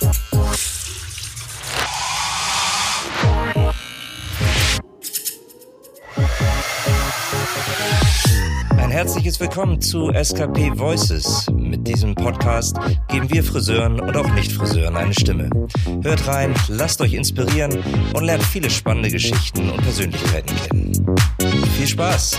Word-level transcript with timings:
Ein 0.00 0.10
herzliches 8.90 9.40
Willkommen 9.40 9.80
zu 9.80 10.12
SKP 10.12 10.78
Voices. 10.78 11.46
Mit 11.52 11.86
diesem 11.86 12.14
Podcast 12.14 12.76
geben 13.08 13.30
wir 13.30 13.42
Friseuren 13.42 14.00
und 14.00 14.16
auch 14.16 14.28
Nicht-Friseuren 14.34 14.96
eine 14.96 15.14
Stimme. 15.14 15.48
Hört 16.02 16.26
rein, 16.26 16.54
lasst 16.68 17.00
euch 17.00 17.14
inspirieren 17.14 17.82
und 18.14 18.24
lernt 18.24 18.42
viele 18.42 18.68
spannende 18.68 19.10
Geschichten 19.10 19.70
und 19.70 19.82
Persönlichkeiten 19.82 20.54
kennen. 20.56 21.16
Viel 21.76 21.86
Spaß! 21.86 22.38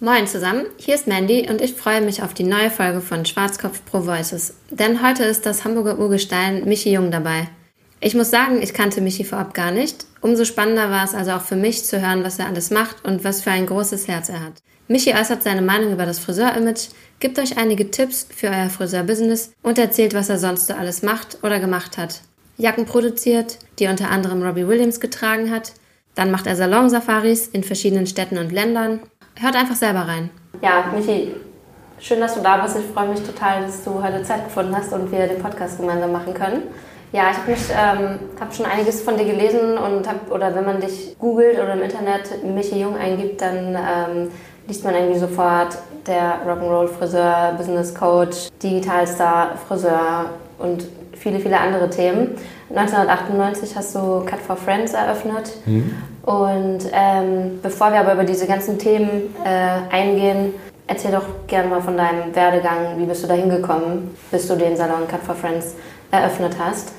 Moin 0.00 0.26
zusammen, 0.26 0.66
hier 0.76 0.96
ist 0.96 1.06
Mandy 1.06 1.48
und 1.48 1.60
ich 1.60 1.74
freue 1.74 2.00
mich 2.00 2.20
auf 2.20 2.34
die 2.34 2.42
neue 2.42 2.68
Folge 2.68 3.00
von 3.00 3.24
Schwarzkopf 3.24 3.84
Pro 3.84 4.04
Voices. 4.04 4.54
Denn 4.68 5.06
heute 5.06 5.22
ist 5.22 5.46
das 5.46 5.64
Hamburger 5.64 6.00
Urgestein 6.00 6.64
Michi 6.64 6.92
Jung 6.92 7.12
dabei. 7.12 7.48
Ich 8.00 8.16
muss 8.16 8.28
sagen, 8.28 8.60
ich 8.60 8.74
kannte 8.74 9.00
Michi 9.00 9.22
vorab 9.22 9.54
gar 9.54 9.70
nicht. 9.70 10.04
Umso 10.20 10.44
spannender 10.44 10.90
war 10.90 11.04
es 11.04 11.14
also 11.14 11.30
auch 11.30 11.42
für 11.42 11.54
mich 11.54 11.84
zu 11.84 12.02
hören, 12.02 12.24
was 12.24 12.40
er 12.40 12.48
alles 12.48 12.70
macht 12.70 13.04
und 13.04 13.22
was 13.22 13.42
für 13.42 13.52
ein 13.52 13.66
großes 13.66 14.08
Herz 14.08 14.28
er 14.30 14.44
hat. 14.44 14.54
Michi 14.88 15.14
äußert 15.14 15.44
seine 15.44 15.62
Meinung 15.62 15.92
über 15.92 16.06
das 16.06 16.18
Friseur-Image, 16.18 16.88
gibt 17.20 17.38
euch 17.38 17.56
einige 17.56 17.92
Tipps 17.92 18.26
für 18.34 18.48
euer 18.48 18.70
Friseur-Business 18.70 19.52
und 19.62 19.78
erzählt, 19.78 20.12
was 20.12 20.28
er 20.28 20.38
sonst 20.38 20.66
so 20.66 20.74
alles 20.74 21.02
macht 21.02 21.38
oder 21.44 21.60
gemacht 21.60 21.98
hat. 21.98 22.22
Jacken 22.58 22.84
produziert, 22.84 23.58
die 23.78 23.86
unter 23.86 24.10
anderem 24.10 24.42
Robbie 24.42 24.66
Williams 24.66 24.98
getragen 24.98 25.52
hat. 25.52 25.72
Dann 26.14 26.30
macht 26.30 26.46
er 26.46 26.56
Salon-Safaris 26.56 27.48
in 27.48 27.64
verschiedenen 27.64 28.06
Städten 28.06 28.38
und 28.38 28.52
Ländern. 28.52 29.00
Hört 29.40 29.56
einfach 29.56 29.74
selber 29.74 30.06
rein. 30.06 30.30
Ja, 30.62 30.84
Michi, 30.94 31.34
schön, 31.98 32.20
dass 32.20 32.34
du 32.34 32.40
da 32.40 32.58
bist. 32.58 32.76
Ich 32.78 32.86
freue 32.86 33.08
mich 33.08 33.22
total, 33.22 33.62
dass 33.62 33.82
du 33.84 34.02
heute 34.02 34.22
Zeit 34.22 34.44
gefunden 34.44 34.76
hast 34.76 34.92
und 34.92 35.10
wir 35.10 35.26
den 35.26 35.42
Podcast 35.42 35.78
gemeinsam 35.78 36.12
machen 36.12 36.34
können. 36.34 36.62
Ja, 37.12 37.30
ich 37.30 37.36
habe 37.36 37.52
ähm, 37.52 38.18
hab 38.40 38.54
schon 38.54 38.66
einiges 38.66 39.02
von 39.02 39.16
dir 39.16 39.24
gelesen 39.24 39.78
und 39.78 40.08
hab, 40.08 40.30
oder 40.32 40.54
wenn 40.54 40.64
man 40.64 40.80
dich 40.80 41.16
googelt 41.18 41.58
oder 41.58 41.74
im 41.74 41.82
Internet 41.82 42.44
Michi 42.44 42.80
Jung 42.80 42.96
eingibt, 42.96 43.40
dann 43.40 43.76
ähm, 43.76 44.30
liest 44.66 44.84
man 44.84 44.94
irgendwie 44.94 45.18
sofort 45.18 45.78
der 46.06 46.40
Rock'n'Roll 46.46 46.88
Friseur, 46.88 47.54
Business 47.56 47.94
Coach, 47.94 48.48
Digitalstar, 48.62 49.56
Friseur 49.68 50.30
und 50.58 50.86
viele, 51.12 51.38
viele 51.38 51.58
andere 51.58 51.88
Themen. 51.88 52.36
1998 52.70 53.76
hast 53.76 53.94
du 53.94 54.24
Cut 54.24 54.40
for 54.40 54.56
Friends 54.56 54.92
eröffnet. 54.92 55.52
Mhm. 55.66 55.94
Und 56.24 56.80
ähm, 56.92 57.58
bevor 57.62 57.92
wir 57.92 58.00
aber 58.00 58.14
über 58.14 58.24
diese 58.24 58.46
ganzen 58.46 58.78
Themen 58.78 59.34
äh, 59.44 59.94
eingehen, 59.94 60.54
erzähl 60.86 61.12
doch 61.12 61.46
gerne 61.46 61.68
mal 61.68 61.82
von 61.82 61.96
deinem 61.96 62.34
Werdegang. 62.34 62.98
Wie 62.98 63.04
bist 63.04 63.22
du 63.22 63.26
da 63.26 63.34
hingekommen, 63.34 64.16
bis 64.30 64.48
du 64.48 64.56
den 64.56 64.76
Salon 64.76 65.06
Cut 65.08 65.22
for 65.22 65.34
Friends 65.34 65.74
eröffnet 66.10 66.56
hast? 66.58 66.92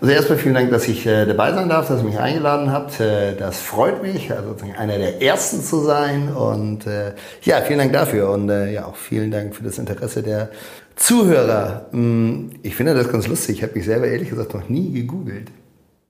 Also 0.00 0.12
erstmal 0.12 0.38
vielen 0.38 0.54
Dank, 0.54 0.70
dass 0.70 0.88
ich 0.88 1.06
äh, 1.06 1.24
dabei 1.24 1.52
sein 1.52 1.68
darf, 1.68 1.88
dass 1.88 2.00
ihr 2.00 2.04
mich 2.04 2.18
eingeladen 2.18 2.72
habt. 2.72 3.00
Äh, 3.00 3.36
das 3.36 3.60
freut 3.60 4.02
mich, 4.02 4.30
also 4.32 4.56
einer 4.76 4.98
der 4.98 5.22
Ersten 5.22 5.62
zu 5.62 5.80
sein. 5.80 6.30
Und 6.34 6.86
äh, 6.86 7.12
ja, 7.42 7.60
vielen 7.60 7.78
Dank 7.78 7.92
dafür 7.92 8.30
und 8.30 8.50
äh, 8.50 8.72
ja 8.72 8.86
auch 8.86 8.96
vielen 8.96 9.30
Dank 9.30 9.54
für 9.54 9.62
das 9.62 9.78
Interesse 9.78 10.22
der 10.22 10.50
Zuhörer. 10.96 11.86
Mm, 11.92 12.50
ich 12.62 12.74
finde 12.74 12.94
das 12.94 13.10
ganz 13.10 13.28
lustig. 13.28 13.58
Ich 13.58 13.62
habe 13.62 13.74
mich 13.74 13.84
selber 13.84 14.06
ehrlich 14.06 14.30
gesagt 14.30 14.52
noch 14.52 14.68
nie 14.68 14.92
gegoogelt. 14.92 15.48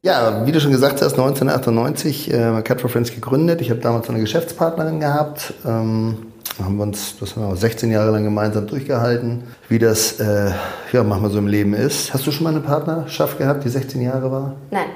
Ja, 0.04 0.44
wie 0.44 0.52
du 0.52 0.60
schon 0.60 0.70
gesagt 0.70 1.00
hast, 1.00 1.14
1998 1.14 2.30
äh, 2.30 2.60
Cut 2.62 2.82
for 2.82 2.90
Friends 2.90 3.10
gegründet. 3.10 3.62
Ich 3.62 3.70
habe 3.70 3.80
damals 3.80 4.10
eine 4.10 4.20
Geschäftspartnerin 4.20 5.00
gehabt. 5.00 5.54
Ähm, 5.64 6.26
haben 6.62 6.76
wir 6.76 6.82
uns, 6.82 7.16
das 7.18 7.34
haben 7.34 7.48
wir 7.48 7.56
16 7.56 7.90
Jahre 7.90 8.10
lang 8.10 8.22
gemeinsam 8.22 8.66
durchgehalten, 8.66 9.44
wie 9.70 9.78
das 9.78 10.20
äh, 10.20 10.50
ja 10.92 11.02
manchmal 11.02 11.30
so 11.30 11.38
im 11.38 11.46
Leben 11.46 11.72
ist. 11.72 12.12
Hast 12.12 12.26
du 12.26 12.32
schon 12.32 12.44
mal 12.44 12.50
eine 12.50 12.60
Partnerschaft 12.60 13.38
gehabt, 13.38 13.64
die 13.64 13.70
16 13.70 14.02
Jahre 14.02 14.30
war? 14.30 14.56
Nein. 14.70 14.88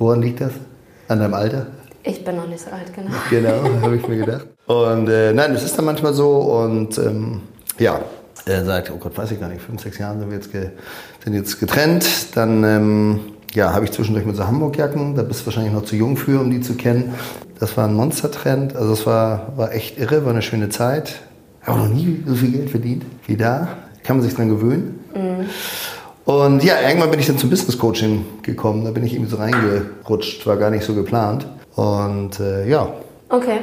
Woran 0.00 0.20
liegt 0.20 0.40
das? 0.40 0.50
An 1.06 1.20
deinem 1.20 1.34
Alter? 1.34 1.68
Ich 2.02 2.24
bin 2.24 2.34
noch 2.34 2.48
nicht 2.48 2.64
so 2.64 2.72
alt, 2.72 2.92
genau. 2.92 3.12
Genau, 3.30 3.82
habe 3.82 3.94
ich 3.94 4.08
mir 4.08 4.16
gedacht. 4.16 4.46
Und 4.66 5.08
äh, 5.08 5.32
nein, 5.32 5.54
das 5.54 5.62
ist 5.62 5.78
dann 5.78 5.84
manchmal 5.84 6.12
so 6.12 6.38
und 6.38 6.98
ähm, 6.98 7.42
ja, 7.78 8.00
er 8.44 8.64
sagt, 8.64 8.90
oh 8.90 8.96
Gott, 8.96 9.16
weiß 9.16 9.30
ich 9.30 9.38
gar 9.38 9.48
nicht, 9.48 9.62
fünf, 9.62 9.80
sechs 9.80 9.98
Jahre 9.98 10.18
sind 10.18 10.28
wir 10.28 10.36
jetzt, 10.36 10.50
ge 10.50 10.70
sind 11.22 11.34
jetzt 11.34 11.60
getrennt. 11.60 12.04
Dann 12.34 12.64
ähm, 12.64 13.20
ja, 13.56 13.72
habe 13.72 13.86
ich 13.86 13.92
zwischendurch 13.92 14.26
mit 14.26 14.36
so 14.36 14.46
Hamburg-Jacken, 14.46 15.14
da 15.14 15.22
bist 15.22 15.40
du 15.40 15.46
wahrscheinlich 15.46 15.72
noch 15.72 15.84
zu 15.84 15.96
jung 15.96 16.18
für, 16.18 16.40
um 16.40 16.50
die 16.50 16.60
zu 16.60 16.74
kennen. 16.74 17.14
Das 17.58 17.74
war 17.78 17.88
ein 17.88 17.94
Monstertrend, 17.94 18.76
also 18.76 18.92
es 18.92 19.06
war, 19.06 19.56
war 19.56 19.72
echt 19.72 19.98
irre, 19.98 20.24
war 20.24 20.32
eine 20.32 20.42
schöne 20.42 20.68
Zeit. 20.68 21.16
Habe 21.62 21.78
noch 21.80 21.88
nie 21.88 22.22
so 22.26 22.34
viel 22.34 22.52
Geld 22.52 22.70
verdient 22.70 23.04
wie 23.26 23.36
da. 23.36 23.68
Kann 24.04 24.18
man 24.18 24.24
sich 24.26 24.34
dran 24.34 24.50
gewöhnen. 24.50 25.00
Mhm. 25.14 25.48
Und 26.30 26.62
ja, 26.64 26.74
irgendwann 26.86 27.10
bin 27.10 27.18
ich 27.18 27.26
dann 27.26 27.38
zum 27.38 27.48
Business 27.48 27.78
Coaching 27.78 28.26
gekommen. 28.42 28.84
Da 28.84 28.90
bin 28.90 29.04
ich 29.04 29.14
irgendwie 29.14 29.30
so 29.30 29.38
reingerutscht, 29.38 30.46
war 30.46 30.58
gar 30.58 30.70
nicht 30.70 30.84
so 30.84 30.94
geplant. 30.94 31.46
Und 31.76 32.38
äh, 32.38 32.68
ja. 32.68 32.88
Okay. 33.30 33.60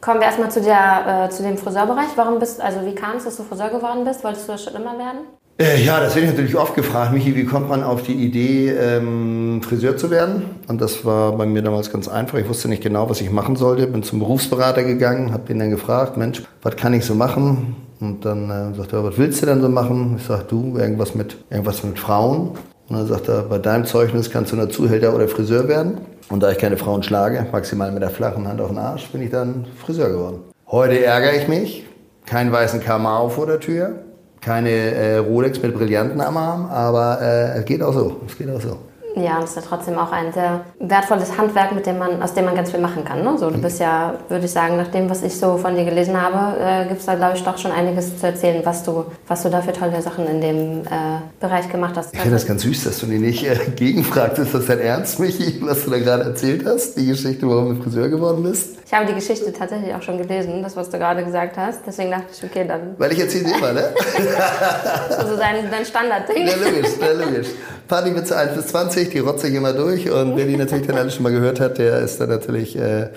Kommen 0.00 0.20
wir 0.20 0.26
erstmal 0.26 0.50
zu, 0.50 0.62
der, 0.62 1.26
äh, 1.26 1.30
zu 1.30 1.42
dem 1.42 1.58
Friseurbereich. 1.58 2.08
Warum 2.16 2.38
bist, 2.38 2.60
also 2.62 2.84
wie 2.86 2.94
kam 2.94 3.16
es, 3.16 3.24
dass 3.24 3.36
du 3.36 3.42
Friseur 3.42 3.68
geworden 3.68 4.04
bist? 4.04 4.24
Wolltest 4.24 4.48
du 4.48 4.52
das 4.52 4.64
schon 4.64 4.74
immer 4.74 4.98
werden? 4.98 5.20
Äh, 5.56 5.84
ja, 5.84 6.00
das 6.00 6.16
werde 6.16 6.26
ich 6.26 6.32
natürlich 6.32 6.56
oft 6.56 6.74
gefragt. 6.74 7.12
Michi, 7.12 7.36
wie 7.36 7.44
kommt 7.44 7.68
man 7.68 7.84
auf 7.84 8.02
die 8.02 8.14
Idee, 8.14 8.70
ähm, 8.70 9.62
Friseur 9.62 9.96
zu 9.96 10.10
werden? 10.10 10.42
Und 10.66 10.80
das 10.80 11.04
war 11.04 11.30
bei 11.32 11.46
mir 11.46 11.62
damals 11.62 11.92
ganz 11.92 12.08
einfach. 12.08 12.38
Ich 12.38 12.48
wusste 12.48 12.68
nicht 12.68 12.82
genau, 12.82 13.08
was 13.08 13.20
ich 13.20 13.30
machen 13.30 13.54
sollte. 13.54 13.86
Bin 13.86 14.02
zum 14.02 14.18
Berufsberater 14.18 14.82
gegangen, 14.82 15.32
habe 15.32 15.46
den 15.46 15.60
dann 15.60 15.70
gefragt, 15.70 16.16
Mensch, 16.16 16.42
was 16.62 16.74
kann 16.74 16.92
ich 16.92 17.04
so 17.04 17.14
machen? 17.14 17.76
Und 18.00 18.24
dann 18.24 18.50
äh, 18.50 18.74
sagt 18.76 18.92
er, 18.92 19.04
was 19.04 19.16
willst 19.16 19.42
du 19.42 19.46
denn 19.46 19.60
so 19.60 19.68
machen? 19.68 20.16
Ich 20.18 20.26
sage, 20.26 20.44
du, 20.48 20.76
irgendwas 20.76 21.14
mit, 21.14 21.36
irgendwas 21.50 21.84
mit 21.84 22.00
Frauen. 22.00 22.50
Und 22.88 22.98
dann 22.98 23.06
sagt 23.06 23.28
er, 23.28 23.42
bei 23.42 23.58
deinem 23.58 23.84
Zeugnis 23.84 24.32
kannst 24.32 24.50
du 24.50 24.56
nur 24.56 24.70
Zuhälter 24.70 25.14
oder 25.14 25.28
Friseur 25.28 25.68
werden. 25.68 25.98
Und 26.30 26.42
da 26.42 26.50
ich 26.50 26.58
keine 26.58 26.76
Frauen 26.76 27.04
schlage, 27.04 27.46
maximal 27.52 27.92
mit 27.92 28.02
der 28.02 28.10
flachen 28.10 28.48
Hand 28.48 28.60
auf 28.60 28.68
den 28.68 28.78
Arsch, 28.78 29.08
bin 29.10 29.22
ich 29.22 29.30
dann 29.30 29.66
Friseur 29.78 30.08
geworden. 30.08 30.40
Heute 30.66 31.02
ärgere 31.04 31.36
ich 31.36 31.46
mich. 31.46 31.86
Keinen 32.26 32.50
weißen 32.50 32.80
Kamau 32.80 33.28
vor 33.28 33.46
der 33.46 33.60
Tür. 33.60 34.00
Keine 34.44 34.70
äh, 34.70 35.16
Rolex 35.16 35.62
mit 35.62 35.74
Brillanten 35.74 36.20
am 36.20 36.36
Arm, 36.36 36.66
aber 36.66 37.18
äh, 37.22 37.58
es 37.60 37.64
geht 37.64 37.82
auch 37.82 37.94
so. 37.94 38.20
Es 38.26 38.36
geht 38.36 38.50
auch 38.50 38.60
so. 38.60 38.78
Ja, 39.16 39.38
und 39.38 39.44
es 39.44 39.50
ist 39.50 39.56
ja 39.56 39.62
trotzdem 39.62 39.96
auch 39.96 40.10
ein 40.10 40.32
sehr 40.32 40.64
wertvolles 40.80 41.36
Handwerk, 41.38 41.72
mit 41.72 41.86
dem 41.86 41.98
man, 41.98 42.22
aus 42.22 42.34
dem 42.34 42.44
man 42.44 42.54
ganz 42.54 42.70
viel 42.70 42.80
machen 42.80 43.04
kann. 43.04 43.22
Ne? 43.22 43.36
So, 43.38 43.50
du 43.50 43.58
bist 43.58 43.78
ja, 43.78 44.14
würde 44.28 44.44
ich 44.44 44.50
sagen, 44.50 44.76
nach 44.76 44.88
dem, 44.88 45.08
was 45.08 45.22
ich 45.22 45.36
so 45.38 45.56
von 45.56 45.76
dir 45.76 45.84
gelesen 45.84 46.20
habe, 46.20 46.58
äh, 46.60 46.88
gibt 46.88 47.00
es 47.00 47.06
da, 47.06 47.14
glaube 47.14 47.36
ich, 47.36 47.44
doch 47.44 47.56
schon 47.56 47.70
einiges 47.70 48.18
zu 48.18 48.26
erzählen, 48.26 48.60
was 48.64 48.82
du, 48.82 49.04
was 49.28 49.42
du 49.42 49.50
da 49.50 49.62
für 49.62 49.72
tolle 49.72 50.02
Sachen 50.02 50.26
in 50.26 50.40
dem 50.40 50.80
äh, 50.82 51.20
Bereich 51.40 51.70
gemacht 51.70 51.96
hast. 51.96 52.12
Ich 52.12 52.20
finde 52.20 52.36
das 52.36 52.46
ganz 52.46 52.62
süß, 52.62 52.84
dass 52.84 52.98
du 52.98 53.06
dir 53.06 53.20
nicht 53.20 53.44
äh, 53.44 53.56
gegenfragst. 53.76 54.38
Ist 54.38 54.54
das 54.54 54.66
dein 54.66 54.80
Ernst, 54.80 55.20
Michi, 55.20 55.60
was 55.60 55.84
du 55.84 55.90
da 55.90 55.98
gerade 55.98 56.24
erzählt 56.24 56.64
hast? 56.66 56.96
Die 56.96 57.06
Geschichte, 57.06 57.48
warum 57.48 57.76
du 57.76 57.82
Friseur 57.82 58.08
geworden 58.08 58.42
bist? 58.42 58.78
Ich 58.86 58.92
habe 58.92 59.06
die 59.06 59.14
Geschichte 59.14 59.52
tatsächlich 59.52 59.94
auch 59.94 60.02
schon 60.02 60.18
gelesen, 60.18 60.62
das, 60.62 60.76
was 60.76 60.90
du 60.90 60.98
gerade 60.98 61.24
gesagt 61.24 61.56
hast. 61.56 61.80
Deswegen 61.86 62.10
dachte 62.10 62.26
ich, 62.32 62.44
okay, 62.44 62.64
dann. 62.66 62.94
Weil 62.98 63.12
ich 63.12 63.20
erzähle 63.20 63.56
immer, 63.56 63.72
ne? 63.72 63.84
also 65.18 65.36
dein, 65.36 65.70
dein 65.70 65.84
Standardding. 65.84 66.46
Ja, 66.46 66.54
logisch, 66.54 66.90
ja, 67.00 67.12
logisch. 67.12 67.48
Partywitze 67.88 68.36
1 68.36 68.54
bis 68.54 68.66
20, 68.68 69.03
die 69.10 69.18
rotze 69.18 69.48
ich 69.48 69.54
immer 69.54 69.72
durch. 69.72 70.10
Und 70.10 70.36
wer 70.36 70.46
die 70.46 70.56
natürlich 70.56 70.86
dann 70.86 70.96
alle 70.96 71.10
schon 71.10 71.22
mal 71.22 71.32
gehört 71.32 71.60
hat, 71.60 71.78
der 71.78 72.00
ist 72.00 72.20
dann 72.20 72.28
natürlich 72.28 72.76
äh, 72.76 73.08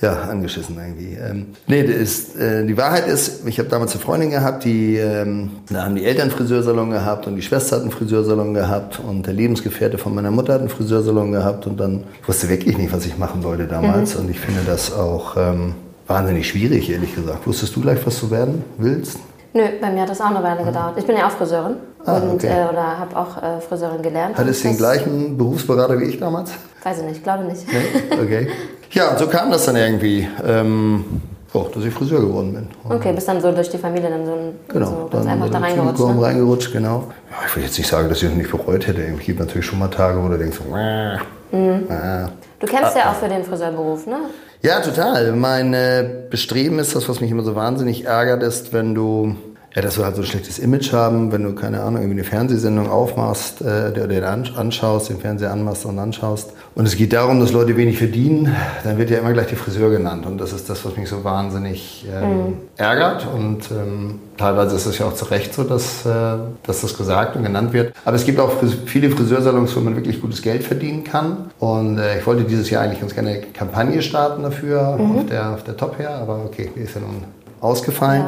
ja, 0.00 0.12
angeschissen 0.22 0.76
irgendwie. 0.76 1.14
Ähm, 1.14 1.46
nee, 1.66 1.80
ist, 1.80 2.36
äh, 2.36 2.66
die 2.66 2.76
Wahrheit 2.76 3.06
ist, 3.06 3.46
ich 3.46 3.58
habe 3.58 3.68
damals 3.68 3.92
eine 3.92 4.00
Freundin 4.00 4.30
gehabt, 4.30 4.64
die, 4.64 4.96
ähm, 4.96 5.50
da 5.70 5.84
haben 5.84 5.94
die 5.94 6.04
Eltern 6.04 6.28
einen 6.28 6.30
Friseursalon 6.32 6.90
gehabt 6.90 7.26
und 7.26 7.36
die 7.36 7.42
Schwester 7.42 7.76
hat 7.76 7.82
einen 7.82 7.90
Friseursalon 7.90 8.52
gehabt 8.52 9.00
und 9.00 9.26
der 9.26 9.34
Lebensgefährte 9.34 9.96
von 9.96 10.14
meiner 10.14 10.30
Mutter 10.30 10.54
hat 10.54 10.60
einen 10.60 10.68
Friseursalon 10.68 11.32
gehabt 11.32 11.66
und 11.66 11.80
dann 11.80 12.04
wusste 12.26 12.48
wirklich 12.48 12.76
nicht, 12.76 12.92
was 12.92 13.06
ich 13.06 13.16
machen 13.16 13.42
sollte 13.42 13.66
damals. 13.66 14.14
Mhm. 14.14 14.20
Und 14.20 14.30
ich 14.30 14.40
finde 14.40 14.60
das 14.66 14.92
auch 14.92 15.36
ähm, 15.36 15.74
wahnsinnig 16.06 16.46
schwierig, 16.48 16.90
ehrlich 16.90 17.14
gesagt. 17.14 17.46
Wusstest 17.46 17.74
du 17.74 17.80
gleich, 17.80 18.04
was 18.04 18.20
du 18.20 18.30
werden 18.30 18.64
willst? 18.76 19.18
Nö, 19.54 19.62
bei 19.80 19.90
mir 19.90 20.02
hat 20.02 20.10
das 20.10 20.20
auch 20.20 20.26
eine 20.26 20.42
Weile 20.42 20.62
gedauert. 20.64 20.98
Ich 20.98 21.06
bin 21.06 21.16
ja 21.16 21.26
auch 21.26 21.30
Friseurin 21.30 21.76
ah, 22.06 22.18
und 22.18 22.34
okay. 22.34 22.48
äh, 22.48 22.72
oder 22.72 22.98
habe 22.98 23.16
auch 23.16 23.42
äh, 23.42 23.60
Friseurin 23.60 24.02
gelernt. 24.02 24.36
Hattest 24.38 24.64
du 24.64 24.68
den 24.68 24.76
gleichen 24.76 25.36
Berufsberater 25.36 25.98
wie 26.00 26.04
ich 26.04 26.18
damals? 26.18 26.52
Weiß 26.82 26.98
ich 26.98 27.04
nicht, 27.04 27.22
glaube 27.22 27.44
nicht. 27.44 27.66
Nee? 27.66 28.16
Okay. 28.22 28.48
ja, 28.92 29.10
und 29.10 29.18
so 29.18 29.26
kam 29.26 29.50
das 29.50 29.66
dann 29.66 29.76
irgendwie. 29.76 30.28
Ähm, 30.44 31.04
oh, 31.52 31.66
dass 31.74 31.84
ich 31.84 31.92
Friseur 31.92 32.20
geworden 32.20 32.52
bin. 32.52 32.68
Und 32.84 32.96
okay, 32.96 33.12
bist 33.12 33.28
dann 33.28 33.40
so 33.40 33.50
durch 33.52 33.70
die 33.70 33.78
Familie 33.78 34.10
dann 34.10 34.24
so, 34.24 34.32
ein, 34.32 34.54
genau, 34.68 34.86
so 34.86 35.08
ganz 35.10 35.26
einfach 35.26 35.50
da 35.50 35.58
reingerutscht. 35.58 36.00
Ne? 36.00 36.22
reingerutscht, 36.22 36.72
genau. 36.72 37.04
Ja, 37.30 37.36
ich 37.46 37.56
will 37.56 37.62
jetzt 37.64 37.78
nicht 37.78 37.88
sagen, 37.88 38.08
dass 38.08 38.22
ich 38.22 38.30
es 38.30 38.34
nicht 38.34 38.50
bereut 38.50 38.86
hätte. 38.86 39.02
Es 39.02 39.20
gibt 39.20 39.40
natürlich 39.40 39.66
schon 39.66 39.78
mal 39.78 39.88
Tage, 39.88 40.22
wo 40.22 40.28
du 40.28 40.38
denkst, 40.38 40.58
äh, 40.74 41.56
mhm. 41.56 41.90
äh. 41.90 42.28
Du 42.58 42.66
kämpfst 42.66 42.96
ah, 42.96 42.98
ja 42.98 43.10
auch 43.10 43.16
für 43.16 43.28
den 43.28 43.44
Friseurberuf, 43.44 44.06
ne? 44.06 44.16
Ja, 44.62 44.80
total. 44.80 45.32
Mein 45.32 45.74
äh, 45.74 46.08
Bestreben 46.30 46.78
ist 46.78 46.96
das, 46.96 47.08
was 47.08 47.20
mich 47.20 47.30
immer 47.30 47.42
so 47.42 47.54
wahnsinnig 47.54 48.06
ärgert, 48.06 48.42
ist, 48.42 48.72
wenn 48.72 48.94
du 48.94 49.36
ja, 49.76 49.82
dass 49.82 49.98
wir 49.98 50.06
halt 50.06 50.16
so 50.16 50.22
ein 50.22 50.26
schlechtes 50.26 50.58
Image 50.58 50.94
haben, 50.94 51.30
wenn 51.32 51.42
du, 51.42 51.54
keine 51.54 51.82
Ahnung, 51.82 52.00
irgendwie 52.00 52.20
eine 52.20 52.24
Fernsehsendung 52.24 52.88
aufmachst, 52.88 53.60
äh, 53.60 53.90
oder 53.92 54.08
den 54.08 54.24
anschaust, 54.24 55.10
den 55.10 55.18
Fernseher 55.18 55.52
anmachst 55.52 55.84
und 55.84 55.98
anschaust. 55.98 56.54
Und 56.74 56.86
es 56.86 56.96
geht 56.96 57.12
darum, 57.12 57.40
dass 57.40 57.52
Leute 57.52 57.76
wenig 57.76 57.98
verdienen, 57.98 58.56
dann 58.84 58.96
wird 58.96 59.10
ja 59.10 59.18
immer 59.18 59.34
gleich 59.34 59.48
die 59.48 59.54
Friseur 59.54 59.90
genannt. 59.90 60.24
Und 60.24 60.38
das 60.38 60.54
ist 60.54 60.70
das, 60.70 60.82
was 60.86 60.96
mich 60.96 61.10
so 61.10 61.24
wahnsinnig 61.24 62.06
ähm, 62.10 62.30
mhm. 62.30 62.54
ärgert. 62.78 63.26
Und 63.26 63.70
ähm, 63.70 64.20
teilweise 64.38 64.76
ist 64.76 64.86
es 64.86 64.96
ja 64.96 65.08
auch 65.08 65.14
zu 65.14 65.26
Recht 65.26 65.52
so, 65.52 65.62
dass, 65.62 66.06
äh, 66.06 66.38
dass 66.62 66.80
das 66.80 66.96
gesagt 66.96 67.36
und 67.36 67.42
genannt 67.42 67.74
wird. 67.74 67.92
Aber 68.06 68.16
es 68.16 68.24
gibt 68.24 68.40
auch 68.40 68.52
viele 68.86 69.10
Friseursalons, 69.10 69.76
wo 69.76 69.80
man 69.80 69.94
wirklich 69.94 70.22
gutes 70.22 70.40
Geld 70.40 70.64
verdienen 70.64 71.04
kann. 71.04 71.50
Und 71.58 71.98
äh, 71.98 72.18
ich 72.18 72.26
wollte 72.26 72.44
dieses 72.44 72.70
Jahr 72.70 72.82
eigentlich 72.82 73.00
ganz 73.00 73.12
gerne 73.12 73.28
eine 73.28 73.40
Kampagne 73.42 74.00
starten 74.00 74.42
dafür, 74.42 74.96
mhm. 74.96 75.18
auf 75.18 75.26
der, 75.26 75.50
auf 75.52 75.64
der 75.64 75.76
Top 75.76 75.98
her. 75.98 76.14
Aber 76.14 76.46
okay, 76.46 76.70
die 76.74 76.80
ist 76.80 76.94
ja 76.94 77.02
nun 77.02 77.24
ausgefallen. 77.66 78.24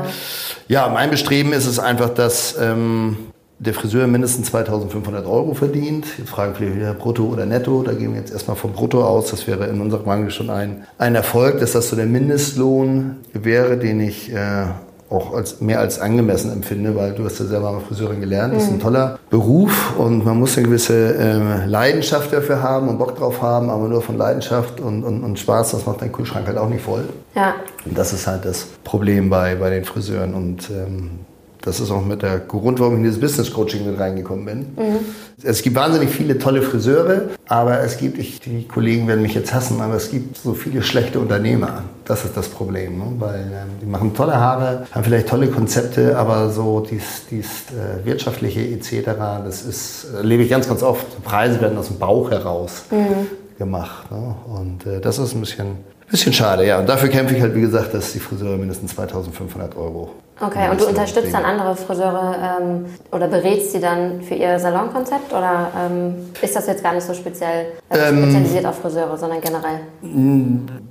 Ja, 0.68 0.86
ja 0.86 0.92
mein 0.92 1.10
Bestreben 1.10 1.52
ist 1.52 1.66
es 1.66 1.78
einfach, 1.78 2.10
dass 2.10 2.56
ähm, 2.60 3.16
der 3.58 3.74
Friseur 3.74 4.06
mindestens 4.06 4.48
2500 4.50 5.26
Euro 5.26 5.54
verdient. 5.54 6.06
Jetzt 6.16 6.30
fragen 6.30 6.54
viele 6.54 6.76
wieder 6.76 6.94
brutto 6.94 7.24
oder 7.24 7.44
netto. 7.44 7.82
Da 7.82 7.92
gehen 7.92 8.12
wir 8.12 8.20
jetzt 8.20 8.32
erstmal 8.32 8.56
vom 8.56 8.72
Brutto 8.72 9.04
aus. 9.04 9.30
Das 9.30 9.46
wäre 9.46 9.66
in 9.66 9.80
unserer 9.80 10.02
Branche 10.02 10.30
schon 10.30 10.50
ein, 10.50 10.84
ein 10.96 11.14
Erfolg, 11.14 11.58
dass 11.58 11.72
das 11.72 11.88
so 11.88 11.96
der 11.96 12.06
Mindestlohn 12.06 13.16
wäre, 13.32 13.76
den 13.76 14.00
ich 14.00 14.32
äh, 14.32 14.66
auch 15.10 15.34
als, 15.34 15.60
mehr 15.60 15.80
als 15.80 16.00
angemessen 16.00 16.52
empfinde, 16.52 16.94
weil 16.94 17.12
du 17.12 17.24
hast 17.24 17.38
ja 17.38 17.46
selber 17.46 17.72
mal 17.72 17.80
Friseurin 17.80 18.20
gelernt. 18.20 18.54
Das 18.54 18.64
ist 18.64 18.68
ein 18.68 18.76
mhm. 18.76 18.80
toller 18.80 19.18
Beruf 19.30 19.94
und 19.96 20.24
man 20.24 20.38
muss 20.38 20.56
eine 20.56 20.66
gewisse 20.66 21.14
äh, 21.14 21.66
Leidenschaft 21.66 22.32
dafür 22.32 22.62
haben 22.62 22.88
und 22.88 22.98
Bock 22.98 23.16
drauf 23.16 23.40
haben, 23.40 23.70
aber 23.70 23.88
nur 23.88 24.02
von 24.02 24.18
Leidenschaft 24.18 24.80
und, 24.80 25.04
und, 25.04 25.24
und 25.24 25.38
Spaß, 25.38 25.70
das 25.70 25.86
macht 25.86 26.02
dein 26.02 26.12
Kühlschrank 26.12 26.46
halt 26.46 26.58
auch 26.58 26.68
nicht 26.68 26.82
voll. 26.82 27.04
Ja. 27.34 27.54
Und 27.86 27.96
das 27.96 28.12
ist 28.12 28.26
halt 28.26 28.44
das 28.44 28.66
Problem 28.84 29.30
bei, 29.30 29.54
bei 29.54 29.70
den 29.70 29.84
Friseuren 29.84 30.34
und 30.34 30.68
ähm, 30.70 31.10
das 31.62 31.80
ist 31.80 31.90
auch 31.90 32.04
mit 32.04 32.22
der 32.22 32.38
Grund, 32.38 32.80
warum 32.80 32.94
ich 32.94 32.98
in 32.98 33.04
dieses 33.04 33.20
Business 33.20 33.52
Coaching 33.52 33.86
mit 33.86 33.98
reingekommen 33.98 34.44
bin. 34.44 34.58
Mhm. 34.76 34.98
Es 35.42 35.62
gibt 35.62 35.76
wahnsinnig 35.76 36.10
viele 36.10 36.38
tolle 36.38 36.62
Friseure, 36.62 37.22
aber 37.46 37.80
es 37.80 37.98
gibt, 37.98 38.18
ich, 38.18 38.40
die 38.40 38.66
Kollegen 38.66 39.06
werden 39.06 39.22
mich 39.22 39.34
jetzt 39.34 39.52
hassen, 39.52 39.80
aber 39.80 39.94
es 39.94 40.10
gibt 40.10 40.36
so 40.36 40.54
viele 40.54 40.82
schlechte 40.82 41.20
Unternehmer. 41.20 41.84
Das 42.04 42.24
ist 42.24 42.36
das 42.36 42.48
Problem, 42.48 42.98
ne? 42.98 43.04
weil 43.18 43.40
ähm, 43.40 43.68
die 43.82 43.86
machen 43.86 44.14
tolle 44.14 44.36
Haare, 44.36 44.86
haben 44.92 45.04
vielleicht 45.04 45.28
tolle 45.28 45.48
Konzepte, 45.48 46.16
aber 46.16 46.50
so 46.50 46.80
dies, 46.80 47.26
dies 47.30 47.46
äh, 47.46 48.04
wirtschaftliche 48.04 48.60
etc., 48.60 49.10
das 49.44 49.62
ist, 49.62 50.06
erlebe 50.14 50.42
ich 50.42 50.50
ganz, 50.50 50.68
ganz 50.68 50.82
oft. 50.82 51.22
Preise 51.22 51.60
werden 51.60 51.76
aus 51.78 51.88
dem 51.88 51.98
Bauch 51.98 52.30
heraus 52.30 52.84
mhm. 52.90 53.26
gemacht. 53.58 54.10
Ne? 54.10 54.34
Und 54.46 54.86
äh, 54.86 55.00
das 55.00 55.18
ist 55.18 55.34
ein 55.34 55.40
bisschen, 55.40 55.76
bisschen 56.10 56.32
schade, 56.32 56.66
ja. 56.66 56.78
Und 56.78 56.88
dafür 56.88 57.08
kämpfe 57.08 57.34
ich 57.34 57.42
halt, 57.42 57.54
wie 57.54 57.60
gesagt, 57.60 57.94
dass 57.94 58.12
die 58.12 58.20
Friseure 58.20 58.56
mindestens 58.56 58.94
2500 58.94 59.76
Euro 59.76 60.10
Okay, 60.40 60.70
und 60.70 60.80
du 60.80 60.86
unterstützt 60.86 61.34
dann 61.34 61.44
andere 61.44 61.74
Friseure 61.74 62.36
ähm, 62.60 62.84
oder 63.10 63.26
berätst 63.26 63.72
sie 63.72 63.80
dann 63.80 64.22
für 64.22 64.34
ihr 64.34 64.58
Salonkonzept 64.60 65.32
oder 65.32 65.72
ähm, 65.76 66.14
ist 66.40 66.54
das 66.54 66.68
jetzt 66.68 66.82
gar 66.82 66.94
nicht 66.94 67.04
so 67.04 67.12
speziell 67.12 67.66
also 67.88 68.16
spezialisiert 68.16 68.64
auf 68.64 68.78
Friseure, 68.78 69.16
sondern 69.18 69.40
generell? 69.40 69.80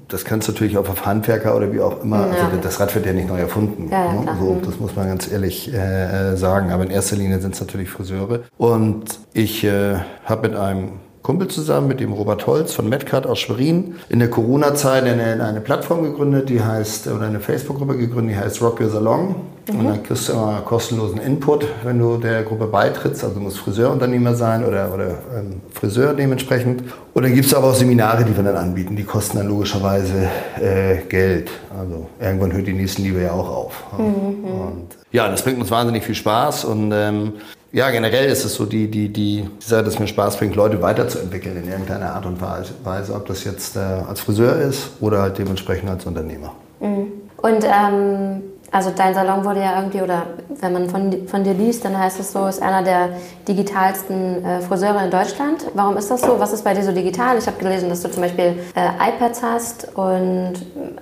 Das 0.10 0.25
kannst 0.25 0.50
du 0.50 0.52
natürlich 0.52 0.78
auch 0.78 0.90
auf 0.90 1.06
Handwerker 1.06 1.56
oder 1.56 1.72
wie 1.72 1.80
auch 1.80 2.04
immer. 2.04 2.28
Ja. 2.28 2.46
Also 2.46 2.58
das 2.62 2.80
Rad 2.80 2.94
wird 2.94 3.06
ja 3.06 3.13
nicht 3.13 3.30
neu 3.30 3.40
erfunden. 3.40 3.88
Ja, 3.90 4.06
ja, 4.06 4.13
ne? 4.13 4.38
so, 4.38 4.54
mhm. 4.54 4.62
das 4.63 4.80
muss 4.80 4.96
man 4.98 5.08
ganz 5.08 5.31
ehrlich 5.31 5.74
äh, 5.74 6.36
sagen. 6.36 6.72
Aber 6.72 6.84
in 6.84 6.92
erster 6.92 7.16
Linie 7.16 7.40
sind 7.40 7.54
es 7.54 7.62
natürlich 7.62 7.90
Friseure. 7.90 8.42
Und 8.58 9.20
ich 9.34 9.63
äh, 9.63 9.96
habe 10.25 10.50
mit 10.50 10.58
einem 10.58 10.92
Kumpel 11.27 11.50
zusammen 11.50 11.89
mit 11.89 12.00
dem 12.00 12.13
Robert 12.13 12.47
Holz 12.47 12.71
von 12.71 12.88
Medcard 12.88 13.27
aus 13.27 13.39
Schwerin 13.39 13.95
in 14.07 14.19
der 14.19 14.29
Corona-Zeit 14.29 15.03
eine, 15.03 15.44
eine 15.44 15.59
Plattform 15.59 16.03
gegründet, 16.03 16.47
die 16.47 16.63
heißt, 16.63 17.09
oder 17.09 17.25
eine 17.25 17.41
Facebook-Gruppe 17.41 17.97
gegründet, 17.97 18.38
die 18.38 18.39
heißt 18.39 18.62
Rock 18.62 18.79
Your 18.79 18.89
Salon. 18.89 19.35
Mhm. 19.69 19.77
Und 19.77 19.85
dann 19.89 20.03
kriegst 20.03 20.29
du 20.29 20.31
immer 20.31 20.62
kostenlosen 20.63 21.19
Input, 21.19 21.68
wenn 21.83 22.00
du 22.00 22.15
der 22.15 22.44
Gruppe 22.44 22.68
beitrittst. 22.68 23.25
Also 23.25 23.35
du 23.35 23.41
musst 23.41 23.57
Friseurunternehmer 23.57 24.35
sein 24.35 24.63
oder, 24.63 24.94
oder 24.94 25.07
ähm, 25.38 25.62
Friseur 25.74 26.13
dementsprechend. 26.13 26.83
Und 27.13 27.24
dann 27.24 27.33
gibt 27.33 27.47
es 27.47 27.53
aber 27.53 27.71
auch 27.71 27.75
Seminare, 27.75 28.24
die 28.24 28.33
wir 28.33 28.44
dann 28.45 28.56
anbieten. 28.56 28.95
Die 28.95 29.03
kosten 29.03 29.35
dann 29.35 29.50
logischerweise 29.50 30.29
äh, 30.62 31.00
Geld. 31.09 31.51
Also 31.77 32.07
irgendwann 32.21 32.53
hört 32.53 32.68
die 32.68 32.74
Nächstenliebe 32.74 33.21
ja 33.21 33.33
auch 33.33 33.50
auf. 33.50 33.83
Mhm. 33.97 34.45
Und 34.45 34.97
ja, 35.12 35.27
das 35.27 35.41
bringt 35.41 35.59
uns 35.59 35.71
wahnsinnig 35.71 36.06
viel 36.06 36.15
Spaß 36.15 36.63
und 36.63 36.94
ähm, 36.95 37.33
ja, 37.72 37.90
generell 37.92 38.30
ist 38.30 38.46
es 38.46 38.56
so 38.56 38.66
die, 38.66 38.90
die, 38.90 39.10
die, 39.10 39.42
die 39.42 39.66
Sache, 39.66 39.84
dass 39.84 40.00
mir 40.00 40.08
Spaß 40.08 40.38
bringt, 40.38 40.56
Leute 40.56 40.81
weiterzuentwickeln 40.81 41.58
in 41.58 41.69
irgendeiner 41.69 42.14
Art 42.14 42.25
und 42.25 42.42
Weise, 42.42 43.14
ob 43.14 43.25
das 43.25 43.44
jetzt 43.44 43.75
äh, 43.75 43.80
als 43.80 44.22
Friseur 44.22 44.56
ist 44.58 44.92
oder 45.02 45.22
halt 45.22 45.38
dementsprechend 45.38 45.90
als 45.90 46.06
Unternehmer. 46.06 46.54
Mhm. 46.80 47.12
Und 47.38 47.64
ähm, 47.64 48.42
also 48.72 48.92
dein 48.96 49.14
Salon 49.14 49.46
wurde 49.46 49.62
ja 49.62 49.80
irgendwie, 49.80 50.02
oder 50.02 50.24
wenn 50.60 50.74
man 50.74 50.90
von, 50.90 51.28
von 51.28 51.44
dir 51.44 51.54
liest, 51.54 51.86
dann 51.86 51.98
heißt 51.98 52.19
es 52.19 52.34
so, 52.34 52.48
ist 52.48 52.62
einer 52.62 52.84
der 52.84 53.10
digitalsten 53.48 54.44
äh, 54.44 54.62
Friseure 54.62 55.04
in 55.04 55.12
Deutschland. 55.12 55.66
Warum 55.74 55.96
ist 55.98 56.12
das 56.12 56.22
so? 56.22 56.40
Was 56.40 56.52
ist 56.52 56.63
bei 56.63 56.74
dir 56.74 56.84
so 56.84 56.92
digital? 56.92 57.38
Ich 57.38 57.48
habe 57.48 57.58
gelesen, 57.58 57.90
dass 57.90 58.02
du 58.02 58.12
zum 58.12 58.24
Beispiel 58.24 58.60
äh, 58.75 59.10
iPads 59.10 59.42
hast 59.42 59.88
und 59.96 60.54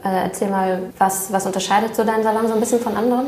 äh, 0.04 0.26
erzähl 0.26 0.50
mal, 0.50 0.80
was, 1.00 1.32
was 1.32 1.46
unterscheidet 1.46 1.96
so 1.96 2.04
deinen 2.04 2.24
Salon 2.24 2.48
so 2.48 2.54
ein 2.54 2.60
bisschen 2.60 2.80
von 2.80 2.96
anderen? 2.96 3.28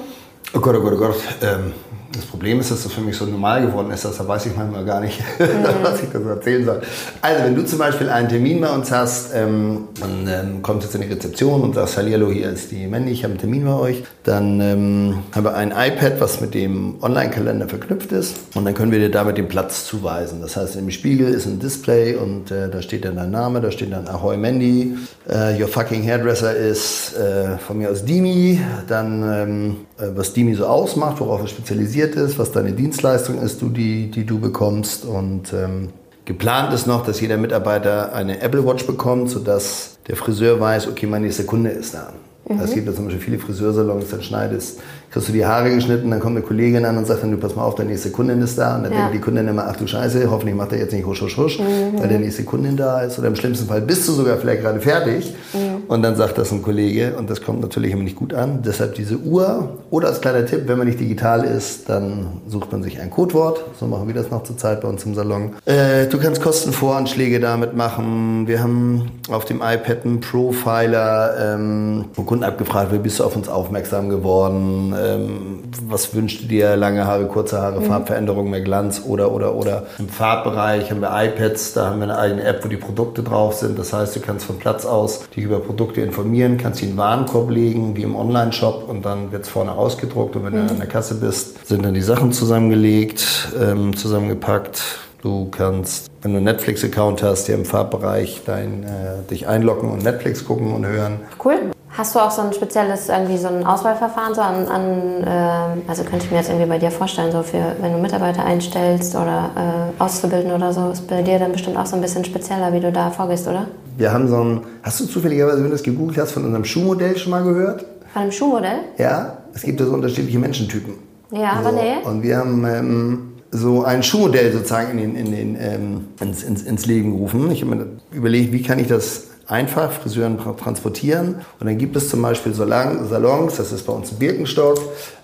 Oh 0.53 0.59
Gott, 0.59 0.75
oh 0.77 0.81
Gott, 0.81 0.93
oh 0.93 0.97
Gott. 0.97 1.15
Ähm, 1.41 1.73
das 2.11 2.25
Problem 2.25 2.59
ist, 2.59 2.71
dass 2.71 2.83
das 2.83 2.93
für 2.93 3.01
mich 3.01 3.17
so 3.17 3.25
normal 3.25 3.65
geworden 3.65 3.91
ist, 3.91 4.05
dass 4.05 4.17
da 4.17 4.27
weiß 4.27 4.45
ich 4.47 4.55
manchmal 4.55 4.85
gar 4.85 5.01
nicht, 5.01 5.19
was 5.81 6.01
ich 6.01 6.09
da 6.09 6.19
so 6.19 6.29
erzählen 6.29 6.65
soll. 6.65 6.81
Also, 7.21 7.43
wenn 7.43 7.55
du 7.55 7.65
zum 7.65 7.79
Beispiel 7.79 8.09
einen 8.09 8.29
Termin 8.29 8.61
bei 8.61 8.69
uns 8.69 8.91
hast 8.91 9.31
ähm, 9.33 9.89
und 10.01 10.27
ähm, 10.27 10.61
kommst 10.61 10.85
jetzt 10.85 10.95
in 10.95 11.01
die 11.01 11.13
Rezeption 11.13 11.61
und 11.61 11.75
sagst, 11.75 11.97
hallo, 11.97 12.31
hier 12.31 12.49
ist 12.49 12.71
die 12.71 12.87
Mandy, 12.87 13.11
ich 13.11 13.23
habe 13.23 13.31
einen 13.31 13.39
Termin 13.39 13.65
bei 13.65 13.73
euch, 13.73 14.03
dann 14.23 14.61
ähm, 14.61 15.19
haben 15.33 15.43
wir 15.43 15.55
ein 15.55 15.71
iPad, 15.71 16.19
was 16.19 16.41
mit 16.41 16.53
dem 16.53 16.95
Online-Kalender 17.01 17.67
verknüpft 17.67 18.11
ist 18.11 18.37
und 18.55 18.65
dann 18.65 18.73
können 18.73 18.91
wir 18.91 18.99
dir 18.99 19.11
damit 19.11 19.37
den 19.37 19.47
Platz 19.47 19.85
zuweisen. 19.85 20.41
Das 20.41 20.55
heißt, 20.55 20.75
im 20.75 20.89
Spiegel 20.91 21.33
ist 21.33 21.45
ein 21.45 21.59
Display 21.59 22.15
und 22.15 22.51
äh, 22.51 22.69
da 22.69 22.81
steht 22.81 23.05
dann 23.05 23.15
dein 23.15 23.31
Name, 23.31 23.61
da 23.61 23.71
steht 23.71 23.91
dann 23.91 24.07
Ahoy 24.07 24.37
Mandy, 24.37 24.97
äh, 25.29 25.61
your 25.61 25.67
fucking 25.67 26.03
hairdresser 26.03 26.55
ist 26.55 27.15
äh, 27.17 27.57
von 27.57 27.77
mir 27.77 27.89
aus 27.89 28.05
Dimi, 28.05 28.61
dann 28.87 29.23
ähm, 29.23 29.71
äh, 29.71 29.86
was 29.97 30.33
Dimi 30.33 30.53
so 30.53 30.65
ausmacht, 30.65 31.19
worauf 31.19 31.41
er 31.41 31.47
spezialisiert 31.47 32.15
ist, 32.15 32.37
was 32.37 32.51
deine 32.51 32.71
Dienstleistung 32.73 33.41
ist, 33.41 33.61
du, 33.61 33.69
die, 33.69 34.11
die 34.11 34.25
du 34.25 34.39
bekommst. 34.39 35.05
Und 35.05 35.53
ähm, 35.53 35.89
geplant 36.25 36.73
ist 36.73 36.87
noch, 36.87 37.05
dass 37.05 37.19
jeder 37.21 37.37
Mitarbeiter 37.37 38.13
eine 38.13 38.41
Apple 38.41 38.65
Watch 38.65 38.85
bekommt, 38.85 39.29
sodass 39.29 39.97
der 40.07 40.15
Friseur 40.15 40.59
weiß, 40.59 40.87
okay, 40.87 41.07
meine 41.07 41.25
nächste 41.25 41.45
Kunde 41.45 41.71
ist 41.71 41.93
da. 41.93 42.13
Mhm. 42.47 42.59
Es 42.61 42.73
gibt 42.73 42.87
ja 42.87 42.93
zum 42.93 43.05
Beispiel 43.05 43.21
viele 43.21 43.39
Friseursalons, 43.39 44.09
dann 44.09 44.21
schneidest 44.21 44.79
kriegst 45.11 45.29
du 45.29 45.33
die 45.33 45.45
Haare 45.45 45.73
geschnitten, 45.73 46.11
dann 46.11 46.19
kommt 46.19 46.35
eine 46.35 46.45
Kollegin 46.45 46.85
an 46.85 46.97
und 46.97 47.07
sagt 47.07 47.23
dann, 47.23 47.31
du 47.31 47.37
pass 47.37 47.55
mal 47.55 47.63
auf, 47.63 47.75
deine 47.75 47.91
nächste 47.91 48.11
Kundin 48.11 48.41
ist 48.41 48.57
da. 48.57 48.75
Und 48.75 48.83
dann 48.83 48.91
ja. 48.91 48.99
denkt 48.99 49.15
die 49.15 49.19
Kundin 49.19 49.47
immer, 49.47 49.65
ach 49.67 49.75
du 49.75 49.87
Scheiße, 49.87 50.29
hoffentlich 50.29 50.55
macht 50.55 50.73
er 50.73 50.79
jetzt 50.79 50.93
nicht 50.93 51.05
husch, 51.05 51.21
husch, 51.21 51.37
husch, 51.37 51.59
mhm. 51.59 51.99
weil 51.99 52.07
der 52.09 52.19
nächste 52.19 52.43
Kundin 52.43 52.75
da 52.75 53.01
ist. 53.01 53.17
Oder 53.17 53.29
im 53.29 53.35
schlimmsten 53.35 53.67
Fall 53.67 53.81
bist 53.81 54.07
du 54.07 54.11
sogar 54.11 54.37
vielleicht 54.37 54.61
gerade 54.61 54.79
fertig. 54.79 55.33
Mhm. 55.53 55.59
Und 55.87 56.01
dann 56.01 56.15
sagt 56.15 56.37
das 56.37 56.51
ein 56.51 56.61
Kollege 56.61 57.15
und 57.17 57.29
das 57.29 57.41
kommt 57.41 57.61
natürlich 57.61 57.91
immer 57.91 58.03
nicht 58.03 58.15
gut 58.15 58.33
an. 58.33 58.61
Deshalb 58.65 58.95
diese 58.95 59.17
Uhr 59.17 59.77
oder 59.89 60.09
als 60.09 60.21
kleiner 60.21 60.45
Tipp, 60.45 60.63
wenn 60.65 60.77
man 60.77 60.87
nicht 60.87 60.99
digital 60.99 61.43
ist, 61.43 61.87
dann 61.89 62.41
sucht 62.47 62.71
man 62.71 62.83
sich 62.83 62.99
ein 62.99 63.09
Codewort. 63.09 63.63
So 63.79 63.87
machen 63.87 64.07
wir 64.07 64.13
das 64.13 64.29
noch 64.29 64.43
zur 64.43 64.57
Zeit 64.57 64.81
bei 64.81 64.87
uns 64.87 65.05
im 65.05 65.15
Salon. 65.15 65.53
Äh, 65.65 66.07
du 66.07 66.19
kannst 66.19 66.41
Kostenvoranschläge 66.41 67.39
damit 67.39 67.75
machen. 67.75 68.47
Wir 68.47 68.61
haben 68.61 69.11
auf 69.29 69.45
dem 69.45 69.57
iPad 69.57 70.05
einen 70.05 70.19
Profiler 70.19 71.55
ähm, 71.55 72.05
von 72.13 72.25
Kunden 72.25 72.43
abgefragt, 72.43 72.91
wie 72.91 72.97
bist 72.97 73.19
du 73.19 73.23
auf 73.23 73.35
uns 73.35 73.47
aufmerksam 73.47 74.09
geworden? 74.09 74.93
ähm, 74.97 75.63
was 75.87 76.13
wünschst 76.13 76.43
du 76.43 76.47
dir? 76.47 76.75
Lange 76.75 77.05
Haare, 77.05 77.25
kurze 77.27 77.61
Haare, 77.61 77.79
mhm. 77.79 77.85
Farbveränderung, 77.85 78.49
mehr 78.49 78.61
Glanz 78.61 79.01
oder, 79.05 79.31
oder, 79.31 79.55
oder. 79.55 79.83
Im 79.99 80.09
Farbbereich 80.09 80.91
haben 80.91 81.01
wir 81.01 81.11
iPads, 81.11 81.73
da 81.73 81.87
haben 81.87 81.99
wir 81.99 82.05
eine 82.05 82.17
eigene 82.17 82.43
App, 82.43 82.63
wo 82.63 82.67
die 82.67 82.77
Produkte 82.77 83.23
drauf 83.23 83.53
sind. 83.55 83.79
Das 83.79 83.93
heißt, 83.93 84.15
du 84.15 84.19
kannst 84.19 84.45
von 84.45 84.57
Platz 84.57 84.85
aus 84.85 85.27
dich 85.29 85.43
über 85.43 85.59
Produkte 85.59 85.76
informieren, 85.79 86.57
kannst 86.57 86.79
sie 86.79 86.85
in 86.85 86.91
den 86.91 86.97
Warenkorb 86.97 87.49
legen, 87.49 87.95
wie 87.95 88.03
im 88.03 88.15
Online-Shop 88.15 88.87
und 88.89 89.05
dann 89.05 89.31
wird 89.31 89.43
es 89.43 89.49
vorne 89.49 89.71
ausgedruckt 89.71 90.35
und 90.35 90.45
wenn 90.45 90.53
mhm. 90.53 90.67
du 90.67 90.73
an 90.73 90.77
der 90.79 90.87
Kasse 90.87 91.15
bist, 91.15 91.67
sind 91.67 91.85
dann 91.85 91.93
die 91.93 92.01
Sachen 92.01 92.31
zusammengelegt, 92.31 93.49
ähm, 93.59 93.95
zusammengepackt. 93.95 94.81
Du 95.21 95.49
kannst, 95.49 96.09
wenn 96.21 96.31
du 96.31 96.37
einen 96.37 96.45
Netflix-Account 96.45 97.23
hast, 97.23 97.47
hier 97.47 97.55
im 97.55 97.65
Farbbereich 97.65 98.41
dein, 98.45 98.83
äh, 98.83 99.29
dich 99.29 99.47
einloggen 99.47 99.89
und 99.89 100.03
Netflix 100.03 100.45
gucken 100.45 100.73
und 100.73 100.85
hören. 100.85 101.21
Cool. 101.43 101.71
Hast 101.97 102.13
du 102.13 102.19
auch 102.19 102.29
so 102.29 102.43
ein 102.43 102.53
spezielles, 102.53 103.09
irgendwie 103.09 103.37
so 103.37 103.47
ein 103.47 103.65
Auswahlverfahren 103.65 104.35
so 104.35 104.41
an, 104.41 104.67
an 104.67 105.23
äh, 105.23 105.89
also 105.89 106.03
könnte 106.03 106.25
ich 106.25 106.31
mir 106.31 106.37
jetzt 106.37 106.49
irgendwie 106.49 106.67
bei 106.67 106.77
dir 106.77 106.91
vorstellen, 106.91 107.31
so 107.31 107.41
für, 107.41 107.75
wenn 107.81 107.91
du 107.91 107.97
Mitarbeiter 107.97 108.45
einstellst 108.45 109.15
oder 109.15 109.49
äh, 109.97 110.01
auszubilden 110.01 110.51
oder 110.51 110.71
so, 110.73 110.91
ist 110.91 111.07
bei 111.07 111.23
dir 111.23 111.39
dann 111.39 111.53
bestimmt 111.53 111.75
auch 111.75 111.87
so 111.87 111.95
ein 111.95 112.01
bisschen 112.03 112.23
spezieller, 112.23 112.71
wie 112.71 112.81
du 112.81 112.91
da 112.91 113.09
vorgehst, 113.09 113.47
oder? 113.47 113.65
Wir 113.97 114.13
haben 114.13 114.27
so 114.27 114.37
ein, 114.37 114.61
hast 114.83 114.99
du 114.99 115.05
zufälligerweise, 115.05 115.57
wenn 115.57 115.63
du 115.63 115.71
das 115.71 115.81
gegoogelt 115.81 116.19
hast, 116.19 116.33
von 116.33 116.45
unserem 116.45 116.65
Schuhmodell 116.65 117.17
schon 117.17 117.31
mal 117.31 117.43
gehört? 117.43 117.83
Von 118.13 118.21
einem 118.21 118.31
Schuhmodell? 118.31 118.79
Ja, 118.99 119.39
es 119.55 119.63
gibt 119.63 119.79
ja 119.79 119.87
so 119.87 119.93
unterschiedliche 119.93 120.37
Menschentypen. 120.37 120.93
Ja, 121.31 121.59
so, 121.63 121.67
aber 121.67 121.71
nee. 121.71 121.95
Und 122.03 122.21
wir 122.21 122.37
haben 122.37 122.63
ähm, 122.63 123.33
so 123.49 123.83
ein 123.83 124.03
Schuhmodell 124.03 124.53
sozusagen 124.53 124.99
in 124.99 125.15
den, 125.15 125.15
in 125.15 125.31
den, 125.31 125.57
ähm, 125.59 126.07
ins, 126.19 126.43
ins, 126.43 126.61
ins 126.61 126.85
Leben 126.85 127.13
gerufen. 127.13 127.49
Ich 127.49 127.63
habe 127.63 127.75
mir 127.75 127.87
überlegt, 128.11 128.53
wie 128.53 128.61
kann 128.61 128.77
ich 128.77 128.87
das 128.87 129.26
einfach, 129.47 129.91
Friseuren 129.91 130.37
transportieren. 130.57 131.35
Und 131.59 131.67
dann 131.67 131.77
gibt 131.77 131.95
es 131.95 132.09
zum 132.09 132.21
Beispiel 132.21 132.53
Salons, 132.53 133.55
das 133.57 133.71
ist 133.71 133.85
bei 133.85 133.93
uns 133.93 134.11
in 134.11 134.19
Birkenstock. 134.19 134.79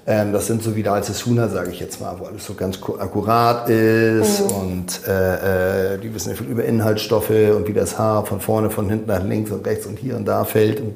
Ähm, 0.06 0.34
das 0.34 0.48
sind 0.48 0.63
so 0.63 0.75
wie 0.75 0.84
der 0.84 0.94
alte 0.94 1.13
Suna, 1.13 1.48
sage 1.48 1.72
ich 1.72 1.80
jetzt 1.80 2.01
mal, 2.01 2.15
wo 2.20 2.25
alles 2.25 2.46
so 2.46 2.53
ganz 2.53 2.77
akkurat 3.00 3.70
ist 3.70 4.42
mhm. 4.42 4.56
und 4.56 5.08
äh, 5.08 5.94
äh, 5.94 5.98
die 5.98 6.13
wissen 6.13 6.32
ja 6.32 6.36
viel 6.36 6.48
über 6.48 6.65
Inhaltsstoffe 6.65 7.30
und 7.30 7.68
wie 7.68 7.74
das 7.74 7.98
Haar 7.98 8.25
von 8.25 8.42
vorne, 8.42 8.70
von 8.70 8.89
hinten 8.89 9.08
nach 9.08 9.24
links 9.24 9.51
und 9.51 9.65
rechts 9.65 9.86
und 9.86 9.98
hier 9.98 10.18
und 10.18 10.25
da 10.25 10.44
fällt. 10.44 10.82
Und 10.82 10.96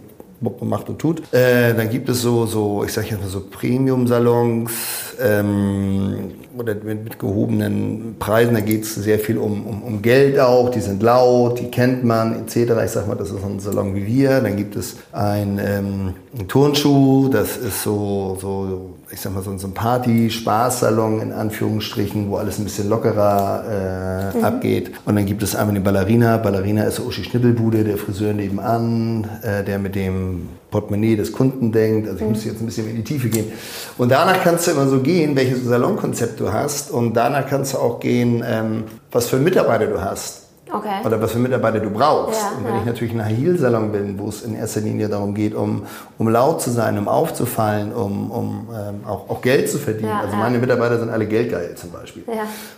macht 0.61 0.87
und 0.87 0.99
tut. 0.99 1.33
Äh, 1.33 1.73
dann 1.73 1.89
gibt 1.89 2.09
es 2.09 2.21
so, 2.21 2.45
so 2.45 2.83
ich 2.83 2.93
sage 2.93 3.07
jetzt 3.09 3.21
mal 3.21 3.27
so 3.27 3.41
Premium-Salons 3.41 4.71
ähm, 5.19 6.33
oder 6.59 6.75
mit, 6.75 7.03
mit, 7.03 7.19
gehobenen 7.19 8.15
Preisen. 8.19 8.53
Da 8.53 8.61
geht 8.61 8.83
es 8.83 8.95
sehr 8.95 9.19
viel 9.19 9.37
um, 9.37 9.65
um, 9.65 9.83
um, 9.83 10.01
Geld 10.01 10.39
auch. 10.39 10.69
Die 10.69 10.81
sind 10.81 11.01
laut, 11.03 11.59
die 11.59 11.69
kennt 11.69 12.03
man 12.03 12.41
etc. 12.41 12.73
Ich 12.85 12.91
sag 12.91 13.07
mal, 13.07 13.15
das 13.15 13.31
ist 13.31 13.43
ein 13.43 13.59
Salon 13.59 13.95
wie 13.95 14.05
wir. 14.05 14.41
Dann 14.41 14.55
gibt 14.55 14.75
es 14.75 14.97
ein, 15.11 15.59
ähm, 15.63 16.13
ein 16.39 16.47
Turnschuh. 16.47 17.29
Das 17.29 17.57
ist 17.57 17.83
so, 17.83 18.37
so 18.39 18.95
ich 19.11 19.21
sag 19.21 19.33
mal, 19.33 19.41
so 19.41 19.51
ein 19.51 19.73
Party-Spaßsalon 19.73 21.21
in 21.21 21.31
Anführungsstrichen, 21.31 22.29
wo 22.29 22.37
alles 22.37 22.59
ein 22.59 22.65
bisschen 22.65 22.89
lockerer 22.89 24.31
äh, 24.33 24.37
mhm. 24.37 24.43
abgeht. 24.43 24.91
Und 25.05 25.15
dann 25.15 25.25
gibt 25.25 25.43
es 25.43 25.55
einmal 25.55 25.75
die 25.75 25.81
Ballerina. 25.81 26.37
Ballerina 26.37 26.83
ist 26.83 26.99
Uschi 26.99 27.23
Schnippelbude, 27.23 27.83
der 27.83 27.97
Friseur 27.97 28.33
nebenan, 28.33 29.27
äh, 29.43 29.63
der 29.63 29.79
mit 29.79 29.95
dem 29.95 30.49
Portemonnaie 30.71 31.15
des 31.15 31.31
Kunden 31.31 31.71
denkt. 31.71 32.07
Also 32.07 32.19
ich 32.19 32.23
mhm. 32.25 32.29
muss 32.31 32.45
jetzt 32.45 32.61
ein 32.61 32.65
bisschen 32.65 32.89
in 32.89 32.97
die 32.97 33.03
Tiefe 33.03 33.29
gehen. 33.29 33.51
Und 33.97 34.11
danach 34.11 34.43
kannst 34.43 34.67
du 34.67 34.71
immer 34.71 34.87
so 34.87 34.99
gehen, 34.99 35.35
welches 35.35 35.63
Salonkonzept 35.63 36.39
du 36.39 36.51
hast. 36.51 36.91
Und 36.91 37.13
danach 37.13 37.47
kannst 37.47 37.73
du 37.73 37.77
auch 37.77 37.99
gehen, 37.99 38.43
ähm, 38.45 38.83
was 39.11 39.27
für 39.27 39.37
Mitarbeiter 39.37 39.87
du 39.87 40.01
hast. 40.01 40.46
Okay. 40.73 41.05
Oder 41.05 41.21
was 41.21 41.31
für 41.31 41.39
Mitarbeiter 41.39 41.79
du 41.79 41.89
brauchst. 41.89 42.41
Ja, 42.41 42.57
und 42.57 42.65
wenn 42.65 42.73
ja. 42.73 42.79
ich 42.79 42.85
natürlich 42.85 43.13
ein 43.13 43.23
High-Heel-Salon 43.23 43.91
bin, 43.91 44.19
wo 44.19 44.29
es 44.29 44.41
in 44.41 44.55
erster 44.55 44.81
Linie 44.81 45.09
darum 45.09 45.33
geht, 45.33 45.55
um, 45.55 45.83
um 46.17 46.29
laut 46.29 46.61
zu 46.61 46.71
sein, 46.71 46.97
um 46.97 47.07
aufzufallen, 47.07 47.93
um, 47.93 48.31
um 48.31 48.67
ähm, 48.71 49.07
auch, 49.07 49.29
auch 49.29 49.41
Geld 49.41 49.69
zu 49.69 49.77
verdienen. 49.77 50.09
Ja, 50.09 50.21
also 50.21 50.35
meine 50.35 50.57
Mitarbeiter 50.57 50.99
sind 50.99 51.09
alle 51.09 51.25
geldgeil 51.25 51.75
zum 51.75 51.91
Beispiel. 51.91 52.23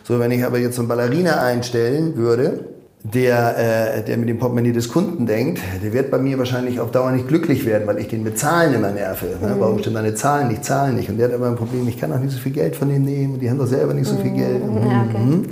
So, 0.04 0.20
wenn 0.20 0.32
ich 0.32 0.44
aber 0.46 0.60
jetzt 0.60 0.76
so 0.76 0.82
einen 0.82 0.90
Ballerina 0.90 1.42
einstellen 1.42 2.16
würde, 2.16 2.66
der, 3.04 3.98
äh, 3.98 4.04
der 4.04 4.18
mit 4.18 4.28
dem 4.28 4.40
Portemonnaie 4.40 4.74
des 4.74 4.90
Kunden 4.90 5.26
denkt, 5.26 5.62
der 5.82 5.94
wird 5.94 6.12
bei 6.12 6.18
mir 6.18 6.38
wahrscheinlich 6.38 6.80
auf 6.80 6.92
Dauer 6.92 7.12
nicht 7.12 7.28
glücklich 7.28 7.66
werden, 7.66 7.88
weil 7.88 7.98
ich 8.00 8.10
den 8.10 8.24
mit 8.24 8.38
Zahlen 8.38 8.74
immer 8.74 8.92
nerve. 8.92 9.26
Ne? 9.42 9.56
Mhm. 9.56 9.60
Warum 9.60 9.80
stimmen 9.80 9.96
deine 9.96 10.16
Zahlen 10.16 10.50
nicht, 10.50 10.66
Zahlen 10.66 10.96
nicht? 10.96 11.10
Und 11.10 11.18
der 11.18 11.30
hat 11.30 11.36
immer 11.36 11.48
ein 11.48 11.56
Problem, 11.56 11.88
ich 11.88 11.98
kann 11.98 12.12
auch 12.12 12.20
nicht 12.20 12.34
so 12.34 12.40
viel 12.40 12.52
Geld 12.52 12.76
von 12.76 12.90
denen 12.90 13.06
nehmen 13.06 13.36
und 13.36 13.40
die 13.40 13.50
haben 13.50 13.58
doch 13.58 13.68
selber 13.68 13.94
nicht 13.94 14.08
so 14.08 14.18
viel 14.18 14.32
mhm. 14.32 14.38
Geld. 14.38 14.66
Mhm. 14.66 14.78
Okay. 14.78 15.50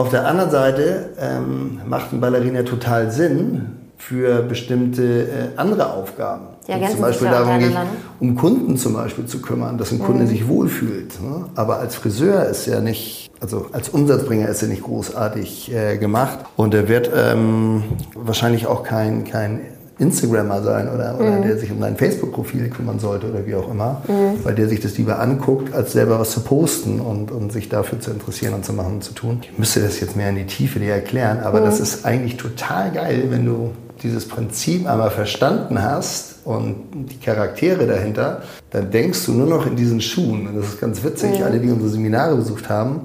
Auf 0.00 0.08
der 0.08 0.26
anderen 0.26 0.50
Seite 0.50 1.10
ähm, 1.20 1.82
macht 1.86 2.14
ein 2.14 2.22
Ballerina 2.22 2.62
total 2.62 3.10
Sinn 3.10 3.66
für 3.98 4.40
bestimmte 4.40 5.02
äh, 5.02 5.26
andere 5.56 5.92
Aufgaben. 5.92 6.46
Ja, 6.66 6.88
zum 6.88 7.02
Beispiel 7.02 7.28
darum 7.28 7.58
geht, 7.58 7.76
um 8.18 8.34
Kunden 8.34 8.78
zum 8.78 8.94
Beispiel 8.94 9.26
zu 9.26 9.42
kümmern, 9.42 9.76
dass 9.76 9.92
ein 9.92 9.98
Kunde 9.98 10.22
mhm. 10.22 10.28
sich 10.28 10.48
wohlfühlt. 10.48 11.20
Ne? 11.20 11.50
Aber 11.54 11.80
als 11.80 11.96
Friseur 11.96 12.46
ist 12.46 12.64
ja 12.64 12.80
nicht, 12.80 13.30
also 13.42 13.66
als 13.72 13.90
Umsatzbringer 13.90 14.48
ist 14.48 14.62
er 14.62 14.68
nicht 14.68 14.84
großartig 14.84 15.70
äh, 15.70 15.98
gemacht 15.98 16.38
und 16.56 16.72
er 16.72 16.88
wird 16.88 17.10
ähm, 17.14 17.82
wahrscheinlich 18.14 18.66
auch 18.66 18.84
kein, 18.84 19.24
kein 19.24 19.60
Instagrammer 20.00 20.62
sein 20.62 20.88
oder, 20.88 21.16
oder 21.18 21.38
mhm. 21.38 21.42
der 21.42 21.58
sich 21.58 21.70
um 21.70 21.80
dein 21.80 21.96
Facebook-Profil 21.96 22.70
kümmern 22.70 22.98
sollte 22.98 23.28
oder 23.30 23.46
wie 23.46 23.54
auch 23.54 23.70
immer, 23.70 24.02
mhm. 24.08 24.44
weil 24.44 24.54
der 24.54 24.68
sich 24.68 24.80
das 24.80 24.96
lieber 24.98 25.20
anguckt, 25.20 25.74
als 25.74 25.92
selber 25.92 26.18
was 26.18 26.30
zu 26.30 26.40
posten 26.40 27.00
und, 27.00 27.30
und 27.30 27.52
sich 27.52 27.68
dafür 27.68 28.00
zu 28.00 28.10
interessieren 28.10 28.54
und 28.54 28.64
zu 28.64 28.72
machen 28.72 28.94
und 28.94 29.04
zu 29.04 29.12
tun. 29.12 29.40
Ich 29.42 29.58
müsste 29.58 29.80
das 29.80 30.00
jetzt 30.00 30.16
mehr 30.16 30.30
in 30.30 30.36
die 30.36 30.46
Tiefe 30.46 30.78
dir 30.78 30.94
erklären, 30.94 31.40
aber 31.40 31.60
mhm. 31.60 31.66
das 31.66 31.80
ist 31.80 32.04
eigentlich 32.04 32.36
total 32.36 32.90
geil, 32.90 33.24
wenn 33.28 33.44
du 33.44 33.72
dieses 34.02 34.26
Prinzip 34.26 34.88
einmal 34.88 35.10
verstanden 35.10 35.82
hast 35.82 36.36
und 36.44 36.76
die 36.94 37.18
Charaktere 37.18 37.86
dahinter, 37.86 38.42
dann 38.70 38.90
denkst 38.90 39.26
du 39.26 39.32
nur 39.32 39.46
noch 39.46 39.66
in 39.66 39.76
diesen 39.76 40.00
Schuhen. 40.00 40.46
Und 40.46 40.56
das 40.56 40.68
ist 40.68 40.80
ganz 40.80 41.04
witzig. 41.04 41.38
Mhm. 41.38 41.44
Alle, 41.44 41.60
die 41.60 41.70
unsere 41.70 41.90
Seminare 41.90 42.36
besucht 42.36 42.70
haben, 42.70 43.02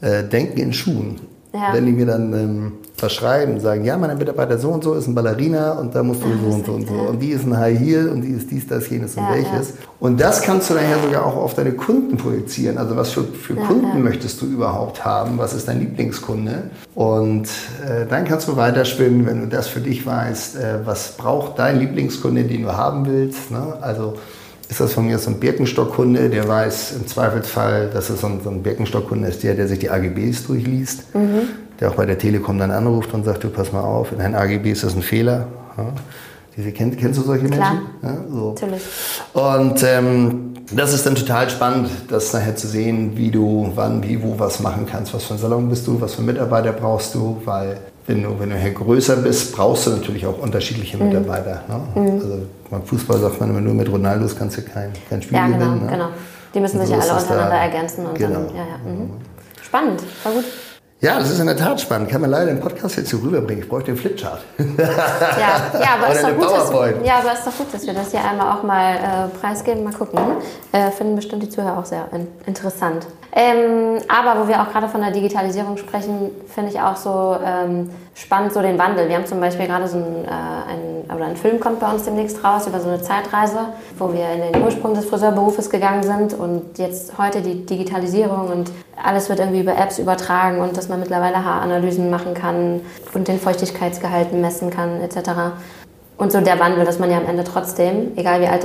äh, 0.00 0.22
denken 0.22 0.58
in 0.58 0.72
Schuhen. 0.72 1.20
Ja. 1.52 1.72
Wenn 1.72 1.86
die 1.86 1.92
mir 1.92 2.06
dann 2.06 2.32
ähm, 2.32 2.72
verschreiben, 2.96 3.60
sagen, 3.60 3.84
ja, 3.84 3.96
meine 3.98 4.14
Mitarbeiter 4.14 4.58
so 4.58 4.70
und 4.70 4.82
so 4.82 4.94
ist 4.94 5.06
ein 5.06 5.14
Ballerina 5.14 5.72
und 5.72 5.94
da 5.94 6.02
musst 6.02 6.22
du 6.22 6.28
so 6.28 6.54
und 6.54 6.64
so 6.64 6.72
und 6.72 6.88
so. 6.88 6.94
Und 6.94 7.20
die 7.20 7.28
ist 7.28 7.44
ein 7.44 7.56
High 7.56 7.78
Heel 7.78 8.08
und 8.08 8.22
die 8.22 8.30
ist 8.30 8.50
dies, 8.50 8.66
das, 8.66 8.88
jenes 8.88 9.16
und 9.16 9.24
welches. 9.30 9.74
Und 10.00 10.18
das 10.18 10.40
kannst 10.40 10.70
du 10.70 10.74
nachher 10.74 10.98
sogar 11.02 11.26
auch 11.26 11.36
auf 11.36 11.54
deine 11.54 11.72
Kunden 11.72 12.16
projizieren. 12.16 12.78
Also 12.78 12.96
was 12.96 13.10
für, 13.10 13.24
für 13.24 13.54
Kunden 13.54 14.02
möchtest 14.02 14.40
du 14.40 14.46
überhaupt 14.46 15.04
haben? 15.04 15.36
Was 15.36 15.52
ist 15.52 15.68
dein 15.68 15.80
Lieblingskunde? 15.80 16.70
Und 16.94 17.48
äh, 17.84 18.06
dann 18.08 18.24
kannst 18.24 18.48
du 18.48 18.56
weiterspinnen, 18.56 19.26
wenn 19.26 19.40
du 19.42 19.46
das 19.48 19.68
für 19.68 19.80
dich 19.80 20.06
weißt, 20.06 20.56
äh, 20.56 20.86
was 20.86 21.18
braucht 21.18 21.58
dein 21.58 21.78
Lieblingskunde, 21.78 22.44
den 22.44 22.62
du 22.62 22.72
haben 22.72 23.04
willst. 23.06 23.50
Ne? 23.50 23.74
Also 23.82 24.14
ist 24.70 24.80
das 24.80 24.94
von 24.94 25.06
mir 25.06 25.18
so 25.18 25.30
ein 25.30 25.38
Birkenstockkunde, 25.38 26.30
der 26.30 26.48
weiß 26.48 26.92
im 26.96 27.06
Zweifelsfall, 27.06 27.90
dass 27.92 28.08
es 28.08 28.22
so 28.22 28.26
ein, 28.26 28.40
so 28.42 28.48
ein 28.48 28.62
Birkenstockkunde 28.62 29.28
ist, 29.28 29.42
der, 29.42 29.54
der 29.54 29.68
sich 29.68 29.80
die 29.80 29.90
AGBs 29.90 30.46
durchliest. 30.46 31.14
Mhm 31.14 31.65
der 31.80 31.90
auch 31.90 31.94
bei 31.94 32.06
der 32.06 32.18
Telekom 32.18 32.58
dann 32.58 32.70
anruft 32.70 33.12
und 33.14 33.24
sagt, 33.24 33.44
du 33.44 33.48
pass 33.48 33.72
mal 33.72 33.82
auf, 33.82 34.12
in 34.12 34.18
deinen 34.18 34.34
AGB 34.34 34.72
ist 34.72 34.84
das 34.84 34.94
ein 34.94 35.02
Fehler. 35.02 35.46
Ja. 35.76 35.86
Diese, 36.56 36.72
kennst, 36.72 36.98
kennst 36.98 37.18
du 37.18 37.22
solche 37.22 37.46
Klar. 37.46 37.74
Menschen? 37.74 37.88
Ja, 38.02 38.16
so. 38.30 38.50
Natürlich. 38.52 38.82
Und 39.34 39.82
ähm, 39.82 40.54
das 40.72 40.94
ist 40.94 41.04
dann 41.06 41.14
total 41.14 41.50
spannend, 41.50 41.90
das 42.08 42.32
nachher 42.32 42.56
zu 42.56 42.66
sehen, 42.66 43.16
wie 43.16 43.30
du 43.30 43.70
wann, 43.74 44.02
wie, 44.02 44.22
wo 44.22 44.38
was 44.38 44.60
machen 44.60 44.86
kannst. 44.90 45.12
Was 45.12 45.24
für 45.24 45.34
ein 45.34 45.38
Salon 45.38 45.68
bist 45.68 45.86
du, 45.86 46.00
was 46.00 46.14
für 46.14 46.22
Mitarbeiter 46.22 46.72
brauchst 46.72 47.14
du, 47.14 47.40
weil 47.44 47.76
wenn 48.06 48.22
du, 48.22 48.38
wenn 48.38 48.50
du 48.50 48.56
hier 48.56 48.72
größer 48.72 49.16
bist, 49.16 49.54
brauchst 49.54 49.86
du 49.86 49.90
natürlich 49.90 50.26
auch 50.26 50.38
unterschiedliche 50.38 50.96
mhm. 50.96 51.08
Mitarbeiter. 51.08 51.62
Ne? 51.68 52.02
Mhm. 52.02 52.10
Also 52.12 52.38
beim 52.70 52.82
Fußball 52.84 53.18
sagt 53.18 53.40
man 53.40 53.50
immer 53.50 53.60
nur 53.60 53.74
mit 53.74 53.90
Ronaldos 53.90 54.36
kannst 54.36 54.56
du 54.56 54.62
kein, 54.62 54.92
kein 55.10 55.20
Spiel 55.20 55.36
ja, 55.36 55.46
genau, 55.46 55.58
gewinnen. 55.58 55.84
Ne? 55.84 55.92
genau. 55.92 56.08
Die 56.54 56.60
müssen 56.60 56.80
sich 56.80 56.88
so 56.88 56.94
ja 56.94 57.00
alle 57.00 57.20
untereinander 57.20 57.56
ergänzen. 57.56 58.06
Und 58.06 58.14
genau. 58.14 58.34
Dann, 58.34 58.56
ja, 58.56 58.62
ja. 58.62 58.92
Mhm. 58.92 59.10
Spannend, 59.62 60.02
war 60.24 60.32
gut. 60.32 60.44
Ja, 61.00 61.18
das 61.18 61.30
ist 61.30 61.40
in 61.40 61.46
der 61.46 61.58
Tat 61.58 61.78
spannend. 61.78 62.08
Kann 62.08 62.22
man 62.22 62.30
leider 62.30 62.50
im 62.50 62.58
Podcast 62.58 62.96
jetzt 62.96 63.10
so 63.10 63.18
rüberbringen. 63.18 63.62
Ich 63.62 63.68
bräuchte 63.68 63.92
den 63.92 63.98
Flipchart. 63.98 64.40
ja, 64.58 65.78
ja, 65.78 65.88
aber 65.98 66.08
ist 66.12 66.24
doch 66.24 66.34
gut, 66.34 66.50
dass, 66.50 67.06
ja, 67.06 67.18
aber 67.18 67.32
ist 67.34 67.46
doch 67.46 67.56
gut, 67.56 67.66
dass 67.72 67.86
wir 67.86 67.92
das 67.92 68.10
hier 68.12 68.24
einmal 68.24 68.56
auch 68.56 68.62
mal 68.62 68.94
äh, 68.94 69.38
preisgeben. 69.38 69.84
Mal 69.84 69.92
gucken. 69.92 70.18
Äh, 70.72 70.90
finden 70.92 71.14
bestimmt 71.14 71.42
die 71.42 71.50
Zuhörer 71.50 71.78
auch 71.78 71.84
sehr 71.84 72.08
in 72.12 72.26
interessant. 72.46 73.06
Ähm, 73.32 74.00
aber 74.08 74.40
wo 74.40 74.48
wir 74.48 74.62
auch 74.62 74.72
gerade 74.72 74.88
von 74.88 75.02
der 75.02 75.10
Digitalisierung 75.10 75.76
sprechen, 75.76 76.30
finde 76.48 76.70
ich 76.70 76.80
auch 76.80 76.96
so 76.96 77.36
ähm, 77.44 77.90
spannend 78.16 78.54
so 78.54 78.62
den 78.62 78.78
Wandel. 78.78 79.08
Wir 79.08 79.16
haben 79.16 79.26
zum 79.26 79.40
Beispiel 79.40 79.66
gerade 79.66 79.86
so 79.86 79.98
ein, 79.98 80.24
äh, 80.24 80.28
ein, 80.28 81.14
oder 81.14 81.26
ein 81.26 81.36
Film 81.36 81.60
kommt 81.60 81.80
bei 81.80 81.90
uns 81.90 82.04
demnächst 82.04 82.42
raus 82.42 82.66
über 82.66 82.80
so 82.80 82.88
eine 82.88 83.00
Zeitreise, 83.00 83.58
wo 83.98 84.12
wir 84.12 84.28
in 84.30 84.52
den 84.52 84.62
Ursprung 84.62 84.94
des 84.94 85.04
Friseurberufes 85.04 85.68
gegangen 85.68 86.02
sind 86.02 86.32
und 86.32 86.78
jetzt 86.78 87.18
heute 87.18 87.42
die 87.42 87.66
Digitalisierung 87.66 88.48
und 88.48 88.72
alles 89.02 89.28
wird 89.28 89.40
irgendwie 89.40 89.60
über 89.60 89.76
Apps 89.76 89.98
übertragen 89.98 90.60
und 90.60 90.76
dass 90.76 90.88
man 90.88 90.98
mittlerweile 90.98 91.44
Haaranalysen 91.44 92.08
machen 92.10 92.32
kann 92.32 92.80
und 93.12 93.28
den 93.28 93.38
Feuchtigkeitsgehalt 93.38 94.32
messen 94.32 94.70
kann 94.70 95.00
etc. 95.02 95.30
Und 96.16 96.32
so 96.32 96.40
der 96.40 96.58
Wandel, 96.58 96.86
dass 96.86 96.98
man 96.98 97.10
ja 97.10 97.18
am 97.18 97.26
Ende 97.26 97.44
trotzdem, 97.44 98.12
egal 98.16 98.40
wie 98.40 98.46
alt 98.46 98.64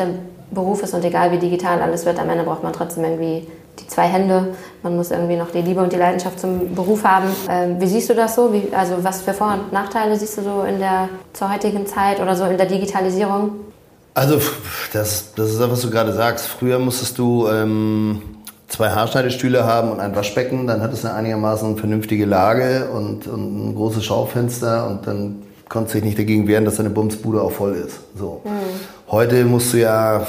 Beruf 0.51 0.83
ist 0.83 0.93
und 0.93 1.03
egal 1.05 1.31
wie 1.31 1.37
digital 1.37 1.81
alles 1.81 2.05
wird, 2.05 2.19
am 2.19 2.29
Ende 2.29 2.43
braucht 2.43 2.63
man 2.63 2.73
trotzdem 2.73 3.03
irgendwie 3.03 3.47
die 3.79 3.87
zwei 3.87 4.03
Hände. 4.03 4.53
Man 4.83 4.95
muss 4.95 5.11
irgendwie 5.11 5.37
noch 5.37 5.51
die 5.51 5.61
Liebe 5.61 5.81
und 5.81 5.91
die 5.93 5.97
Leidenschaft 5.97 6.39
zum 6.39 6.75
Beruf 6.75 7.03
haben. 7.03 7.27
Ähm, 7.49 7.79
wie 7.79 7.87
siehst 7.87 8.09
du 8.09 8.13
das 8.13 8.35
so? 8.35 8.53
Wie, 8.53 8.73
also 8.73 8.95
was 9.01 9.21
für 9.21 9.33
Vor- 9.33 9.53
und 9.53 9.73
Nachteile 9.73 10.15
siehst 10.17 10.37
du 10.37 10.43
so 10.43 10.63
in 10.63 10.79
der 10.79 11.09
zur 11.33 11.51
heutigen 11.53 11.85
Zeit 11.85 12.19
oder 12.19 12.35
so 12.35 12.45
in 12.45 12.57
der 12.57 12.67
Digitalisierung? 12.67 13.51
Also 14.13 14.41
das, 14.91 15.33
das 15.35 15.51
ist 15.51 15.59
das, 15.59 15.71
was 15.71 15.81
du 15.81 15.89
gerade 15.89 16.13
sagst. 16.13 16.47
Früher 16.47 16.79
musstest 16.79 17.17
du 17.17 17.47
ähm, 17.47 18.21
zwei 18.67 18.89
Haarschneidestühle 18.89 19.63
haben 19.63 19.91
und 19.91 19.99
ein 19.99 20.15
Waschbecken, 20.15 20.67
dann 20.67 20.81
hattest 20.81 21.03
du 21.03 21.13
einigermaßen 21.13 21.77
vernünftige 21.77 22.25
Lage 22.25 22.89
und, 22.93 23.27
und 23.27 23.69
ein 23.69 23.75
großes 23.75 24.03
Schaufenster 24.03 24.87
und 24.87 25.07
dann 25.07 25.43
konntest 25.69 25.95
du 25.95 25.99
dich 25.99 26.05
nicht 26.05 26.19
dagegen 26.19 26.47
wehren, 26.47 26.65
dass 26.65 26.75
deine 26.75 26.89
Bumsbude 26.89 27.41
auch 27.41 27.51
voll 27.51 27.75
ist. 27.75 28.01
So. 28.17 28.41
Mhm. 28.43 28.49
Heute 29.11 29.45
musst 29.45 29.73
du 29.73 29.77
ja 29.77 30.25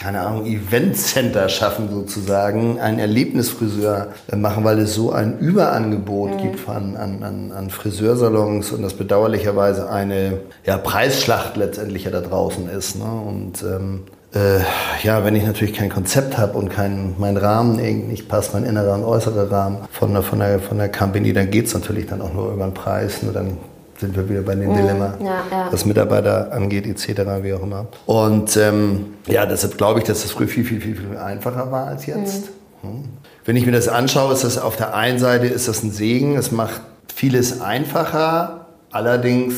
keine 0.00 0.20
Ahnung, 0.22 0.46
Eventcenter 0.46 1.50
schaffen 1.50 1.90
sozusagen, 1.90 2.80
einen 2.80 2.98
Erlebnisfriseur 2.98 4.08
machen, 4.34 4.64
weil 4.64 4.78
es 4.78 4.94
so 4.94 5.12
ein 5.12 5.38
Überangebot 5.38 6.36
mhm. 6.36 6.38
gibt 6.38 6.68
an, 6.68 6.96
an, 6.96 7.52
an 7.52 7.68
Friseursalons 7.68 8.72
und 8.72 8.80
das 8.80 8.94
bedauerlicherweise 8.94 9.90
eine 9.90 10.38
ja, 10.64 10.78
Preisschlacht 10.78 11.58
letztendlich 11.58 12.04
ja 12.04 12.10
da 12.10 12.22
draußen 12.22 12.70
ist. 12.70 12.96
Ne? 12.96 13.04
Und 13.04 13.62
ähm, 13.62 14.04
äh, 14.32 14.60
ja, 15.02 15.22
wenn 15.22 15.36
ich 15.36 15.44
natürlich 15.44 15.74
kein 15.74 15.90
Konzept 15.90 16.38
habe 16.38 16.56
und 16.56 16.70
kein, 16.70 17.14
mein 17.18 17.36
Rahmen 17.36 17.78
irgendwie 17.78 18.08
nicht 18.08 18.28
passt, 18.28 18.54
mein 18.54 18.64
innerer 18.64 18.94
und 18.94 19.04
äußerer 19.04 19.50
Rahmen 19.50 19.78
von 19.90 20.14
der, 20.14 20.22
von 20.22 20.38
der, 20.38 20.60
von 20.60 20.78
der 20.78 20.90
Company, 20.90 21.34
dann 21.34 21.50
geht 21.50 21.66
es 21.66 21.74
natürlich 21.74 22.06
dann 22.06 22.22
auch 22.22 22.32
nur 22.32 22.54
über 22.54 22.64
den 22.64 22.72
Preis. 22.72 23.22
Nur 23.22 23.34
dann 23.34 23.58
sind 24.00 24.16
wir 24.16 24.28
wieder 24.28 24.40
bei 24.40 24.54
dem 24.54 24.70
mhm. 24.70 24.76
Dilemma, 24.76 25.14
ja, 25.20 25.44
ja. 25.50 25.68
was 25.70 25.84
Mitarbeiter 25.84 26.52
angeht, 26.52 26.86
etc., 26.86 27.22
wie 27.42 27.52
auch 27.52 27.62
immer. 27.62 27.86
Und 28.06 28.56
ähm, 28.56 29.14
ja, 29.26 29.44
deshalb 29.46 29.76
glaube 29.76 30.00
ich, 30.00 30.06
dass 30.06 30.22
das 30.22 30.32
früher 30.32 30.48
viel, 30.48 30.64
viel, 30.64 30.80
viel, 30.80 30.96
viel 30.96 31.16
einfacher 31.18 31.70
war 31.70 31.86
als 31.86 32.06
jetzt. 32.06 32.50
Mhm. 32.82 32.88
Hm. 32.88 33.04
Wenn 33.44 33.56
ich 33.56 33.66
mir 33.66 33.72
das 33.72 33.88
anschaue, 33.88 34.32
ist 34.32 34.44
das 34.44 34.58
auf 34.58 34.76
der 34.76 34.94
einen 34.94 35.18
Seite 35.18 35.46
ist 35.46 35.68
das 35.68 35.82
ein 35.82 35.90
Segen, 35.90 36.36
es 36.36 36.50
macht 36.50 36.80
vieles 37.14 37.60
einfacher, 37.60 38.66
allerdings 38.90 39.54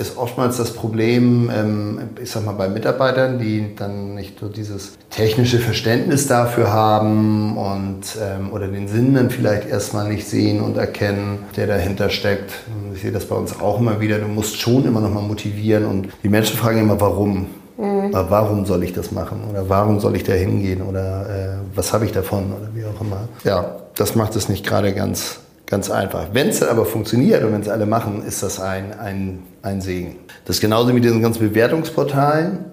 ist 0.00 0.16
oftmals 0.16 0.56
das 0.56 0.72
Problem, 0.72 1.50
ähm, 1.54 1.98
ich 2.20 2.30
sag 2.30 2.44
mal, 2.44 2.52
bei 2.52 2.68
Mitarbeitern, 2.68 3.38
die 3.38 3.76
dann 3.76 4.14
nicht 4.14 4.40
nur 4.40 4.50
dieses 4.50 4.92
technische 5.10 5.58
Verständnis 5.58 6.26
dafür 6.26 6.72
haben 6.72 7.58
und 7.58 8.02
ähm, 8.20 8.50
oder 8.52 8.68
den 8.68 8.88
Sinn 8.88 9.14
dann 9.14 9.28
vielleicht 9.28 9.68
erstmal 9.68 10.08
nicht 10.08 10.26
sehen 10.26 10.62
und 10.62 10.78
erkennen, 10.78 11.40
der 11.56 11.66
dahinter 11.66 12.08
steckt. 12.08 12.50
Ich 12.94 13.02
sehe 13.02 13.12
das 13.12 13.26
bei 13.26 13.36
uns 13.36 13.60
auch 13.60 13.78
immer 13.78 14.00
wieder. 14.00 14.18
Du 14.18 14.26
musst 14.26 14.58
schon 14.58 14.86
immer 14.86 15.00
noch 15.00 15.12
mal 15.12 15.22
motivieren 15.22 15.84
und 15.84 16.08
die 16.22 16.28
Menschen 16.28 16.56
fragen 16.56 16.80
immer, 16.80 17.00
warum. 17.00 17.46
Mhm. 17.76 18.10
Warum 18.12 18.66
soll 18.66 18.82
ich 18.84 18.92
das 18.92 19.10
machen? 19.10 19.42
Oder 19.50 19.68
warum 19.68 20.00
soll 20.00 20.16
ich 20.16 20.24
da 20.24 20.32
hingehen? 20.32 20.82
Oder 20.82 21.28
äh, 21.28 21.56
was 21.74 21.92
habe 21.92 22.04
ich 22.04 22.12
davon? 22.12 22.52
Oder 22.52 22.68
wie 22.74 22.84
auch 22.84 23.00
immer. 23.00 23.28
Ja, 23.44 23.76
das 23.94 24.14
macht 24.14 24.36
es 24.36 24.48
nicht 24.48 24.66
gerade 24.66 24.92
ganz 24.92 25.40
Ganz 25.70 25.88
einfach. 25.88 26.26
Wenn 26.32 26.48
es 26.48 26.58
dann 26.58 26.68
aber 26.68 26.84
funktioniert 26.84 27.44
und 27.44 27.52
wenn 27.52 27.60
es 27.60 27.68
alle 27.68 27.86
machen, 27.86 28.24
ist 28.26 28.42
das 28.42 28.58
ein, 28.58 28.92
ein, 28.98 29.44
ein 29.62 29.80
Segen. 29.80 30.16
Das 30.44 30.56
ist 30.56 30.60
genauso 30.60 30.92
mit 30.92 31.04
diesen 31.04 31.22
ganzen 31.22 31.48
Bewertungsportalen. 31.48 32.64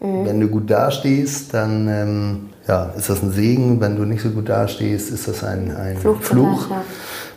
Mhm. 0.00 0.24
Wenn 0.24 0.40
du 0.40 0.48
gut 0.48 0.70
dastehst, 0.70 1.52
dann 1.52 1.88
ähm, 1.88 2.48
ja, 2.66 2.84
ist 2.96 3.10
das 3.10 3.22
ein 3.22 3.32
Segen. 3.32 3.80
Wenn 3.82 3.96
du 3.96 4.04
nicht 4.04 4.22
so 4.22 4.30
gut 4.30 4.48
dastehst, 4.48 5.10
ist 5.10 5.28
das 5.28 5.44
ein, 5.44 5.76
ein 5.76 5.98
Fluch. 5.98 6.22
Fluch. 6.22 6.70
Ja. 6.70 6.82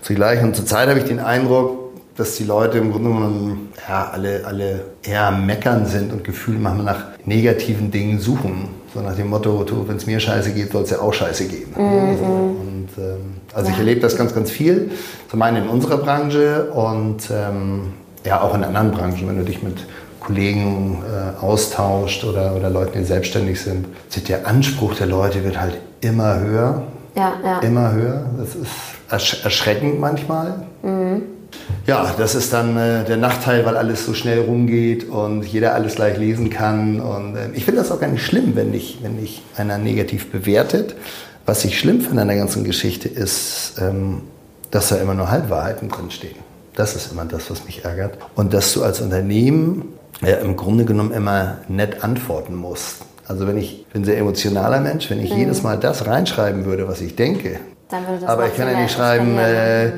Zugleich. 0.01 0.41
Und 0.41 0.55
zurzeit 0.55 0.87
habe 0.87 0.99
ich 0.99 1.05
den 1.05 1.19
Eindruck, 1.19 1.91
dass 2.15 2.35
die 2.35 2.45
Leute 2.45 2.77
im 2.77 2.91
Grunde 2.91 3.09
genommen 3.09 3.69
ja, 3.89 4.11
alle, 4.13 4.45
alle 4.45 4.85
eher 5.03 5.31
meckern 5.31 5.87
sind 5.87 6.13
und 6.13 6.23
Gefühle 6.23 6.59
machen 6.59 6.85
nach 6.85 7.05
negativen 7.25 7.91
Dingen 7.91 8.19
suchen. 8.19 8.69
So 8.93 9.01
nach 9.01 9.15
dem 9.15 9.29
Motto, 9.29 9.65
wenn 9.87 9.95
es 9.95 10.05
mir 10.05 10.19
scheiße 10.19 10.51
geht, 10.51 10.71
soll 10.71 10.83
es 10.83 10.89
ja 10.89 10.99
auch 10.99 11.13
scheiße 11.13 11.47
gehen. 11.47 11.69
Mhm. 11.75 12.09
Also, 12.09 12.23
und, 12.25 12.89
ähm, 12.97 13.17
also 13.53 13.67
ja. 13.67 13.73
ich 13.73 13.79
erlebe 13.79 14.01
das 14.01 14.17
ganz, 14.17 14.33
ganz 14.33 14.51
viel. 14.51 14.91
Zum 15.29 15.41
einen 15.41 15.63
in 15.63 15.69
unserer 15.69 15.97
Branche 15.97 16.71
und 16.71 17.29
ähm, 17.31 17.93
ja 18.25 18.41
auch 18.41 18.53
in 18.53 18.63
anderen 18.63 18.91
Branchen, 18.91 19.27
wenn 19.27 19.37
du 19.37 19.43
dich 19.43 19.63
mit 19.63 19.85
Kollegen 20.19 21.01
äh, 21.03 21.43
austauscht 21.43 22.23
oder, 22.25 22.55
oder 22.55 22.69
Leuten, 22.69 22.99
die 22.99 23.05
selbstständig 23.05 23.61
sind. 23.61 23.87
Der 24.27 24.47
Anspruch 24.47 24.95
der 24.95 25.07
Leute 25.07 25.43
wird 25.43 25.59
halt 25.59 25.77
immer 26.01 26.39
höher. 26.39 26.83
Ja, 27.15 27.33
ja. 27.43 27.59
Immer 27.59 27.91
höher. 27.91 28.25
Das 28.37 28.55
ist 28.55 28.71
ersch 29.09 29.43
erschreckend 29.43 29.99
manchmal. 29.99 30.65
Mhm. 30.83 31.23
Ja, 31.87 32.13
das 32.17 32.35
ist 32.35 32.53
dann 32.53 32.77
äh, 32.77 33.03
der 33.03 33.17
Nachteil, 33.17 33.65
weil 33.65 33.77
alles 33.77 34.05
so 34.05 34.13
schnell 34.13 34.41
rumgeht 34.41 35.09
und 35.09 35.43
jeder 35.43 35.73
alles 35.73 35.95
gleich 35.95 36.17
lesen 36.17 36.49
kann. 36.49 36.99
Und 36.99 37.35
äh, 37.35 37.49
ich 37.53 37.65
finde 37.65 37.81
das 37.81 37.91
auch 37.91 37.99
gar 37.99 38.09
nicht 38.09 38.25
schlimm, 38.25 38.55
wenn 38.55 38.71
dich 38.71 38.99
wenn 39.01 39.19
dich 39.19 39.41
einer 39.57 39.77
negativ 39.77 40.31
bewertet. 40.31 40.95
Was 41.45 41.65
ich 41.65 41.79
schlimm 41.79 42.01
finde 42.01 42.21
an 42.21 42.27
der 42.27 42.37
ganzen 42.37 42.63
Geschichte 42.63 43.09
ist, 43.09 43.73
ähm, 43.79 44.21
dass 44.69 44.89
da 44.89 44.97
immer 44.97 45.13
nur 45.13 45.31
Halbwahrheiten 45.31 45.89
drinstehen. 45.89 46.35
Das 46.75 46.95
ist 46.95 47.11
immer 47.11 47.25
das, 47.25 47.49
was 47.49 47.65
mich 47.65 47.83
ärgert. 47.83 48.17
Und 48.35 48.53
dass 48.53 48.73
du 48.73 48.83
als 48.83 49.01
Unternehmen 49.01 49.93
ja, 50.21 50.35
im 50.37 50.55
Grunde 50.55 50.85
genommen 50.85 51.11
immer 51.11 51.57
nett 51.67 52.03
antworten 52.03 52.55
musst. 52.55 53.03
Also 53.27 53.47
wenn 53.47 53.57
ich 53.57 53.85
bin 53.87 54.01
ein 54.01 54.05
sehr 54.05 54.17
emotionaler 54.17 54.79
Mensch, 54.79 55.09
wenn 55.09 55.19
ich 55.19 55.31
mhm. 55.31 55.39
jedes 55.39 55.63
Mal 55.63 55.77
das 55.77 56.05
reinschreiben 56.05 56.65
würde, 56.65 56.87
was 56.87 57.01
ich 57.01 57.15
denke, 57.15 57.59
aber 58.25 58.47
ich 58.47 58.55
kann 58.55 58.69
ja 58.69 58.79
nicht 58.79 58.93
schreiben, 58.93 59.37
äh, 59.37 59.91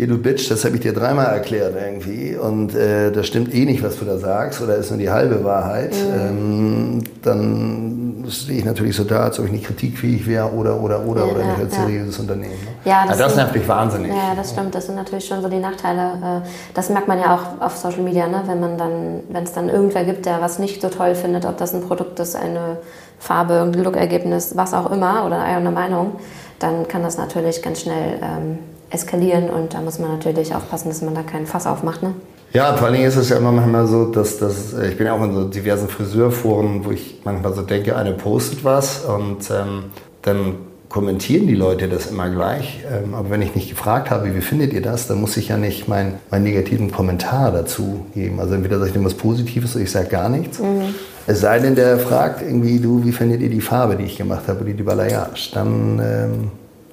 hier 0.00 0.08
du 0.08 0.16
Bitch, 0.16 0.50
das 0.50 0.64
habe 0.64 0.76
ich 0.76 0.80
dir 0.80 0.94
dreimal 0.94 1.26
erklärt 1.26 1.74
irgendwie 1.78 2.34
und 2.34 2.74
äh, 2.74 3.12
das 3.12 3.26
stimmt 3.26 3.54
eh 3.54 3.66
nicht, 3.66 3.82
was 3.82 3.98
du 3.98 4.06
da 4.06 4.16
sagst 4.16 4.62
oder 4.62 4.76
ist 4.76 4.88
nur 4.88 4.98
die 4.98 5.10
halbe 5.10 5.44
Wahrheit, 5.44 5.92
mhm. 5.92 6.18
ähm, 6.18 7.04
dann 7.22 8.24
stehe 8.30 8.60
ich 8.60 8.64
natürlich 8.64 8.96
so 8.96 9.04
da, 9.04 9.24
als 9.24 9.38
ob 9.38 9.44
ich 9.44 9.52
nicht 9.52 9.66
kritikfähig 9.66 10.26
wäre 10.26 10.50
oder 10.52 10.80
oder 10.80 11.04
oder 11.04 11.26
ja, 11.26 11.32
oder 11.32 11.44
nicht 11.44 11.58
als 11.58 11.76
ja. 11.76 11.82
seriöses 11.82 12.18
Unternehmen. 12.18 12.52
Ne? 12.52 12.70
Ja, 12.86 13.02
das, 13.02 13.10
also 13.10 13.24
das 13.24 13.36
nervt 13.36 13.54
mich 13.54 13.68
wahnsinnig. 13.68 14.10
Ja, 14.10 14.34
das 14.34 14.52
stimmt, 14.52 14.74
das 14.74 14.86
sind 14.86 14.94
natürlich 14.94 15.26
schon 15.26 15.42
so 15.42 15.50
die 15.50 15.58
Nachteile. 15.58 16.00
Äh, 16.00 16.48
das 16.72 16.88
merkt 16.88 17.06
man 17.06 17.18
ja 17.18 17.34
auch 17.34 17.62
auf 17.62 17.76
Social 17.76 18.00
Media, 18.00 18.26
ne? 18.26 18.42
wenn 18.46 18.58
man 18.58 18.78
dann, 18.78 19.20
wenn 19.28 19.44
es 19.44 19.52
dann 19.52 19.68
irgendwer 19.68 20.04
gibt, 20.04 20.24
der 20.24 20.40
was 20.40 20.58
nicht 20.58 20.80
so 20.80 20.88
toll 20.88 21.14
findet, 21.14 21.44
ob 21.44 21.58
das 21.58 21.74
ein 21.74 21.82
Produkt 21.82 22.18
ist, 22.20 22.36
eine 22.36 22.78
Farbe, 23.18 23.60
ein 23.60 23.74
Lookergebnis, 23.74 24.56
was 24.56 24.72
auch 24.72 24.90
immer 24.90 25.26
oder 25.26 25.42
eine 25.42 25.70
Meinung, 25.70 26.12
dann 26.58 26.88
kann 26.88 27.02
das 27.02 27.18
natürlich 27.18 27.60
ganz 27.60 27.82
schnell 27.82 28.18
ähm, 28.22 28.58
eskalieren 28.90 29.50
und 29.50 29.74
da 29.74 29.80
muss 29.80 29.98
man 29.98 30.10
natürlich 30.10 30.54
aufpassen, 30.54 30.88
dass 30.88 31.02
man 31.02 31.14
da 31.14 31.22
keinen 31.22 31.46
Fass 31.46 31.66
aufmacht. 31.66 32.02
Ne? 32.02 32.14
Ja, 32.52 32.74
vor 32.74 32.86
allen 32.86 32.96
Dingen 32.96 33.08
ist 33.08 33.16
es 33.16 33.28
ja 33.28 33.36
immer 33.36 33.52
manchmal 33.52 33.86
so, 33.86 34.06
dass, 34.06 34.38
dass 34.38 34.76
ich 34.76 34.96
bin 34.96 35.06
ja 35.06 35.14
auch 35.14 35.22
in 35.22 35.32
so 35.32 35.44
diversen 35.44 35.88
Friseurforen, 35.88 36.84
wo 36.84 36.90
ich 36.90 37.20
manchmal 37.24 37.54
so 37.54 37.62
denke, 37.62 37.96
eine 37.96 38.12
postet 38.12 38.64
was 38.64 39.04
und 39.04 39.50
ähm, 39.50 39.84
dann 40.22 40.56
kommentieren 40.88 41.46
die 41.46 41.54
Leute 41.54 41.88
das 41.88 42.06
immer 42.06 42.28
gleich. 42.28 42.84
Ähm, 42.90 43.14
aber 43.14 43.30
wenn 43.30 43.42
ich 43.42 43.54
nicht 43.54 43.70
gefragt 43.70 44.10
habe, 44.10 44.34
wie 44.34 44.40
findet 44.40 44.72
ihr 44.72 44.82
das, 44.82 45.06
dann 45.06 45.20
muss 45.20 45.36
ich 45.36 45.48
ja 45.48 45.56
nicht 45.56 45.86
meinen 45.86 46.18
mein 46.30 46.42
negativen 46.42 46.90
Kommentar 46.90 47.52
dazu 47.52 48.04
geben. 48.12 48.40
Also 48.40 48.54
entweder 48.54 48.78
sage 48.78 48.88
ich 48.88 48.94
dem 48.94 49.04
was 49.04 49.14
Positives 49.14 49.76
oder 49.76 49.84
ich 49.84 49.90
sage 49.92 50.08
gar 50.08 50.28
nichts. 50.28 50.58
Mhm. 50.58 50.94
Es 51.28 51.40
sei 51.40 51.60
denn, 51.60 51.76
der 51.76 51.98
fragt 52.00 52.42
irgendwie, 52.42 52.80
du, 52.80 53.04
wie 53.04 53.12
findet 53.12 53.40
ihr 53.40 53.50
die 53.50 53.60
Farbe, 53.60 53.94
die 53.94 54.04
ich 54.04 54.18
gemacht 54.18 54.48
habe, 54.48 54.62
oder 54.62 54.72
die 54.72 54.82
Balayage? 54.82 55.50
Dann 55.54 56.00
ähm, 56.02 56.50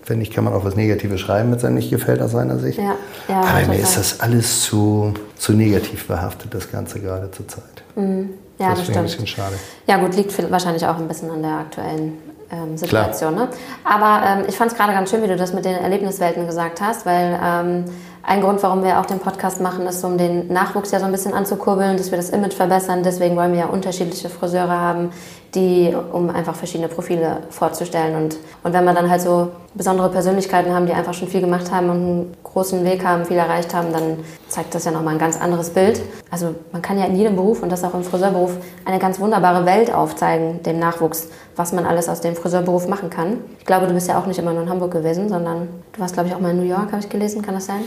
finde 0.08 0.24
ich, 0.24 0.32
kann 0.32 0.46
man 0.46 0.54
auch 0.54 0.64
was 0.64 0.78
Negatives 0.78 1.20
schreiben, 1.20 1.52
wenn 1.52 1.58
es 1.58 1.66
einem 1.66 1.76
nicht 1.76 1.90
gefällt 1.90 2.22
aus 2.22 2.32
seiner 2.32 2.58
Sicht. 2.60 2.80
Ja, 2.80 2.96
ja, 3.28 3.42
Aber 3.42 3.68
mir 3.68 3.80
ist 3.80 3.98
das 3.98 4.22
alles 4.22 4.62
zu, 4.62 5.14
zu 5.36 5.52
negativ 5.52 6.08
behaftet, 6.08 6.54
das 6.54 6.72
Ganze 6.72 7.02
gerade 7.02 7.30
zur 7.32 7.46
Zeit. 7.46 7.84
Mhm. 7.96 8.30
Ja, 8.58 8.70
das, 8.70 8.78
das 8.78 8.84
stimmt. 8.84 8.98
Ein 8.98 9.04
bisschen 9.04 9.28
schade. 9.28 9.56
Ja, 9.86 9.98
gut, 9.98 10.16
liegt 10.16 10.52
wahrscheinlich 10.52 10.88
auch 10.88 10.98
ein 10.98 11.10
bisschen 11.10 11.30
an 11.30 11.42
der 11.42 11.52
aktuellen 11.52 12.14
ähm, 12.50 12.78
Situation. 12.78 13.36
Ne? 13.36 13.50
Aber 13.84 14.26
ähm, 14.26 14.46
ich 14.48 14.56
fand 14.56 14.72
es 14.72 14.78
gerade 14.78 14.94
ganz 14.94 15.10
schön, 15.10 15.22
wie 15.22 15.28
du 15.28 15.36
das 15.36 15.54
mit 15.54 15.66
den 15.66 15.76
Erlebniswelten 15.76 16.48
gesagt 16.48 16.80
hast, 16.80 17.06
weil 17.06 17.38
ähm, 17.44 17.86
ein 18.24 18.42
Grund, 18.42 18.64
warum 18.64 18.84
wir 18.84 19.00
auch 19.00 19.06
den 19.06 19.20
Podcast 19.20 19.60
machen, 19.62 19.86
ist, 19.88 20.04
um 20.06 20.18
den 20.18 20.52
Nachwuchs 20.52 20.92
ja 20.92 21.00
so 21.00 21.06
ein 21.06 21.12
bisschen 21.12 21.34
anzukurbeln, 21.34 21.98
dass 21.98 22.12
wir 22.12 22.18
das 22.18 22.30
Image 22.30 22.54
verbessern. 22.54 23.04
Deswegen 23.04 23.36
wollen 23.36 23.52
wir 23.52 23.60
ja 23.60 23.66
unterschiedliche 23.68 24.30
Friseure 24.30 24.70
haben, 24.70 25.12
die, 25.56 25.96
um 26.12 26.30
einfach 26.30 26.56
verschiedene 26.56 26.90
Profile 26.90 27.44
vorzustellen. 27.50 28.16
Und, 28.16 28.38
und 28.64 28.74
wenn 28.74 28.84
wir 28.84 28.94
dann 28.94 29.10
halt 29.10 29.22
so 29.22 29.50
besondere 29.74 30.10
Persönlichkeiten 30.10 30.74
haben, 30.74 30.86
die 30.86 30.94
einfach 30.94 31.14
schon 31.14 31.28
viel 31.28 31.42
gemacht 31.42 31.72
haben 31.72 31.90
und 31.90 31.96
einen 31.96 32.38
großen 32.44 32.84
Weg 32.84 33.06
haben, 33.06 33.26
viel 33.26 33.38
erreicht 33.38 33.74
haben, 33.74 33.94
dann 33.94 34.20
zeigt 34.48 34.76
das 34.76 34.86
ja 34.86 34.92
nochmal 34.92 35.14
ein 35.14 35.20
ganz 35.20 35.40
anderes 35.40 35.70
Bild. 35.70 36.02
Also 36.32 36.56
man 36.72 36.82
kann 36.82 36.98
ja 36.98 37.06
in 37.06 37.16
jedem 37.16 37.36
Beruf 37.36 37.64
und 37.64 37.72
das 37.72 37.84
auch 37.84 37.94
im 37.94 38.04
Friseurberuf 38.04 38.58
eine 38.86 39.00
ganz 39.00 39.20
wunderbare 39.20 39.66
Welt 39.66 39.94
aufzeigen, 39.94 40.62
dem 40.64 40.80
Nachwuchs, 40.80 41.30
was 41.56 41.72
man 41.74 41.86
alles 41.86 42.10
aus 42.10 42.22
dem 42.22 42.36
Friseurberuf 42.36 42.88
machen 42.88 43.10
kann. 43.10 43.38
Ich 43.60 43.66
glaube, 43.66 43.88
du 43.88 43.94
bist 43.94 44.08
ja 44.08 44.20
auch 44.20 44.26
nicht 44.26 44.40
immer 44.40 44.54
nur 44.54 44.64
in 44.64 44.70
Hamburg 44.70 44.92
gewesen, 44.92 45.30
sondern 45.30 45.68
du 45.94 46.00
warst, 46.00 46.14
glaube 46.14 46.30
ich, 46.30 46.36
auch 46.36 46.40
mal 46.40 46.52
in 46.52 46.58
New 46.58 46.70
York, 46.70 46.92
habe 46.92 47.00
ich 47.00 47.10
gelesen. 47.10 47.42
Kann 47.42 47.56
das 47.56 47.66
sein? 47.68 47.82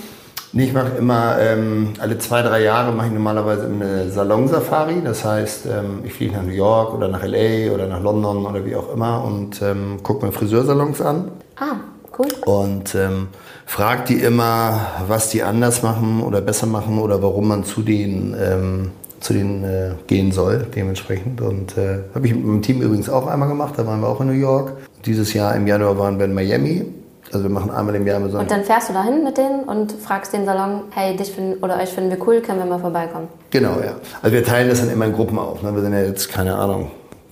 Nee, 0.52 0.64
ich 0.64 0.72
mache 0.72 0.96
immer, 0.98 1.38
ähm, 1.38 1.92
alle 2.00 2.18
zwei, 2.18 2.42
drei 2.42 2.62
Jahre 2.62 2.90
mache 2.92 3.06
ich 3.06 3.12
normalerweise 3.12 3.66
eine 3.66 4.10
Salon-Safari. 4.10 5.00
Das 5.04 5.24
heißt, 5.24 5.66
ähm, 5.66 6.00
ich 6.02 6.12
fliege 6.12 6.34
nach 6.34 6.42
New 6.42 6.52
York 6.52 6.92
oder 6.92 7.06
nach 7.06 7.22
L.A. 7.22 7.72
oder 7.72 7.86
nach 7.86 8.02
London 8.02 8.44
oder 8.44 8.64
wie 8.66 8.74
auch 8.74 8.92
immer 8.92 9.22
und 9.24 9.62
ähm, 9.62 9.98
gucke 10.02 10.26
mir 10.26 10.32
Friseursalons 10.32 11.00
an. 11.02 11.30
Ah, 11.54 11.76
cool. 12.18 12.26
Und 12.46 12.96
ähm, 12.96 13.28
frage 13.64 14.02
die 14.08 14.20
immer, 14.20 14.80
was 15.06 15.30
die 15.30 15.44
anders 15.44 15.84
machen 15.84 16.20
oder 16.20 16.40
besser 16.40 16.66
machen 16.66 16.98
oder 16.98 17.22
warum 17.22 17.46
man 17.46 17.62
zu 17.62 17.82
denen, 17.82 18.34
ähm, 18.36 18.90
zu 19.20 19.34
denen 19.34 19.62
äh, 19.62 19.92
gehen 20.08 20.32
soll, 20.32 20.66
dementsprechend. 20.74 21.40
Und 21.40 21.78
äh, 21.78 22.00
habe 22.12 22.26
ich 22.26 22.34
mit 22.34 22.44
meinem 22.44 22.62
Team 22.62 22.82
übrigens 22.82 23.08
auch 23.08 23.28
einmal 23.28 23.48
gemacht, 23.48 23.74
da 23.76 23.86
waren 23.86 24.00
wir 24.00 24.08
auch 24.08 24.20
in 24.20 24.26
New 24.26 24.32
York. 24.32 24.72
Dieses 25.06 25.32
Jahr 25.32 25.54
im 25.54 25.68
Januar 25.68 25.96
waren 25.96 26.18
wir 26.18 26.24
in 26.24 26.34
Miami 26.34 26.86
also 27.32 27.44
wir 27.44 27.50
machen 27.50 27.70
einmal 27.70 27.94
im 27.94 28.06
Jahr 28.06 28.20
so. 28.28 28.38
Und 28.38 28.50
dann 28.50 28.64
fährst 28.64 28.88
du 28.88 28.92
dahin 28.92 29.22
mit 29.22 29.38
denen 29.38 29.64
und 29.64 29.92
fragst 29.92 30.32
den 30.32 30.44
Salon, 30.44 30.82
hey, 30.90 31.16
dich 31.16 31.30
finden, 31.30 31.62
oder 31.62 31.78
euch 31.80 31.90
finden 31.90 32.10
wir 32.10 32.26
cool, 32.26 32.40
können 32.40 32.58
wir 32.58 32.66
mal 32.66 32.80
vorbeikommen? 32.80 33.28
Genau, 33.50 33.80
ja. 33.80 33.94
Also 34.20 34.34
wir 34.34 34.44
teilen 34.44 34.68
das 34.68 34.80
dann 34.80 34.90
immer 34.90 35.06
in 35.06 35.12
Gruppen 35.12 35.38
auf. 35.38 35.62
Ne? 35.62 35.72
Wir 35.74 35.82
sind 35.82 35.92
ja 35.92 36.02
jetzt, 36.02 36.28
keine 36.28 36.56
Ahnung, 36.56 36.90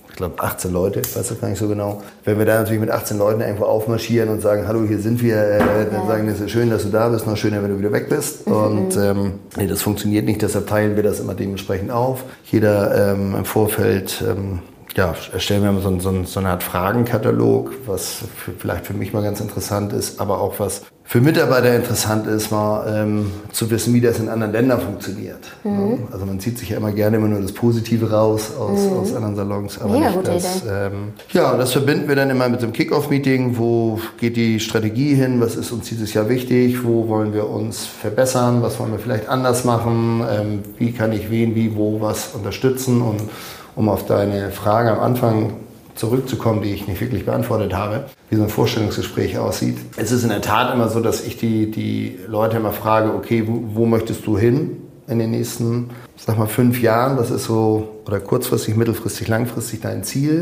ich 0.09 0.15
glaube 0.15 0.41
18 0.41 0.71
Leute, 0.71 1.01
ich 1.01 1.15
weiß 1.15 1.27
das 1.27 1.41
gar 1.41 1.49
nicht 1.49 1.59
so 1.59 1.67
genau. 1.67 2.01
Wenn 2.23 2.37
wir 2.37 2.45
da 2.45 2.59
natürlich 2.59 2.79
mit 2.79 2.91
18 2.91 3.17
Leuten 3.17 3.41
irgendwo 3.41 3.65
aufmarschieren 3.65 4.29
und 4.29 4.41
sagen, 4.41 4.67
hallo, 4.67 4.85
hier 4.87 4.99
sind 4.99 5.21
wir, 5.21 5.35
äh, 5.35 5.59
dann 5.59 5.93
ja. 5.93 6.07
sagen 6.07 6.27
es 6.29 6.39
ist 6.39 6.51
schön, 6.51 6.69
dass 6.69 6.83
du 6.83 6.89
da 6.89 7.09
bist, 7.09 7.27
noch 7.27 7.37
schöner, 7.37 7.61
wenn 7.61 7.71
du 7.71 7.79
wieder 7.79 7.91
weg 7.91 8.07
bist. 8.09 8.47
Mhm. 8.47 8.53
Und 8.53 8.97
ähm, 8.97 9.33
nee, 9.57 9.67
das 9.67 9.81
funktioniert 9.81 10.25
nicht, 10.25 10.41
deshalb 10.41 10.67
teilen 10.67 10.95
wir 10.95 11.03
das 11.03 11.19
immer 11.19 11.33
dementsprechend 11.33 11.91
auf. 11.91 12.23
Jeder 12.45 13.11
ähm, 13.13 13.35
im 13.35 13.45
Vorfeld 13.45 14.23
ähm, 14.25 14.59
ja, 14.95 15.13
erstellen 15.33 15.63
wir 15.63 15.81
so, 15.81 15.99
so, 15.99 16.23
so 16.23 16.39
eine 16.39 16.49
Art 16.49 16.63
Fragenkatalog, 16.63 17.71
was 17.85 18.23
für, 18.35 18.51
vielleicht 18.51 18.85
für 18.85 18.93
mich 18.93 19.13
mal 19.13 19.23
ganz 19.23 19.39
interessant 19.39 19.93
ist, 19.93 20.19
aber 20.19 20.41
auch 20.41 20.59
was 20.59 20.83
für 21.09 21.21
Mitarbeiter 21.21 21.75
interessant 21.75 22.27
ist, 22.27 22.51
mal 22.51 22.85
ähm, 22.87 23.31
zu 23.51 23.71
wissen, 23.71 23.95
wie 23.95 24.01
das 24.01 24.19
in 24.19 24.29
anderen 24.29 24.53
Ländern 24.53 24.79
funktioniert. 24.79 25.39
Mhm. 25.63 26.07
Also 26.11 26.23
man 26.27 26.39
zieht 26.39 26.59
sich 26.59 26.69
ja 26.69 26.77
immer 26.77 26.91
gerne 26.91 27.17
immer 27.17 27.27
nur 27.27 27.41
das 27.41 27.51
Positive 27.51 28.11
raus 28.11 28.51
aus, 28.55 28.81
mhm. 28.81 28.97
aus 28.99 29.15
anderen 29.15 29.35
Salons. 29.35 29.81
Aber 29.81 29.95
ja, 29.95 30.11
nicht 30.11 30.27
das, 30.27 30.63
ähm, 30.69 31.13
ja, 31.31 31.57
das 31.57 31.71
verbinden 31.71 32.07
wir 32.07 32.15
dann 32.15 32.29
immer 32.29 32.47
mit 32.47 32.61
dem 32.61 32.73
Kickoff-Meeting. 32.73 33.57
Wo 33.57 33.99
geht 34.19 34.37
die 34.37 34.59
Strategie 34.59 35.15
hin? 35.15 35.41
Was 35.41 35.55
ist 35.55 35.71
uns 35.71 35.89
dieses 35.89 36.13
Jahr 36.13 36.29
wichtig? 36.29 36.83
Wo 36.83 37.07
wollen 37.07 37.33
wir 37.33 37.49
uns 37.49 37.87
verbessern? 37.87 38.61
Was 38.61 38.79
wollen 38.79 38.91
wir 38.91 38.99
vielleicht 38.99 39.29
anders 39.29 39.65
machen? 39.65 40.23
Ähm, 40.29 40.59
wie 40.77 40.91
kann 40.91 41.11
ich 41.11 41.31
wen, 41.31 41.55
wie, 41.55 41.75
wo 41.75 42.01
was 42.01 42.35
unterstützen? 42.35 43.01
Und 43.01 43.21
um 43.79 43.87
auf 43.87 44.05
deine 44.05 44.51
Frage 44.51 44.91
am 44.91 44.99
Anfang 44.99 45.53
zurückzukommen, 45.95 46.61
die 46.61 46.73
ich 46.73 46.85
nicht 46.89 46.99
wirklich 46.99 47.25
beantwortet 47.25 47.73
habe, 47.73 48.07
wie 48.29 48.35
so 48.35 48.43
ein 48.43 48.49
Vorstellungsgespräch 48.49 49.37
aussieht. 49.37 49.77
Es 49.95 50.11
ist 50.11 50.23
in 50.23 50.29
der 50.29 50.41
Tat 50.41 50.73
immer 50.73 50.89
so, 50.89 50.99
dass 50.99 51.25
ich 51.25 51.37
die, 51.37 51.71
die 51.71 52.19
Leute 52.27 52.57
immer 52.57 52.73
frage, 52.73 53.13
okay, 53.13 53.45
wo, 53.47 53.63
wo 53.75 53.85
möchtest 53.85 54.27
du 54.27 54.37
hin? 54.37 54.81
in 55.07 55.17
den 55.17 55.31
nächsten, 55.31 55.89
sag 56.17 56.37
mal, 56.37 56.45
fünf 56.45 56.79
Jahren? 56.83 57.17
Was 57.17 57.31
ist 57.31 57.45
so, 57.45 58.01
oder 58.05 58.19
kurzfristig, 58.19 58.75
mittelfristig, 58.75 59.27
langfristig 59.27 59.81
dein 59.81 60.03
Ziel? 60.03 60.41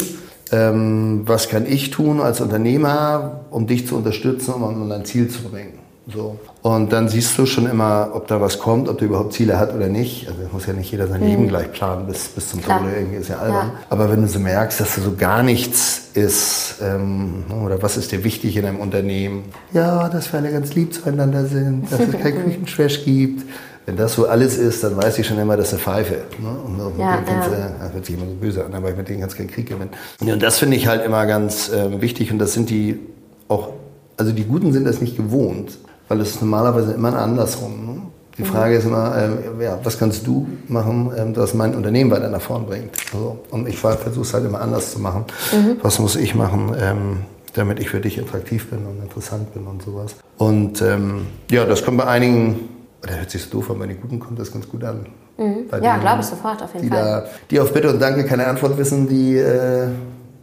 Ähm, 0.51 1.21
was 1.25 1.47
kann 1.47 1.65
ich 1.65 1.89
tun 1.91 2.19
als 2.19 2.41
Unternehmer, 2.41 3.45
um 3.49 3.65
dich 3.65 3.87
zu 3.87 3.95
unterstützen, 3.95 4.53
um 4.53 4.63
an 4.65 4.89
dein 4.89 5.05
Ziel 5.05 5.29
zu 5.29 5.43
bringen? 5.43 5.79
So. 6.13 6.39
Und 6.61 6.93
dann 6.93 7.09
siehst 7.09 7.37
du 7.37 7.45
schon 7.45 7.69
immer, 7.69 8.11
ob 8.13 8.27
da 8.27 8.39
was 8.39 8.59
kommt, 8.59 8.87
ob 8.87 8.97
der 8.97 9.09
überhaupt 9.09 9.33
Ziele 9.33 9.59
hat 9.59 9.75
oder 9.75 9.87
nicht. 9.87 10.27
Also 10.27 10.39
muss 10.53 10.65
ja 10.65 10.71
nicht 10.71 10.89
jeder 10.89 11.07
sein 11.07 11.19
mhm. 11.19 11.27
Leben 11.27 11.47
gleich 11.49 11.71
planen 11.71 12.07
bis, 12.07 12.29
bis 12.29 12.49
zum 12.49 12.61
Tode, 12.61 12.91
irgendwie 12.95 13.17
ist 13.17 13.29
ja 13.29 13.39
albern. 13.39 13.71
Ja. 13.73 13.79
Aber 13.89 14.09
wenn 14.09 14.21
du 14.21 14.27
so 14.27 14.39
merkst, 14.39 14.79
dass 14.79 14.95
da 14.95 15.01
so 15.01 15.15
gar 15.17 15.43
nichts 15.43 16.09
ist, 16.13 16.75
ähm, 16.81 17.43
oder 17.63 17.81
was 17.81 17.97
ist 17.97 18.11
dir 18.13 18.23
wichtig 18.23 18.55
in 18.55 18.65
einem 18.65 18.79
Unternehmen? 18.79 19.43
Ja, 19.73 20.07
dass 20.07 20.31
wir 20.31 20.39
alle 20.39 20.51
ganz 20.51 20.73
lieb 20.75 20.93
zueinander 20.93 21.45
sind, 21.45 21.91
dass 21.91 21.99
es 21.99 22.11
keinen 22.11 22.43
Küchentrash 22.43 23.03
gibt. 23.05 23.43
Wenn 23.85 23.95
das 23.95 24.13
so 24.13 24.27
alles 24.27 24.57
ist, 24.57 24.83
dann 24.83 24.97
weiß 24.97 25.17
ich 25.19 25.27
schon 25.27 25.39
immer, 25.39 25.55
das 25.55 25.67
ist 25.67 25.73
eine 25.73 25.83
Pfeife. 25.83 26.15
Ne? 26.39 26.49
Und 26.49 26.77
mit 26.77 26.99
ja, 26.99 27.17
denen 27.17 27.25
kannst 27.25 27.51
ja. 27.51 27.69
das 27.79 27.93
hört 27.93 28.05
sich 28.05 28.15
immer 28.15 28.25
so 28.25 28.33
böse 28.33 28.65
an, 28.65 28.73
aber 28.73 28.91
mit 28.91 29.07
denen 29.07 29.21
kannst 29.21 29.35
du 29.35 29.39
keinen 29.39 29.51
Krieg 29.51 29.67
gewinnen. 29.67 29.91
Und 30.19 30.41
das 30.41 30.59
finde 30.59 30.75
ich 30.77 30.87
halt 30.87 31.05
immer 31.05 31.25
ganz 31.25 31.69
äh, 31.69 32.01
wichtig 32.01 32.31
und 32.31 32.39
das 32.39 32.53
sind 32.53 32.69
die 32.69 32.99
auch, 33.47 33.69
also 34.17 34.33
die 34.33 34.43
Guten 34.43 34.73
sind 34.73 34.85
das 34.85 34.99
nicht 34.99 35.15
gewohnt 35.15 35.77
weil 36.07 36.21
es 36.21 36.31
ist 36.31 36.41
normalerweise 36.41 36.93
immer 36.93 37.17
andersrum. 37.17 37.85
Ne? 37.85 38.01
Die 38.37 38.43
mhm. 38.43 38.47
Frage 38.47 38.75
ist 38.75 38.85
immer, 38.85 39.15
äh, 39.15 39.63
ja, 39.63 39.79
was 39.83 39.97
kannst 39.97 40.27
du 40.27 40.47
machen, 40.67 41.11
äh, 41.15 41.31
dass 41.33 41.53
mein 41.53 41.75
Unternehmen 41.75 42.11
weiter 42.11 42.29
nach 42.29 42.41
vorn 42.41 42.65
bringt? 42.65 42.91
Also, 43.13 43.39
und 43.49 43.67
ich 43.67 43.77
versuche 43.77 44.21
es 44.21 44.33
halt 44.33 44.45
immer 44.45 44.61
anders 44.61 44.91
zu 44.91 44.99
machen. 44.99 45.25
Mhm. 45.51 45.77
Was 45.81 45.99
muss 45.99 46.15
ich 46.15 46.35
machen, 46.35 46.75
ähm, 46.79 47.17
damit 47.53 47.79
ich 47.79 47.89
für 47.89 47.99
dich 47.99 48.21
attraktiv 48.21 48.69
bin 48.69 48.85
und 48.85 49.01
interessant 49.01 49.53
bin 49.53 49.65
und 49.65 49.81
sowas. 49.81 50.15
Und 50.37 50.81
ähm, 50.81 51.25
ja, 51.49 51.65
das 51.65 51.83
kommt 51.83 51.97
bei 51.97 52.05
einigen, 52.05 52.69
oder 53.03 53.17
hört 53.17 53.31
sich 53.31 53.43
so 53.43 53.49
doof 53.49 53.71
an, 53.71 53.79
bei 53.79 53.87
den 53.87 53.99
Guten 53.99 54.19
kommt 54.19 54.39
das 54.39 54.51
ganz 54.51 54.69
gut 54.69 54.83
an. 54.83 55.07
Mhm. 55.37 55.65
Ja, 55.81 55.97
glaube 55.97 56.21
ich 56.21 56.27
sofort, 56.27 56.61
auf 56.61 56.73
jeden 56.73 56.85
die 56.85 56.89
Fall. 56.89 57.03
Da, 57.03 57.25
die 57.49 57.59
auf 57.59 57.73
Bitte 57.73 57.89
und 57.89 57.99
Danke 57.99 58.25
keine 58.25 58.45
Antwort 58.47 58.77
wissen, 58.77 59.07
die, 59.07 59.35
äh, 59.35 59.87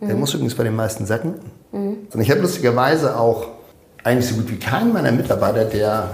der 0.01 0.15
mhm. 0.15 0.21
muss 0.21 0.35
übrigens 0.35 0.55
bei 0.55 0.65
den 0.65 0.75
meisten 0.75 1.07
sacken. 1.07 1.35
Mhm. 1.71 1.97
Und 2.13 2.21
ich 2.21 2.31
habe 2.31 2.41
lustigerweise 2.41 3.17
auch 3.19 3.49
eigentlich 4.05 4.29
so 4.29 4.37
gut 4.37 4.51
wie 4.51 4.57
keinen 4.57 4.93
meiner 4.93 5.11
Mitarbeiter, 5.11 5.65
der 5.65 6.11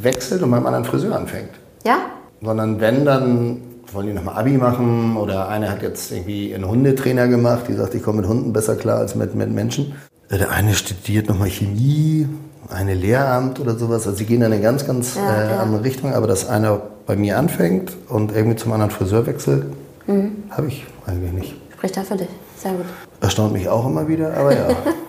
wechselt 0.00 0.42
und 0.42 0.50
beim 0.50 0.64
anderen 0.64 0.84
Friseur 0.84 1.14
anfängt. 1.14 1.50
Ja? 1.84 1.98
Sondern 2.40 2.80
wenn, 2.80 3.04
dann 3.04 3.60
wollen 3.92 4.06
die 4.06 4.12
nochmal 4.12 4.36
Abi 4.36 4.52
machen 4.52 5.16
oder 5.16 5.48
einer 5.48 5.70
hat 5.70 5.82
jetzt 5.82 6.10
irgendwie 6.10 6.54
einen 6.54 6.66
Hundetrainer 6.66 7.28
gemacht, 7.28 7.64
die 7.68 7.74
sagt, 7.74 7.94
ich 7.94 8.02
komme 8.02 8.22
mit 8.22 8.28
Hunden 8.28 8.52
besser 8.52 8.76
klar 8.76 8.98
als 8.98 9.14
mit, 9.14 9.34
mit 9.34 9.50
Menschen. 9.50 9.94
Der 10.30 10.50
eine 10.50 10.74
studiert 10.74 11.28
nochmal 11.28 11.50
Chemie, 11.50 12.28
eine 12.70 12.94
Lehramt 12.94 13.60
oder 13.60 13.76
sowas. 13.76 14.06
Also 14.06 14.18
sie 14.18 14.24
gehen 14.24 14.42
in 14.42 14.52
eine 14.52 14.60
ganz, 14.60 14.86
ganz 14.86 15.16
ja, 15.16 15.22
äh, 15.22 15.54
andere 15.54 15.76
ja. 15.76 15.82
Richtung. 15.82 16.14
Aber 16.14 16.26
dass 16.26 16.48
einer 16.48 16.80
bei 17.06 17.16
mir 17.16 17.38
anfängt 17.38 17.92
und 18.08 18.34
irgendwie 18.34 18.56
zum 18.56 18.72
anderen 18.72 18.90
Friseur 18.90 19.26
wechselt, 19.26 19.64
mhm. 20.06 20.44
habe 20.50 20.68
ich 20.68 20.86
eigentlich 21.06 21.32
nicht. 21.32 21.54
Spricht 21.74 21.96
da 21.96 22.02
für 22.02 22.16
dich. 22.16 22.28
Sehr 22.56 22.72
gut. 22.72 22.86
Erstaunt 23.20 23.52
mich 23.52 23.68
auch 23.68 23.86
immer 23.86 24.08
wieder, 24.08 24.34
aber 24.36 24.52
ja. 24.54 24.68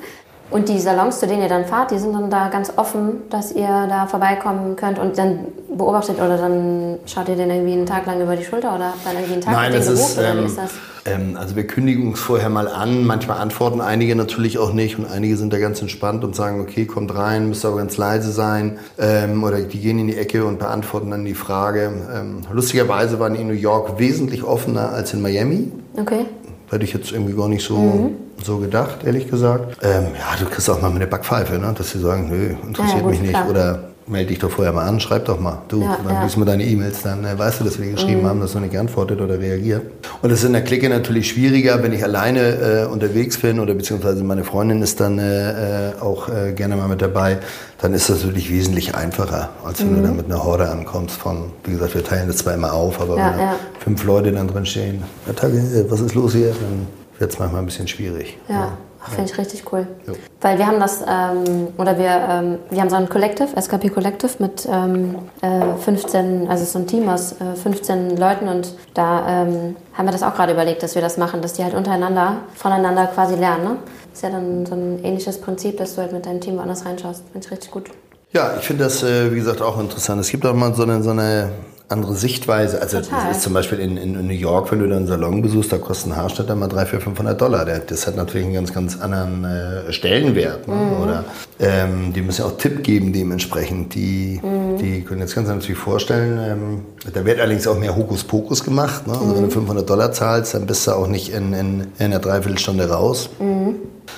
Und 0.52 0.70
die 0.70 0.80
Salons, 0.80 1.20
zu 1.20 1.28
denen 1.28 1.42
ihr 1.42 1.50
dann 1.50 1.66
fahrt, 1.66 1.92
die 1.92 1.98
sind 1.98 2.14
dann 2.14 2.30
da 2.30 2.50
ganz 2.50 2.72
offen, 2.78 3.24
dass 3.30 3.52
ihr 3.52 3.68
da 3.68 4.06
vorbeikommen 4.06 4.76
könnt 4.76 5.00
und 5.00 5.18
dann 5.18 5.40
beobachtet 5.76 6.18
oder 6.18 6.38
dann 6.38 7.00
schaut 7.06 7.28
ihr 7.30 7.36
den 7.36 7.50
irgendwie 7.50 7.74
einen 7.74 7.86
Tag 7.86 8.06
lang 8.06 8.22
über 8.22 8.36
die 8.36 8.44
Schulter 8.44 8.76
oder 8.76 8.90
habt 8.90 9.06
dann 9.06 9.16
irgendwie 9.16 9.34
einen 9.34 9.42
Tag 9.42 9.54
Nein, 9.54 9.72
gebucht 9.74 9.90
ist, 9.90 10.18
oder 10.18 10.30
ähm, 10.30 10.42
wie 10.42 10.46
ist 10.46 10.58
das? 10.58 10.72
Ähm, 11.06 11.38
also 11.38 11.56
wir 11.56 11.68
kündigen 11.68 12.08
uns 12.08 12.20
vorher 12.20 12.50
mal 12.50 12.68
an. 12.68 13.06
Manchmal 13.06 13.40
antworten 13.40 13.82
einige 13.82 14.16
natürlich 14.16 14.58
auch 14.58 14.74
nicht 14.74 14.98
und 14.98 15.06
einige 15.06 15.38
sind 15.38 15.54
da 15.54 15.60
ganz 15.60 15.82
entspannt 15.82 16.24
und 16.24 16.36
sagen, 16.36 16.62
okay, 16.62 16.86
kommt 16.86 17.14
rein, 17.16 17.50
müsst 17.50 17.66
aber 17.66 17.78
ganz 17.78 17.98
leise 17.98 18.32
sein. 18.32 18.80
Ähm, 18.98 19.44
oder 19.44 19.62
die 19.62 19.80
gehen 19.80 20.00
in 20.00 20.08
die 20.08 20.18
Ecke 20.18 20.46
und 20.46 20.60
beantworten 20.60 21.12
dann 21.12 21.26
die 21.26 21.36
Frage. 21.36 21.92
Ähm, 22.14 22.42
lustigerweise 22.52 23.20
waren 23.20 23.36
in 23.36 23.48
New 23.48 23.54
York 23.54 24.00
wesentlich 24.00 24.44
offener 24.44 24.92
als 24.92 25.14
in 25.14 25.22
Miami. 25.22 25.72
Okay. 25.98 26.26
Hätte 26.70 26.84
ich 26.84 26.94
jetzt 26.94 27.12
irgendwie 27.12 27.34
gar 27.34 27.50
nicht 27.50 27.64
so, 27.64 27.78
mhm. 27.78 28.16
So 28.46 28.58
gedacht, 28.58 29.04
ehrlich 29.04 29.30
gesagt. 29.30 29.78
Ähm, 29.84 30.08
ja, 30.18 30.38
du 30.40 30.46
kriegst 30.46 30.70
auch 30.70 30.82
mal 30.82 30.92
mit 30.92 31.02
der 31.02 31.08
Backpfeife, 31.08 31.58
ne? 31.58 31.74
dass 31.78 31.92
sie 31.92 32.00
sagen, 32.00 32.30
nö, 32.30 32.56
interessiert 32.68 32.98
ja, 32.98 33.02
gut, 33.02 33.12
mich 33.12 33.22
nicht. 33.22 33.34
Klar. 33.34 33.50
Oder 33.50 33.80
melde 34.08 34.30
dich 34.30 34.40
doch 34.40 34.52
vorher 34.52 34.72
mal 34.72 34.88
an, 34.88 35.00
schreib 35.00 35.26
doch 35.26 35.40
mal. 35.40 35.64
Du, 35.68 35.82
ja, 35.82 35.98
dann 36.04 36.14
ja. 36.14 36.24
liest 36.24 36.38
mal 36.38 36.46
deine 36.46 36.64
E-Mails, 36.64 37.02
dann 37.02 37.26
äh, 37.26 37.38
weißt 37.38 37.60
du, 37.60 37.64
dass 37.64 37.80
wir 37.80 37.90
geschrieben 37.90 38.22
mhm. 38.22 38.28
haben, 38.28 38.40
dass 38.40 38.54
du 38.54 38.60
nicht 38.60 38.72
geantwortet 38.72 39.20
oder 39.20 39.40
reagiert. 39.40 39.82
Und 40.22 40.30
das 40.30 40.40
ist 40.40 40.46
in 40.46 40.54
der 40.54 40.64
Clique 40.64 40.88
natürlich 40.88 41.30
schwieriger, 41.30 41.82
wenn 41.82 41.92
ich 41.92 42.04
alleine 42.04 42.84
äh, 42.84 42.86
unterwegs 42.86 43.40
bin 43.40 43.60
oder 43.60 43.74
beziehungsweise 43.74 44.24
meine 44.24 44.44
Freundin 44.44 44.82
ist 44.82 45.00
dann 45.00 45.18
äh, 45.18 45.90
äh 45.90 46.00
auch 46.00 46.30
äh, 46.30 46.52
gerne 46.54 46.76
mal 46.76 46.88
mit 46.88 47.02
dabei, 47.02 47.40
dann 47.82 47.94
ist 47.94 48.10
das 48.10 48.24
natürlich 48.24 48.52
wesentlich 48.52 48.96
einfacher, 48.96 49.50
als 49.66 49.80
wenn 49.80 49.92
mhm. 49.92 49.96
du 49.96 50.02
dann 50.04 50.16
mit 50.18 50.26
einer 50.26 50.44
Horde 50.44 50.70
ankommst 50.70 51.16
von, 51.16 51.52
wie 51.64 51.72
gesagt, 51.72 51.96
wir 51.96 52.04
teilen 52.04 52.28
das 52.28 52.38
zwar 52.38 52.54
immer 52.54 52.74
auf, 52.74 53.02
aber 53.02 53.18
ja, 53.18 53.34
wenn 53.38 53.82
fünf 53.82 54.04
Leute 54.04 54.32
dann 54.32 54.48
drin 54.48 54.66
stehen, 54.66 55.04
äh, 55.28 55.84
was 55.90 56.00
ist 56.00 56.14
los 56.14 56.34
hier, 56.34 56.50
dann 56.50 56.88
wird 57.20 57.32
es 57.32 57.40
manchmal 57.40 57.62
ein 57.62 57.66
bisschen 57.66 57.88
schwierig. 57.88 58.38
Ja. 58.48 58.78
Finde 59.08 59.32
ich 59.32 59.38
richtig 59.38 59.72
cool. 59.72 59.86
Jo. 60.08 60.14
Weil 60.42 60.58
wir 60.58 60.66
haben 60.66 60.80
das, 60.80 61.02
ähm, 61.02 61.68
oder 61.78 62.00
wir, 62.00 62.10
ähm, 62.28 62.58
wir 62.72 62.82
haben 62.82 62.90
so 62.90 62.96
ein 62.96 63.08
Collective, 63.08 63.50
SKP 63.56 63.90
Collective 63.90 64.32
mit 64.40 64.68
ähm, 64.68 65.18
äh, 65.42 65.76
15, 65.80 66.48
also 66.50 66.66
so 66.66 66.80
ein 66.80 66.88
Team 66.88 67.08
aus 67.08 67.34
äh, 67.34 67.56
15 67.56 68.18
Leuten 68.18 68.48
und 68.48 68.74
da 68.96 69.44
ähm, 69.44 69.76
haben 69.94 70.08
wir 70.08 70.12
das 70.12 70.24
auch 70.24 70.34
gerade 70.34 70.54
überlegt, 70.54 70.82
dass 70.82 70.96
wir 70.96 71.04
das 71.04 71.18
machen, 71.18 71.44
dass 71.44 71.54
die 71.54 71.64
halt 71.64 71.76
untereinander, 71.76 72.38
voneinander 72.56 73.06
quasi 73.06 73.36
lernen. 73.36 73.64
Ne? 73.64 73.78
ist 74.16 74.24
ja 74.24 74.30
dann 74.30 74.66
so 74.66 74.76
ein 74.76 75.04
ähnliches 75.04 75.42
Prinzip, 75.42 75.78
dass 75.78 75.96
du 75.96 76.02
halt 76.02 76.14
mit 76.14 76.26
deinem 76.26 76.40
Team 76.40 76.56
woanders 76.56 76.86
reinschaust. 76.86 77.24
Finde 77.32 77.46
ich 77.46 77.52
richtig 77.52 77.72
gut. 77.72 77.90
Ja, 78.32 78.56
ich 78.58 78.66
finde 78.66 78.86
das, 78.86 79.04
äh, 79.04 79.32
wie 79.32 79.36
gesagt, 79.36 79.62
auch 79.62 79.80
interessant. 79.80 80.22
Es 80.22 80.30
gibt 80.30 80.46
auch 80.46 80.54
mal 80.54 80.74
so 80.74 80.84
eine, 80.84 81.04
so 81.04 81.10
eine 81.10 81.52
andere 81.90 82.16
Sichtweise. 82.16 82.82
Also 82.82 83.00
Total. 83.00 83.28
das 83.28 83.38
ist 83.38 83.44
zum 83.44 83.54
Beispiel 83.54 83.80
in, 83.80 83.98
in, 83.98 84.26
New 84.26 84.34
York, 84.34 84.72
wenn 84.72 84.80
du 84.80 84.88
da 84.88 84.98
einen 84.98 85.08
Salon 85.08 85.42
besuchst, 85.42 85.72
da 85.72 85.78
kostet 85.78 86.12
ein 86.12 86.16
Haarschnitt 86.16 86.50
dann 86.50 86.60
mal 86.60 86.68
300, 86.68 86.90
400, 86.90 87.04
500 87.04 87.42
Dollar. 87.42 87.66
Das 87.66 88.08
hat 88.08 88.16
natürlich 88.16 88.46
einen 88.46 88.56
ganz, 88.56 88.74
ganz 88.74 89.00
anderen 89.00 89.44
äh, 89.44 89.94
Stellenwert. 89.94 90.68
Ne? 90.68 90.74
Mhm. 90.74 91.04
Oder 91.04 91.26
ähm, 91.60 92.14
die 92.14 92.22
müssen 92.22 92.42
ja 92.42 92.48
auch 92.48 92.58
Tipp 92.58 92.84
geben 92.84 93.14
dementsprechend. 93.14 93.94
Die, 93.94 94.40
mhm. 94.42 94.78
die 94.78 95.02
können 95.02 95.22
jetzt 95.22 95.36
ganz 95.36 95.48
natürlich 95.48 95.78
vorstellen, 95.78 96.40
ähm, 96.40 97.12
da 97.14 97.24
wird 97.24 97.40
allerdings 97.40 97.68
auch 97.68 97.78
mehr 97.78 97.96
Hokuspokus 97.96 98.64
gemacht. 98.64 99.06
Ne? 99.06 99.14
Also 99.14 99.26
mhm. 99.26 99.36
wenn 99.36 99.44
du 99.44 99.52
500 99.52 99.90
Dollar 99.90 100.12
zahlst, 100.12 100.56
dann 100.56 100.66
bist 100.66 100.88
du 100.88 100.92
auch 100.92 101.08
nicht 101.08 101.34
in, 101.34 101.54
in, 101.54 101.82
in 101.82 101.88
einer 102.00 102.20
Dreiviertelstunde 102.20 102.90
raus. 102.90 103.30
Mhm. 103.40 103.76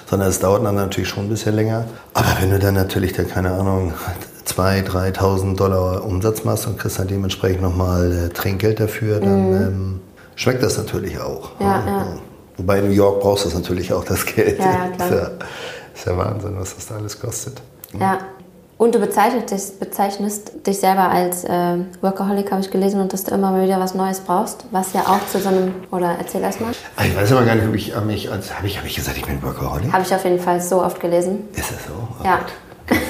Sondern 0.09 0.29
es 0.29 0.39
dauert 0.39 0.65
dann 0.65 0.75
natürlich 0.75 1.09
schon 1.09 1.25
ein 1.25 1.29
bisschen 1.29 1.55
länger. 1.55 1.85
Aber 2.13 2.37
wenn 2.41 2.49
du 2.49 2.59
dann 2.59 2.75
natürlich 2.75 3.13
da, 3.13 3.23
keine 3.23 3.51
Ahnung, 3.51 3.93
2.000, 4.47 5.13
3.000 5.13 5.55
Dollar 5.55 6.03
Umsatz 6.03 6.43
machst 6.43 6.67
und 6.67 6.77
kriegst 6.77 6.99
dann 6.99 7.07
dementsprechend 7.07 7.61
nochmal 7.61 8.11
äh, 8.11 8.29
Trinkgeld 8.29 8.79
dafür, 8.79 9.19
dann 9.19 9.49
mhm. 9.49 9.55
ähm, 9.55 9.99
schmeckt 10.35 10.63
das 10.63 10.77
natürlich 10.77 11.19
auch. 11.19 11.51
Ja, 11.59 11.83
ja. 11.85 12.07
Wobei 12.57 12.79
in 12.79 12.87
New 12.87 12.93
York 12.93 13.21
brauchst 13.21 13.45
du 13.45 13.55
natürlich 13.55 13.93
auch 13.93 14.03
das 14.03 14.25
Geld. 14.25 14.59
Ja, 14.59 14.87
klar. 14.95 15.09
ist, 15.09 15.15
ja, 15.15 15.29
ist 15.93 16.05
ja 16.05 16.17
Wahnsinn, 16.17 16.55
was 16.57 16.75
das 16.75 16.87
da 16.87 16.95
alles 16.95 17.19
kostet. 17.19 17.61
Ja. 17.99 18.19
Und 18.77 18.93
du 18.93 18.99
bezeichnest 18.99 19.49
dich, 19.49 19.79
bezeichnest 19.79 20.67
dich 20.67 20.79
selber 20.79 21.09
als 21.09 21.43
äh, 21.43 21.77
Workaholic, 22.01 22.51
habe 22.51 22.61
ich 22.61 22.69
gelesen, 22.69 23.01
und 23.01 23.11
dass 23.11 23.23
du 23.23 23.33
immer 23.33 23.49
mal 23.49 23.65
wieder 23.65 23.79
was 23.79 23.95
Neues 23.95 24.19
brauchst, 24.19 24.65
was 24.69 24.93
ja 24.93 25.01
auch 25.01 25.27
zu 25.31 25.39
so 25.39 25.49
einem, 25.49 25.73
oder 25.89 26.15
erzähl 26.19 26.41
erst 26.41 26.61
mal. 26.61 26.71
Ah, 26.95 27.05
ich 27.05 27.15
weiß 27.15 27.31
aber 27.31 27.43
gar 27.43 27.55
nicht, 27.55 27.67
ob 27.67 27.73
ich 27.73 27.95
mich 28.05 28.31
als, 28.31 28.55
habe 28.55 28.67
ich, 28.67 28.77
hab 28.77 28.85
ich 28.85 28.95
gesagt, 28.95 29.17
ich 29.17 29.25
bin 29.25 29.41
Workaholic? 29.41 29.91
Habe 29.91 30.03
ich 30.03 30.13
auf 30.13 30.23
jeden 30.23 30.39
Fall 30.39 30.61
so 30.61 30.83
oft 30.83 30.99
gelesen. 30.99 31.47
Ist 31.53 31.71
das 31.71 31.85
so? 31.87 31.93
Oh 31.93 32.23
ja. 32.23 32.37
Gott 32.37 33.01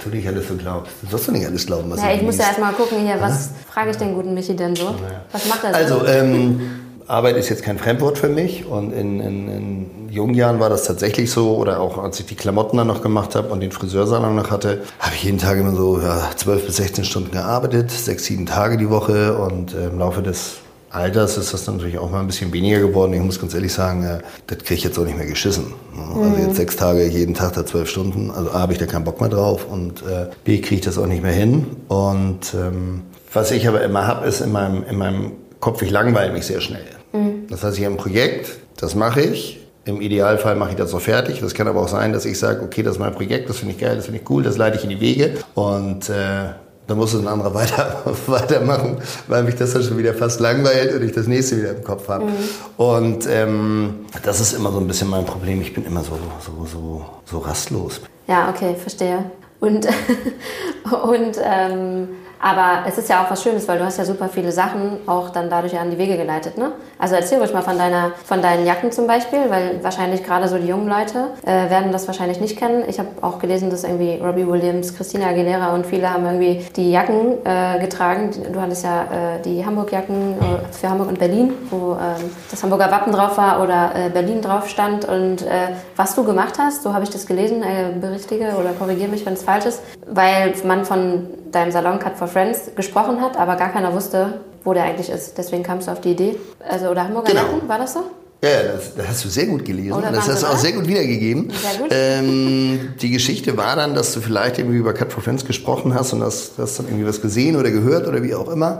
was 0.00 0.10
du 0.10 0.16
nicht 0.16 0.26
alles 0.26 0.48
so 0.48 0.54
glaubst. 0.54 0.92
Du 1.02 1.10
sollst 1.10 1.28
doch 1.28 1.32
nicht 1.32 1.46
alles 1.46 1.66
glauben, 1.66 1.90
was 1.90 2.00
ja, 2.00 2.12
ich 2.12 2.22
muss 2.22 2.38
ja 2.38 2.44
erstmal 2.44 2.72
gucken 2.72 3.00
hier, 3.00 3.20
was 3.20 3.50
frage 3.72 3.90
ich 3.90 3.96
den 3.96 4.14
guten 4.14 4.34
Michi 4.34 4.56
denn 4.56 4.74
so? 4.74 4.94
Was 5.32 5.46
macht 5.46 5.64
er 5.64 5.88
so? 5.88 5.98
Also, 5.98 6.06
ähm, 6.06 6.60
Arbeit 7.06 7.36
ist 7.36 7.48
jetzt 7.48 7.64
kein 7.64 7.76
Fremdwort 7.76 8.18
für 8.18 8.28
mich 8.28 8.66
und 8.66 8.92
in, 8.92 9.20
in, 9.20 9.48
in, 9.48 9.90
jungen 10.10 10.34
Jahren 10.34 10.58
war 10.58 10.68
das 10.68 10.84
tatsächlich 10.84 11.30
so 11.30 11.56
oder 11.56 11.80
auch 11.80 11.98
als 11.98 12.18
ich 12.18 12.26
die 12.26 12.34
Klamotten 12.34 12.76
dann 12.76 12.86
noch 12.86 13.00
gemacht 13.02 13.36
habe 13.36 13.48
und 13.48 13.60
den 13.60 13.70
Friseursalon 13.70 14.34
noch 14.34 14.50
hatte, 14.50 14.82
habe 14.98 15.14
ich 15.14 15.24
jeden 15.24 15.38
Tag 15.38 15.58
immer 15.58 15.74
so 15.74 16.00
ja, 16.00 16.30
12 16.34 16.66
bis 16.66 16.76
16 16.76 17.04
Stunden 17.04 17.30
gearbeitet, 17.30 17.90
sechs, 17.90 18.24
sieben 18.24 18.46
Tage 18.46 18.76
die 18.76 18.90
Woche 18.90 19.36
und 19.38 19.74
äh, 19.74 19.86
im 19.86 19.98
Laufe 19.98 20.22
des 20.22 20.58
Alters 20.90 21.38
ist 21.38 21.54
das 21.54 21.66
natürlich 21.66 21.98
auch 21.98 22.10
mal 22.10 22.20
ein 22.20 22.26
bisschen 22.26 22.52
weniger 22.52 22.80
geworden. 22.80 23.12
Ich 23.12 23.20
muss 23.20 23.40
ganz 23.40 23.54
ehrlich 23.54 23.72
sagen, 23.72 24.04
äh, 24.04 24.18
das 24.48 24.58
kriege 24.58 24.74
ich 24.74 24.84
jetzt 24.84 24.98
auch 24.98 25.04
nicht 25.04 25.16
mehr 25.16 25.26
geschissen. 25.26 25.72
Also 25.96 26.20
mhm. 26.20 26.46
jetzt 26.46 26.56
sechs 26.56 26.76
Tage, 26.76 27.06
jeden 27.06 27.34
Tag 27.34 27.52
da 27.52 27.64
zwölf 27.64 27.88
Stunden. 27.88 28.30
Also 28.30 28.50
A, 28.50 28.60
habe 28.60 28.72
ich 28.72 28.78
da 28.78 28.86
keinen 28.86 29.04
Bock 29.04 29.20
mehr 29.20 29.30
drauf 29.30 29.66
und 29.70 30.02
äh, 30.02 30.26
B, 30.44 30.60
kriege 30.60 30.76
ich 30.76 30.80
das 30.80 30.98
auch 30.98 31.06
nicht 31.06 31.22
mehr 31.22 31.32
hin. 31.32 31.64
Und 31.88 32.54
ähm, 32.54 33.02
was 33.32 33.52
ich 33.52 33.68
aber 33.68 33.82
immer 33.82 34.06
habe, 34.06 34.26
ist 34.26 34.40
in 34.40 34.50
meinem, 34.50 34.84
in 34.84 34.98
meinem 34.98 35.32
Kopf, 35.60 35.80
ich 35.82 35.90
langweile 35.90 36.32
mich 36.32 36.46
sehr 36.46 36.60
schnell. 36.60 36.84
Mhm. 37.12 37.46
Das 37.48 37.62
heißt, 37.62 37.78
ich 37.78 37.84
habe 37.84 37.94
ein 37.94 37.98
Projekt, 37.98 38.58
das 38.76 38.96
mache 38.96 39.20
ich. 39.20 39.60
Im 39.84 40.00
Idealfall 40.00 40.56
mache 40.56 40.70
ich 40.70 40.76
das 40.76 40.92
auch 40.92 41.00
fertig. 41.00 41.40
Das 41.40 41.54
kann 41.54 41.68
aber 41.68 41.80
auch 41.80 41.88
sein, 41.88 42.12
dass 42.12 42.24
ich 42.24 42.38
sage, 42.38 42.62
okay, 42.62 42.82
das 42.82 42.94
ist 42.94 42.98
mein 42.98 43.14
Projekt, 43.14 43.48
das 43.48 43.58
finde 43.58 43.74
ich 43.74 43.80
geil, 43.80 43.96
das 43.96 44.06
finde 44.06 44.20
ich 44.20 44.28
cool, 44.28 44.42
das 44.42 44.56
leite 44.56 44.76
ich 44.76 44.84
in 44.84 44.90
die 44.90 45.00
Wege. 45.00 45.34
Und 45.54 46.08
äh, 46.10 46.50
dann 46.90 46.98
muss 46.98 47.14
es 47.14 47.20
ein 47.20 47.28
anderer 47.28 47.54
weiter, 47.54 48.02
weitermachen, 48.26 48.98
weil 49.28 49.44
mich 49.44 49.54
das 49.54 49.72
dann 49.72 49.82
schon 49.84 49.96
wieder 49.96 50.12
fast 50.12 50.40
langweilt 50.40 50.92
und 50.92 51.02
ich 51.04 51.12
das 51.12 51.28
nächste 51.28 51.58
wieder 51.58 51.70
im 51.70 51.84
Kopf 51.84 52.08
habe. 52.08 52.24
Mhm. 52.24 52.32
Und 52.76 53.28
ähm, 53.30 54.06
das 54.24 54.40
ist 54.40 54.54
immer 54.54 54.72
so 54.72 54.80
ein 54.80 54.88
bisschen 54.88 55.08
mein 55.08 55.24
Problem. 55.24 55.60
Ich 55.60 55.72
bin 55.72 55.86
immer 55.86 56.02
so, 56.02 56.18
so, 56.40 56.66
so, 56.66 57.06
so 57.24 57.38
rastlos. 57.38 58.00
Ja, 58.26 58.50
okay, 58.50 58.74
verstehe. 58.74 59.30
Und, 59.60 59.86
und 61.04 61.36
ähm, 61.42 62.08
aber 62.40 62.84
es 62.88 62.96
ist 62.98 63.08
ja 63.08 63.22
auch 63.22 63.30
was 63.30 63.42
Schönes, 63.42 63.68
weil 63.68 63.78
du 63.78 63.84
hast 63.84 63.98
ja 63.98 64.04
super 64.04 64.28
viele 64.28 64.50
Sachen 64.50 64.98
auch 65.06 65.30
dann 65.30 65.50
dadurch 65.50 65.78
an 65.78 65.90
die 65.90 65.98
Wege 65.98 66.16
geleitet, 66.16 66.56
ne? 66.56 66.72
Also 66.98 67.14
erzähl 67.14 67.38
ruhig 67.38 67.52
mal 67.52 67.62
von 67.62 67.76
deiner, 67.76 68.12
von 68.24 68.40
deinen 68.40 68.66
Jacken 68.66 68.92
zum 68.92 69.06
Beispiel, 69.06 69.38
weil 69.48 69.82
wahrscheinlich 69.82 70.24
gerade 70.24 70.48
so 70.48 70.58
die 70.58 70.66
jungen 70.66 70.88
Leute 70.88 71.28
äh, 71.44 71.70
werden 71.70 71.92
das 71.92 72.06
wahrscheinlich 72.06 72.40
nicht 72.40 72.58
kennen. 72.58 72.84
Ich 72.88 72.98
habe 72.98 73.08
auch 73.20 73.38
gelesen, 73.38 73.70
dass 73.70 73.84
irgendwie 73.84 74.18
Robbie 74.22 74.46
Williams, 74.46 74.96
Christina 74.96 75.28
Aguilera 75.28 75.74
und 75.74 75.86
viele 75.86 76.12
haben 76.12 76.24
irgendwie 76.24 76.64
die 76.76 76.90
Jacken 76.90 77.38
äh, 77.44 77.78
getragen. 77.80 78.30
Du 78.52 78.60
hattest 78.60 78.84
ja 78.84 79.02
äh, 79.02 79.42
die 79.44 79.64
Hamburg-Jacken 79.64 80.34
äh, 80.38 80.72
für 80.72 80.88
Hamburg 80.88 81.08
und 81.08 81.18
Berlin, 81.18 81.52
wo 81.70 81.92
ähm, 81.92 82.30
das 82.50 82.62
Hamburger 82.62 82.90
Wappen 82.90 83.12
drauf 83.12 83.36
war 83.36 83.62
oder 83.62 83.92
äh, 83.94 84.08
Berlin 84.08 84.40
drauf 84.40 84.68
stand. 84.68 85.04
Und 85.04 85.42
äh, 85.42 85.74
was 85.96 86.14
du 86.14 86.24
gemacht 86.24 86.54
hast, 86.58 86.82
so 86.82 86.94
habe 86.94 87.04
ich 87.04 87.10
das 87.10 87.26
gelesen, 87.26 87.62
berichtige 88.00 88.54
oder 88.58 88.70
korrigiere 88.72 89.10
mich, 89.10 89.24
wenn 89.26 89.34
es 89.34 89.42
falsch 89.42 89.66
ist, 89.66 89.82
weil 90.10 90.54
man 90.64 90.84
von 90.84 91.26
deinem 91.52 91.72
Salon 91.72 91.98
Cut 91.98 92.16
for 92.16 92.28
Friends 92.28 92.70
gesprochen 92.76 93.20
hat, 93.20 93.36
aber 93.36 93.56
gar 93.56 93.70
keiner 93.70 93.92
wusste, 93.92 94.40
wo 94.64 94.72
der 94.72 94.84
eigentlich 94.84 95.10
ist. 95.10 95.38
Deswegen 95.38 95.62
kamst 95.62 95.88
du 95.88 95.92
auf 95.92 96.00
die 96.00 96.12
Idee. 96.12 96.36
Also, 96.68 96.88
oder 96.88 97.04
Hamburger 97.04 97.32
genau. 97.32 97.42
Nacken, 97.42 97.68
war 97.68 97.78
das 97.78 97.94
so? 97.94 98.04
Ja, 98.42 98.62
das, 98.62 98.94
das, 98.94 99.06
hast 99.06 99.24
du 99.26 99.28
sehr 99.28 99.46
gut 99.46 99.66
gelesen. 99.66 99.92
Oder 99.92 100.10
das 100.10 100.26
hast 100.26 100.42
du 100.42 100.46
auch 100.46 100.56
sehr 100.56 100.72
gut 100.72 100.88
wiedergegeben. 100.88 101.50
Sehr 101.50 101.78
gut. 101.78 101.88
Ähm, 101.90 102.94
die 103.00 103.10
Geschichte 103.10 103.54
war 103.58 103.76
dann, 103.76 103.94
dass 103.94 104.14
du 104.14 104.20
vielleicht 104.20 104.58
irgendwie 104.58 104.78
über 104.78 104.94
Cut 104.94 105.12
for 105.12 105.22
Friends 105.22 105.44
gesprochen 105.44 105.92
hast 105.92 106.14
und 106.14 106.22
hast, 106.22 106.52
hast 106.56 106.78
dann 106.78 106.86
irgendwie 106.86 107.06
was 107.06 107.20
gesehen 107.20 107.56
oder 107.56 107.70
gehört 107.70 108.08
oder 108.08 108.22
wie 108.22 108.34
auch 108.34 108.48
immer. 108.48 108.78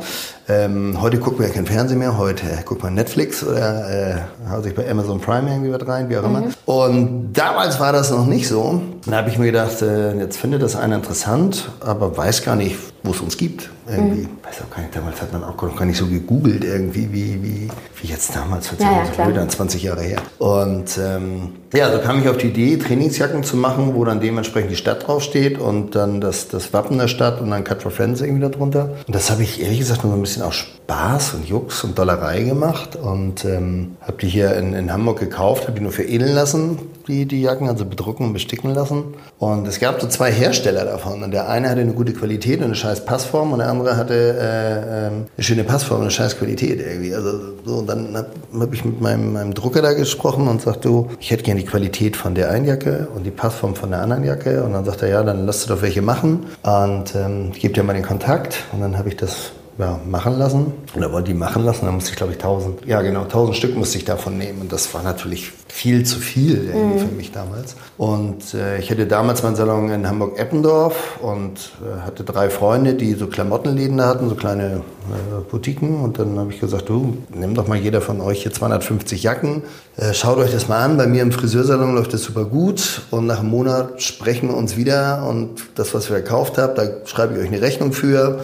Ähm, 0.50 1.00
heute 1.00 1.20
gucken 1.20 1.38
wir 1.38 1.46
ja 1.46 1.54
kein 1.54 1.64
Fernsehen 1.64 2.00
mehr, 2.00 2.18
heute 2.18 2.44
guckt 2.64 2.82
man 2.82 2.94
Netflix 2.94 3.44
oder 3.44 3.88
äh, 3.88 4.48
haut 4.50 4.64
sich 4.64 4.74
bei 4.74 4.90
Amazon 4.90 5.20
Prime 5.20 5.48
irgendwie 5.48 5.72
was 5.72 5.86
rein, 5.86 6.08
wie 6.08 6.16
auch 6.18 6.28
mhm. 6.28 6.36
immer. 6.36 6.48
Und 6.64 7.32
damals 7.34 7.78
war 7.78 7.92
das 7.92 8.10
noch 8.10 8.26
nicht 8.26 8.48
so. 8.48 8.82
Da 9.06 9.18
habe 9.18 9.30
ich 9.30 9.38
mir 9.38 9.46
gedacht, 9.46 9.80
äh, 9.80 10.18
jetzt 10.18 10.38
findet 10.38 10.62
das 10.62 10.74
einer 10.74 10.96
interessant, 10.96 11.70
aber 11.78 12.16
weiß 12.16 12.42
gar 12.42 12.56
nicht, 12.56 12.76
wo 13.04 13.12
es 13.12 13.20
uns 13.20 13.36
gibt. 13.36 13.70
Irgendwie, 13.88 14.22
mhm. 14.22 14.38
weiß 14.42 14.62
auch 14.62 14.74
gar 14.74 14.82
nicht, 14.82 14.96
damals 14.96 15.22
hat 15.22 15.32
man 15.32 15.44
auch 15.44 15.60
noch 15.60 15.76
gar 15.76 15.84
nicht 15.84 15.98
so 15.98 16.06
gegoogelt 16.06 16.64
irgendwie, 16.64 17.12
wie, 17.12 17.42
wie, 17.42 17.68
wie 18.00 18.06
jetzt 18.08 18.34
damals, 18.34 18.68
vor 18.68 18.78
ja, 18.80 19.04
ja, 19.30 19.48
20 19.48 19.84
Jahre 19.84 20.02
her. 20.02 20.18
Und 20.38 20.98
ähm, 20.98 21.52
ja, 21.72 21.92
so 21.92 21.98
kam 21.98 22.20
ich 22.20 22.28
auf 22.28 22.36
die 22.36 22.48
Idee, 22.48 22.76
Trainingsjacken 22.76 23.44
zu 23.44 23.56
machen, 23.56 23.94
wo 23.94 24.04
dann 24.04 24.20
dementsprechend 24.20 24.72
die 24.72 24.76
Stadt 24.76 25.06
draufsteht 25.06 25.58
und 25.58 25.94
dann 25.94 26.20
das, 26.20 26.48
das 26.48 26.72
Wappen 26.72 26.98
der 26.98 27.08
Stadt 27.08 27.40
und 27.40 27.50
dann 27.50 27.62
Cut 27.62 27.82
for 27.82 27.92
Friends 27.92 28.20
irgendwie 28.20 28.48
darunter. 28.48 28.96
Und 29.06 29.14
das 29.14 29.30
habe 29.30 29.42
ich 29.42 29.62
ehrlich 29.62 29.78
gesagt 29.78 30.02
nur 30.02 30.12
so 30.12 30.18
ein 30.18 30.22
bisschen 30.22 30.42
aus 30.42 30.56
Spaß 30.90 31.34
und 31.34 31.48
Jux 31.48 31.84
und 31.84 31.96
Dollerei 31.96 32.42
gemacht 32.42 32.96
und 32.96 33.44
ähm, 33.44 33.96
habe 34.00 34.16
die 34.20 34.26
hier 34.26 34.56
in, 34.56 34.74
in 34.74 34.92
Hamburg 34.92 35.20
gekauft, 35.20 35.68
habe 35.68 35.74
die 35.74 35.82
nur 35.82 35.92
veredeln 35.92 36.34
lassen, 36.34 36.78
die, 37.06 37.26
die 37.26 37.42
Jacken, 37.42 37.68
also 37.68 37.84
bedrucken 37.84 38.26
und 38.26 38.32
besticken 38.32 38.74
lassen. 38.74 39.04
Und 39.38 39.68
es 39.68 39.78
gab 39.78 40.00
so 40.00 40.08
zwei 40.08 40.32
Hersteller 40.32 40.84
davon 40.84 41.22
und 41.22 41.30
der 41.30 41.48
eine 41.48 41.70
hatte 41.70 41.80
eine 41.80 41.92
gute 41.92 42.12
Qualität 42.12 42.58
und 42.58 42.64
eine 42.64 42.74
scheiß 42.74 43.04
Passform 43.04 43.52
und 43.52 43.60
der 43.60 43.68
andere 43.68 43.96
hatte 43.96 44.14
äh, 44.14 45.06
ähm, 45.06 45.26
eine 45.36 45.44
schöne 45.44 45.62
Passform 45.62 45.98
und 45.98 46.06
eine 46.06 46.10
scheiß 46.10 46.36
Qualität 46.38 46.80
irgendwie. 46.80 47.14
Also 47.14 47.38
so, 47.64 47.76
und 47.76 47.86
dann 47.86 48.16
habe 48.16 48.30
hab 48.58 48.74
ich 48.74 48.84
mit 48.84 49.00
meinem, 49.00 49.34
meinem 49.34 49.54
Drucker 49.54 49.82
da 49.82 49.92
gesprochen 49.92 50.48
und 50.48 50.60
sagte, 50.60 50.88
du, 50.88 51.08
ich 51.20 51.30
hätte 51.30 51.44
gerne 51.44 51.60
die 51.60 51.66
Qualität 51.68 52.16
von 52.16 52.34
der 52.34 52.50
einen 52.50 52.64
Jacke 52.64 53.06
und 53.14 53.22
die 53.22 53.30
Passform 53.30 53.76
von 53.76 53.90
der 53.90 54.02
anderen 54.02 54.24
Jacke. 54.24 54.64
Und 54.64 54.72
dann 54.72 54.84
sagt 54.84 55.02
er, 55.02 55.08
ja, 55.08 55.22
dann 55.22 55.46
lass 55.46 55.64
du 55.64 55.72
doch 55.72 55.82
welche 55.82 56.02
machen 56.02 56.46
und 56.64 57.14
ähm, 57.14 57.52
gebe 57.52 57.74
dir 57.74 57.84
mal 57.84 57.92
den 57.92 58.02
Kontakt. 58.02 58.64
Und 58.72 58.80
dann 58.80 58.98
habe 58.98 59.08
ich 59.08 59.16
das 59.16 59.52
ja, 59.80 59.98
machen 60.06 60.38
lassen. 60.38 60.72
Da 60.94 61.10
wollte 61.10 61.28
die 61.28 61.34
machen 61.34 61.64
lassen. 61.64 61.86
Da 61.86 61.92
musste 61.92 62.10
ich, 62.10 62.16
glaube 62.16 62.32
ich, 62.32 62.38
1000, 62.38 62.86
ja 62.86 63.00
genau, 63.00 63.22
1000 63.22 63.56
Stück 63.56 63.76
musste 63.76 63.96
ich 63.96 64.04
davon 64.04 64.36
nehmen. 64.36 64.60
Und 64.60 64.72
das 64.72 64.92
war 64.92 65.02
natürlich 65.02 65.52
viel 65.68 66.04
zu 66.04 66.18
viel 66.18 66.72
mhm. 66.74 66.98
für 66.98 67.14
mich 67.14 67.32
damals. 67.32 67.76
Und 67.96 68.54
äh, 68.54 68.78
ich 68.78 68.90
hatte 68.90 69.06
damals 69.06 69.42
meinen 69.42 69.56
Salon 69.56 69.90
in 69.90 70.06
Hamburg-Eppendorf 70.06 71.20
und 71.22 71.72
äh, 71.80 72.00
hatte 72.02 72.24
drei 72.24 72.50
Freunde, 72.50 72.94
die 72.94 73.14
so 73.14 73.26
Klamottenläden 73.28 73.96
da 73.96 74.08
hatten, 74.08 74.28
so 74.28 74.34
kleine 74.34 74.82
äh, 75.08 75.50
Boutiquen. 75.50 76.00
Und 76.00 76.18
dann 76.18 76.38
habe 76.38 76.52
ich 76.52 76.60
gesagt, 76.60 76.88
du, 76.88 77.16
nimm 77.32 77.54
doch 77.54 77.66
mal 77.66 77.78
jeder 77.78 78.02
von 78.02 78.20
euch 78.20 78.42
hier 78.42 78.52
250 78.52 79.22
Jacken. 79.22 79.62
Äh, 79.96 80.12
schaut 80.12 80.38
euch 80.38 80.52
das 80.52 80.68
mal 80.68 80.84
an. 80.84 80.98
Bei 80.98 81.06
mir 81.06 81.22
im 81.22 81.32
Friseursalon 81.32 81.94
läuft 81.94 82.12
das 82.12 82.22
super 82.22 82.44
gut. 82.44 83.02
Und 83.10 83.26
nach 83.26 83.40
einem 83.40 83.50
Monat 83.50 84.02
sprechen 84.02 84.48
wir 84.48 84.56
uns 84.56 84.76
wieder. 84.76 85.26
Und 85.26 85.50
das, 85.76 85.94
was 85.94 86.10
wir 86.10 86.18
gekauft 86.18 86.58
habt, 86.58 86.76
da 86.76 86.84
schreibe 87.06 87.34
ich 87.34 87.40
euch 87.40 87.48
eine 87.48 87.62
Rechnung 87.62 87.92
für. 87.92 88.40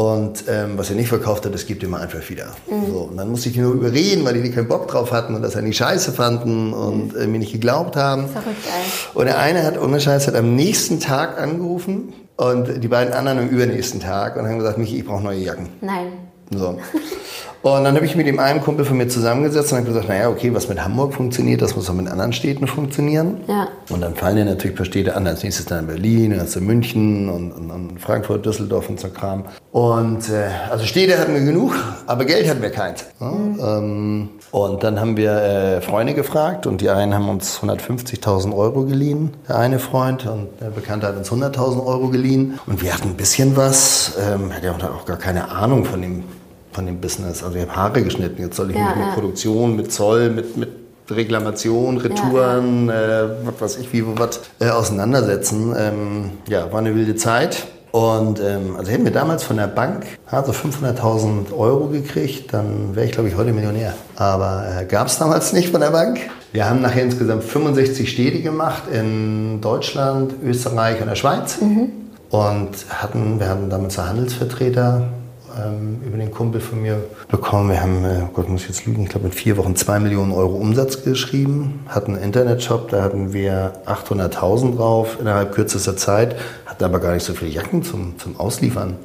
Und 0.00 0.44
ähm, 0.48 0.78
was 0.78 0.88
er 0.88 0.96
nicht 0.96 1.10
verkauft 1.10 1.44
hat, 1.44 1.52
das 1.52 1.66
gibt 1.66 1.82
ihm 1.82 1.92
einfach 1.92 2.26
wieder. 2.30 2.46
Mhm. 2.70 2.86
So, 2.90 2.98
und 3.10 3.18
dann 3.18 3.28
musste 3.28 3.50
ich 3.50 3.56
ihn 3.58 3.64
nur 3.64 3.74
überreden, 3.74 4.24
weil 4.24 4.40
die 4.40 4.50
keinen 4.50 4.66
Bock 4.66 4.88
drauf 4.88 5.12
hatten 5.12 5.34
und 5.34 5.42
das 5.42 5.54
nicht 5.56 5.76
scheiße 5.76 6.12
fanden 6.12 6.72
und 6.72 7.14
äh, 7.14 7.26
mir 7.26 7.38
nicht 7.38 7.52
geglaubt 7.52 7.96
haben. 7.96 8.26
Verrückt. 8.28 8.64
Und 9.12 9.26
der 9.26 9.38
eine 9.38 9.62
hat 9.62 9.78
ohne 9.78 10.00
Scheiß 10.00 10.26
hat 10.26 10.36
am 10.36 10.56
nächsten 10.56 11.00
Tag 11.00 11.38
angerufen 11.38 12.14
und 12.36 12.82
die 12.82 12.88
beiden 12.88 13.12
anderen 13.12 13.40
am 13.40 13.48
übernächsten 13.50 14.00
Tag 14.00 14.36
und 14.36 14.48
haben 14.48 14.58
gesagt, 14.58 14.78
Michi, 14.78 15.00
ich 15.00 15.04
brauche 15.04 15.22
neue 15.22 15.40
Jacken. 15.40 15.68
Nein. 15.82 16.12
So. 16.50 16.78
Und 17.62 17.84
dann 17.84 17.94
habe 17.94 18.06
ich 18.06 18.16
mit 18.16 18.26
dem 18.26 18.38
einen 18.38 18.62
Kumpel 18.62 18.86
von 18.86 18.96
mir 18.96 19.08
zusammengesetzt 19.08 19.72
und 19.72 19.78
habe 19.78 19.88
gesagt, 19.88 20.08
naja, 20.08 20.30
okay, 20.30 20.54
was 20.54 20.68
mit 20.68 20.82
Hamburg 20.82 21.12
funktioniert, 21.12 21.60
das 21.60 21.76
muss 21.76 21.90
auch 21.90 21.94
mit 21.94 22.08
anderen 22.08 22.32
Städten 22.32 22.66
funktionieren. 22.66 23.42
Ja. 23.46 23.68
Und 23.90 24.00
dann 24.00 24.14
fallen 24.14 24.36
dir 24.36 24.46
natürlich 24.46 24.74
ein 24.74 24.76
paar 24.76 24.86
Städte 24.86 25.14
an. 25.14 25.26
Als 25.26 25.42
nächstes 25.42 25.66
dann 25.66 25.86
Berlin, 25.86 26.30
dann 26.30 26.40
hast 26.40 26.56
du 26.56 26.60
München 26.62 27.28
und, 27.28 27.52
und, 27.52 27.70
und, 27.70 28.00
Frankfurt, 28.00 28.46
Düsseldorf 28.46 28.88
und 28.88 28.98
so 28.98 29.08
Kram. 29.08 29.44
Und 29.72 30.30
äh, 30.30 30.48
also 30.70 30.86
Städte 30.86 31.18
hatten 31.18 31.34
wir 31.34 31.42
genug, 31.42 31.74
aber 32.06 32.24
Geld 32.24 32.48
hatten 32.48 32.62
wir 32.62 32.70
keins. 32.70 33.04
Mhm. 33.18 33.60
Ähm, 33.62 34.28
und 34.52 34.82
dann 34.82 34.98
haben 34.98 35.18
wir 35.18 35.32
äh, 35.32 35.80
Freunde 35.82 36.14
gefragt 36.14 36.66
und 36.66 36.80
die 36.80 36.88
einen 36.88 37.12
haben 37.12 37.28
uns 37.28 37.60
150.000 37.60 38.56
Euro 38.56 38.84
geliehen, 38.84 39.34
der 39.48 39.58
eine 39.58 39.78
Freund, 39.78 40.26
und 40.26 40.48
der 40.60 40.70
Bekannte 40.70 41.06
hat 41.06 41.16
uns 41.16 41.30
100.000 41.30 41.84
Euro 41.86 42.08
geliehen. 42.08 42.58
Und 42.66 42.82
wir 42.82 42.94
hatten 42.94 43.10
ein 43.10 43.16
bisschen 43.16 43.56
was, 43.56 44.14
ähm, 44.18 44.52
hat 44.52 44.64
ja 44.64 44.72
auch 44.72 45.04
gar 45.04 45.18
keine 45.18 45.50
Ahnung 45.50 45.84
von 45.84 46.00
dem 46.00 46.24
von 46.72 46.86
dem 46.86 47.00
Business. 47.00 47.42
Also 47.42 47.56
ich 47.56 47.62
habe 47.62 47.76
Haare 47.76 48.02
geschnitten, 48.02 48.40
jetzt 48.42 48.56
soll 48.56 48.70
ich 48.70 48.76
ja, 48.76 48.86
mich 48.86 48.96
mit 48.96 49.06
ja. 49.06 49.12
Produktion, 49.14 49.76
mit 49.76 49.92
Zoll, 49.92 50.30
mit, 50.30 50.56
mit 50.56 50.68
Reklamation, 51.10 51.98
Retouren, 51.98 52.88
ja, 52.88 53.24
äh, 53.24 53.28
was 53.44 53.60
weiß 53.60 53.76
ich, 53.78 53.92
wie, 53.92 54.04
was 54.06 54.40
äh, 54.60 54.68
auseinandersetzen. 54.68 55.74
Ähm, 55.76 56.30
ja, 56.48 56.72
war 56.72 56.78
eine 56.78 56.94
wilde 56.94 57.16
Zeit. 57.16 57.66
Und 57.92 58.38
ähm, 58.38 58.76
also 58.78 58.92
hätten 58.92 59.04
wir 59.04 59.12
damals 59.12 59.42
von 59.42 59.56
der 59.56 59.66
Bank 59.66 60.06
also 60.26 60.52
500.000 60.52 61.52
Euro 61.52 61.88
gekriegt, 61.88 62.52
dann 62.54 62.94
wäre 62.94 63.06
ich, 63.06 63.12
glaube 63.12 63.28
ich, 63.28 63.36
heute 63.36 63.52
Millionär. 63.52 63.94
Aber 64.14 64.64
äh, 64.80 64.84
gab 64.84 65.08
es 65.08 65.18
damals 65.18 65.52
nicht 65.52 65.70
von 65.70 65.80
der 65.80 65.90
Bank. 65.90 66.20
Wir 66.52 66.68
haben 66.68 66.82
nachher 66.82 67.02
insgesamt 67.02 67.42
65 67.42 68.08
Städte 68.08 68.42
gemacht 68.42 68.84
in 68.92 69.60
Deutschland, 69.60 70.34
Österreich 70.44 71.00
und 71.00 71.08
der 71.08 71.16
Schweiz. 71.16 71.60
Mhm. 71.60 71.90
Und 72.30 72.70
hatten, 72.90 73.40
wir 73.40 73.48
hatten 73.48 73.70
damals 73.70 73.98
Handelsvertreter, 73.98 75.08
ähm, 75.58 76.00
über 76.06 76.16
den 76.16 76.30
Kumpel 76.30 76.60
von 76.60 76.82
mir 76.82 77.02
bekommen. 77.28 77.70
Wir 77.70 77.82
haben, 77.82 78.04
äh, 78.04 78.22
Gott 78.32 78.48
muss 78.48 78.62
ich 78.62 78.68
jetzt 78.68 78.86
lügen, 78.86 79.02
ich 79.04 79.08
glaube 79.08 79.26
in 79.26 79.32
vier 79.32 79.56
Wochen 79.56 79.76
zwei 79.76 79.98
Millionen 79.98 80.32
Euro 80.32 80.56
Umsatz 80.56 81.02
geschrieben, 81.02 81.80
hatten 81.88 82.14
einen 82.14 82.24
Internetshop, 82.24 82.90
da 82.90 83.02
hatten 83.02 83.32
wir 83.32 83.72
800.000 83.86 84.76
drauf 84.76 85.18
innerhalb 85.20 85.52
kürzester 85.52 85.96
Zeit, 85.96 86.36
hatten 86.66 86.84
aber 86.84 87.00
gar 87.00 87.14
nicht 87.14 87.24
so 87.24 87.34
viele 87.34 87.50
Jacken 87.50 87.82
zum, 87.82 88.18
zum 88.18 88.38
Ausliefern. 88.38 88.96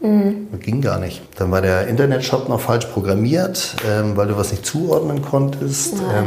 Mhm. 0.00 0.48
Das 0.50 0.60
ging 0.60 0.80
gar 0.80 0.98
nicht. 0.98 1.22
Dann 1.36 1.50
war 1.50 1.62
der 1.62 1.86
Internetshop 1.86 2.48
noch 2.48 2.60
falsch 2.60 2.86
programmiert, 2.86 3.76
ähm, 3.88 4.16
weil 4.16 4.28
du 4.28 4.36
was 4.36 4.50
nicht 4.50 4.66
zuordnen 4.66 5.22
konntest. 5.22 5.94
Ja, 5.94 6.24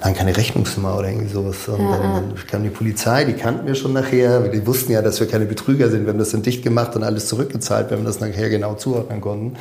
dann 0.00 0.14
keine 0.14 0.36
Rechnungsnummer 0.36 0.98
oder 0.98 1.08
irgendwie 1.08 1.28
sowas. 1.28 1.68
Und 1.68 1.80
ja, 1.80 1.98
dann, 1.98 2.34
dann, 2.34 2.46
kam 2.46 2.62
die 2.62 2.70
Polizei, 2.70 3.24
die 3.24 3.34
kannten 3.34 3.66
wir 3.66 3.74
schon 3.74 3.92
nachher. 3.92 4.40
Die 4.48 4.66
wussten 4.66 4.92
ja, 4.92 5.02
dass 5.02 5.20
wir 5.20 5.26
keine 5.26 5.44
Betrüger 5.44 5.90
sind. 5.90 6.04
Wir 6.04 6.12
haben 6.12 6.18
das 6.18 6.30
dann 6.30 6.42
dicht 6.42 6.62
gemacht 6.62 6.96
und 6.96 7.02
alles 7.02 7.28
zurückgezahlt, 7.28 7.90
wenn 7.90 7.98
wir 7.98 8.06
das 8.06 8.20
nachher 8.20 8.48
genau 8.48 8.74
zuordnen 8.74 9.20
konnten. 9.20 9.56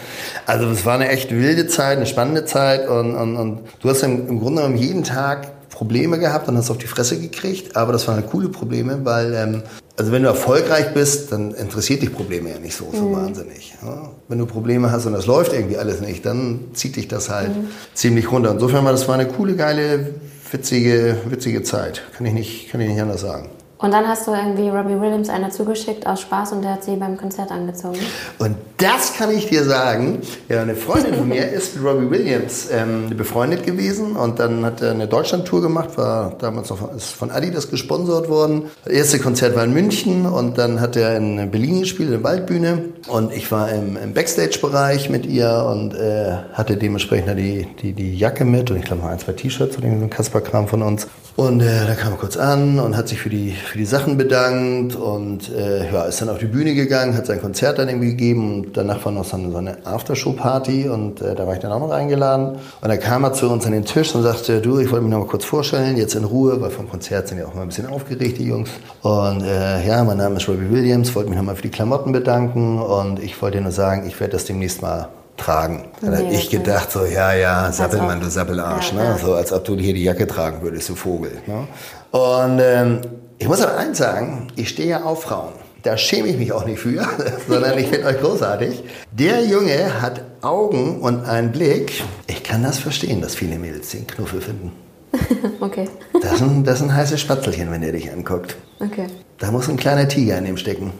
Also 0.45 0.67
es 0.69 0.85
war 0.85 0.95
eine 0.95 1.09
echt 1.09 1.31
wilde 1.31 1.67
Zeit, 1.67 1.97
eine 1.97 2.05
spannende 2.05 2.45
Zeit. 2.45 2.87
Und, 2.87 3.15
und, 3.15 3.35
und 3.35 3.59
du 3.81 3.89
hast 3.89 4.03
im, 4.03 4.27
im 4.27 4.39
Grunde 4.39 4.61
genommen 4.61 4.77
jeden 4.77 5.03
Tag 5.03 5.69
Probleme 5.69 6.19
gehabt 6.19 6.47
und 6.47 6.57
hast 6.57 6.71
auf 6.71 6.77
die 6.77 6.87
Fresse 6.87 7.19
gekriegt. 7.19 7.75
Aber 7.75 7.91
das 7.91 8.07
waren 8.07 8.15
halt 8.15 8.29
coole 8.29 8.49
Probleme, 8.49 8.99
weil 9.03 9.33
ähm, 9.33 9.63
also 9.99 10.13
wenn 10.13 10.23
du 10.23 10.29
erfolgreich 10.29 10.93
bist, 10.93 11.33
dann 11.33 11.53
interessiert 11.53 12.01
dich 12.01 12.13
Probleme 12.13 12.49
ja 12.51 12.59
nicht 12.59 12.75
so, 12.75 12.89
so 12.93 13.09
mhm. 13.09 13.15
wahnsinnig. 13.15 13.75
Ja? 13.81 14.09
Wenn 14.29 14.39
du 14.39 14.45
Probleme 14.45 14.91
hast 14.91 15.05
und 15.05 15.11
das 15.13 15.25
läuft 15.25 15.51
irgendwie 15.51 15.77
alles 15.77 15.99
nicht, 15.99 16.25
dann 16.25 16.69
zieht 16.73 16.95
dich 16.95 17.09
das 17.09 17.29
halt 17.29 17.55
mhm. 17.55 17.67
ziemlich 17.93 18.31
runter. 18.31 18.51
Insofern 18.51 18.85
war 18.85 18.93
das 18.93 19.07
war 19.09 19.15
eine 19.15 19.27
coole, 19.27 19.55
geile, 19.57 20.13
witzige, 20.51 21.17
witzige 21.25 21.63
Zeit. 21.63 22.03
Kann 22.15 22.25
ich 22.25 22.33
nicht, 22.33 22.71
kann 22.71 22.81
ich 22.81 22.89
nicht 22.89 23.01
anders 23.01 23.21
sagen. 23.21 23.49
Und 23.79 23.91
dann 23.93 24.07
hast 24.07 24.27
du 24.27 24.31
irgendwie 24.31 24.69
Robbie 24.69 24.99
Williams 24.99 25.29
einer 25.29 25.49
zugeschickt 25.51 26.05
aus 26.05 26.21
Spaß 26.21 26.51
und 26.51 26.63
der 26.63 26.73
hat 26.73 26.83
sie 26.83 26.97
beim 26.97 27.17
Konzert 27.17 27.49
angezogen. 27.49 27.99
Und 28.37 28.55
Das 28.79 29.13
kann 29.13 29.29
ich 29.29 29.47
dir 29.47 29.65
sagen. 29.65 30.21
Ja, 30.47 30.61
eine 30.61 30.75
Freundin 30.75 31.13
von 31.13 31.27
mir 31.27 31.49
ist 31.49 31.75
mit 31.75 31.85
Robbie 31.85 32.09
Williams 32.09 32.69
ähm, 32.71 33.09
befreundet 33.09 33.65
gewesen 33.65 34.15
und 34.15 34.39
dann 34.39 34.63
hat 34.63 34.81
er 34.81 34.91
eine 34.91 35.05
Deutschland-Tour 35.07 35.61
gemacht, 35.61 35.97
war 35.97 36.35
damals 36.39 36.69
noch 36.69 36.93
ist 36.95 37.11
von 37.11 37.29
Adidas 37.29 37.69
gesponsert 37.69 38.29
worden. 38.29 38.69
Das 38.85 38.93
erste 38.93 39.19
Konzert 39.19 39.55
war 39.57 39.65
in 39.65 39.73
München 39.73 40.25
und 40.25 40.57
dann 40.57 40.79
hat 40.79 40.95
er 40.95 41.17
in 41.17 41.51
Berlin 41.51 41.81
gespielt, 41.81 42.07
in 42.07 42.15
der 42.15 42.23
Waldbühne 42.23 42.85
und 43.07 43.33
ich 43.33 43.51
war 43.51 43.69
im, 43.69 43.97
im 43.97 44.13
Backstage-Bereich 44.13 45.09
mit 45.09 45.25
ihr 45.25 45.67
und 45.69 45.93
äh, 45.95 46.37
hatte 46.53 46.77
dementsprechend 46.77 47.37
die, 47.37 47.67
die, 47.81 47.91
die 47.91 48.17
Jacke 48.17 48.45
mit 48.45 48.71
und 48.71 48.77
ich 48.77 48.85
glaube 48.85 49.01
mal 49.01 49.11
ein, 49.11 49.19
zwei 49.19 49.33
T-Shirts 49.33 49.77
oder 49.77 49.87
so 49.89 49.93
ein 49.93 50.09
Kasper-Kram 50.09 50.69
von 50.69 50.83
uns. 50.83 51.07
Und 51.39 51.61
äh, 51.61 51.87
da 51.87 51.95
kam 51.95 52.11
er 52.11 52.17
kurz 52.17 52.35
an 52.35 52.81
und 52.81 52.97
hat 52.97 53.07
sich 53.07 53.21
für 53.21 53.29
die, 53.29 53.51
für 53.51 53.77
die 53.77 53.85
Sachen 53.85 54.17
bedankt 54.17 54.97
und 54.97 55.49
äh, 55.49 55.89
ja, 55.89 56.03
ist 56.03 56.19
dann 56.19 56.27
auf 56.27 56.39
die 56.39 56.47
Bühne 56.47 56.75
gegangen, 56.75 57.15
hat 57.15 57.27
sein 57.27 57.39
Konzert 57.39 57.79
dann 57.79 57.87
irgendwie 57.87 58.09
gegeben 58.09 58.55
und 58.55 58.75
danach 58.75 59.05
war 59.05 59.13
noch 59.13 59.23
so 59.23 59.37
eine, 59.37 59.49
so 59.49 59.57
eine 59.57 59.77
Aftershow-Party 59.85 60.89
und 60.89 61.21
äh, 61.21 61.35
da 61.35 61.47
war 61.47 61.53
ich 61.53 61.61
dann 61.61 61.71
auch 61.71 61.79
noch 61.79 61.91
eingeladen. 61.91 62.57
Und 62.81 62.89
da 62.89 62.97
kam 62.97 63.23
er 63.23 63.31
zu 63.31 63.49
uns 63.49 63.65
an 63.65 63.71
den 63.71 63.85
Tisch 63.85 64.13
und 64.15 64.23
sagte, 64.23 64.59
du, 64.59 64.79
ich 64.79 64.91
wollte 64.91 65.05
mich 65.05 65.13
noch 65.13 65.19
mal 65.19 65.27
kurz 65.27 65.45
vorstellen, 65.45 65.95
jetzt 65.95 66.13
in 66.13 66.25
Ruhe, 66.25 66.59
weil 66.59 66.71
vom 66.71 66.89
Konzert 66.89 67.29
sind 67.29 67.37
ja 67.37 67.45
auch 67.45 67.55
mal 67.55 67.61
ein 67.61 67.69
bisschen 67.69 67.87
aufgeregt, 67.87 68.37
die 68.37 68.47
Jungs. 68.47 68.71
Und 69.01 69.41
äh, 69.41 69.87
ja, 69.87 70.03
mein 70.03 70.17
Name 70.17 70.35
ist 70.35 70.49
Robbie 70.49 70.69
Williams, 70.69 71.15
wollte 71.15 71.29
mich 71.29 71.37
noch 71.39 71.45
mal 71.45 71.55
für 71.55 71.61
die 71.61 71.71
Klamotten 71.71 72.11
bedanken 72.11 72.81
und 72.81 73.23
ich 73.23 73.41
wollte 73.41 73.59
dir 73.59 73.63
nur 73.63 73.71
sagen, 73.71 74.05
ich 74.05 74.19
werde 74.19 74.33
das 74.33 74.43
demnächst 74.43 74.81
mal 74.81 75.07
tragen. 75.39 75.85
Dann 76.01 76.11
nee, 76.11 76.17
habe 76.17 76.33
ich 76.33 76.49
gedacht, 76.49 76.91
so, 76.91 77.05
ja, 77.05 77.33
ja, 77.33 77.71
Sappelmann, 77.71 78.19
du 78.19 78.29
Sappelarsch, 78.29 78.91
ja, 78.91 78.97
ne? 78.97 79.03
Ja. 79.03 79.17
so 79.17 79.33
als 79.33 79.51
ob 79.51 79.65
du 79.65 79.75
hier 79.77 79.93
die 79.93 80.03
Jacke 80.03 80.27
tragen 80.27 80.61
würdest, 80.61 80.89
du 80.89 80.95
Vogel. 80.95 81.31
Ne? 81.47 81.67
Und 82.11 82.59
ähm, 82.61 83.01
ich 83.37 83.47
muss 83.47 83.61
aber 83.61 83.77
eins 83.77 83.97
sagen, 83.97 84.47
ich 84.55 84.69
stehe 84.69 84.89
ja 84.89 85.03
auf 85.03 85.23
Frauen. 85.23 85.53
Da 85.83 85.95
schäme 85.97 86.27
ich 86.27 86.37
mich 86.37 86.51
auch 86.51 86.65
nicht 86.65 86.79
für, 86.79 87.07
sondern 87.47 87.77
ich 87.77 87.87
finde 87.87 88.07
euch 88.07 88.19
großartig. 88.19 88.83
Der 89.11 89.45
Junge 89.45 90.01
hat 90.01 90.21
Augen 90.41 90.99
und 90.99 91.25
einen 91.25 91.51
Blick. 91.51 92.03
Ich 92.27 92.43
kann 92.43 92.63
das 92.63 92.79
verstehen, 92.79 93.21
dass 93.21 93.35
viele 93.35 93.57
Mädels 93.57 93.89
den 93.91 94.05
Knuffel 94.05 94.41
finden. 94.41 94.73
okay. 95.61 95.87
Das 96.21 96.33
ist, 96.33 96.41
ein, 96.41 96.63
das 96.63 96.75
ist 96.75 96.83
ein 96.83 96.95
heißes 96.95 97.19
Spatzelchen, 97.19 97.71
wenn 97.71 97.81
er 97.81 97.93
dich 97.93 98.11
anguckt. 98.11 98.57
Okay. 98.79 99.07
Da 99.37 99.51
muss 99.51 99.69
ein 99.69 99.77
kleiner 99.77 100.07
Tiger 100.07 100.37
in 100.37 100.45
ihm 100.45 100.57
stecken. 100.57 100.91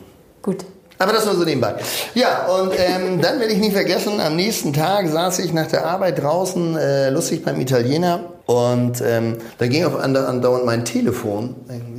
Gut. 0.41 0.65
Aber 1.01 1.13
das 1.13 1.25
nur 1.25 1.35
so 1.35 1.45
nebenbei. 1.45 1.75
Ja, 2.13 2.45
und 2.47 2.73
ähm, 2.77 3.21
dann 3.21 3.39
werde 3.39 3.53
ich 3.53 3.59
nicht 3.59 3.71
vergessen, 3.71 4.19
am 4.19 4.35
nächsten 4.35 4.73
Tag 4.73 5.07
saß 5.07 5.39
ich 5.39 5.53
nach 5.53 5.67
der 5.67 5.85
Arbeit 5.85 6.21
draußen, 6.21 6.75
äh, 6.75 7.09
lustig 7.09 7.45
beim 7.45 7.59
Italiener. 7.62 8.19
Und 8.45 9.01
ähm, 9.05 9.38
da 9.59 9.67
ging 9.67 9.85
auf 9.85 9.95
andauernd 9.97 10.65
mein 10.65 10.83
Telefon. 10.83 11.55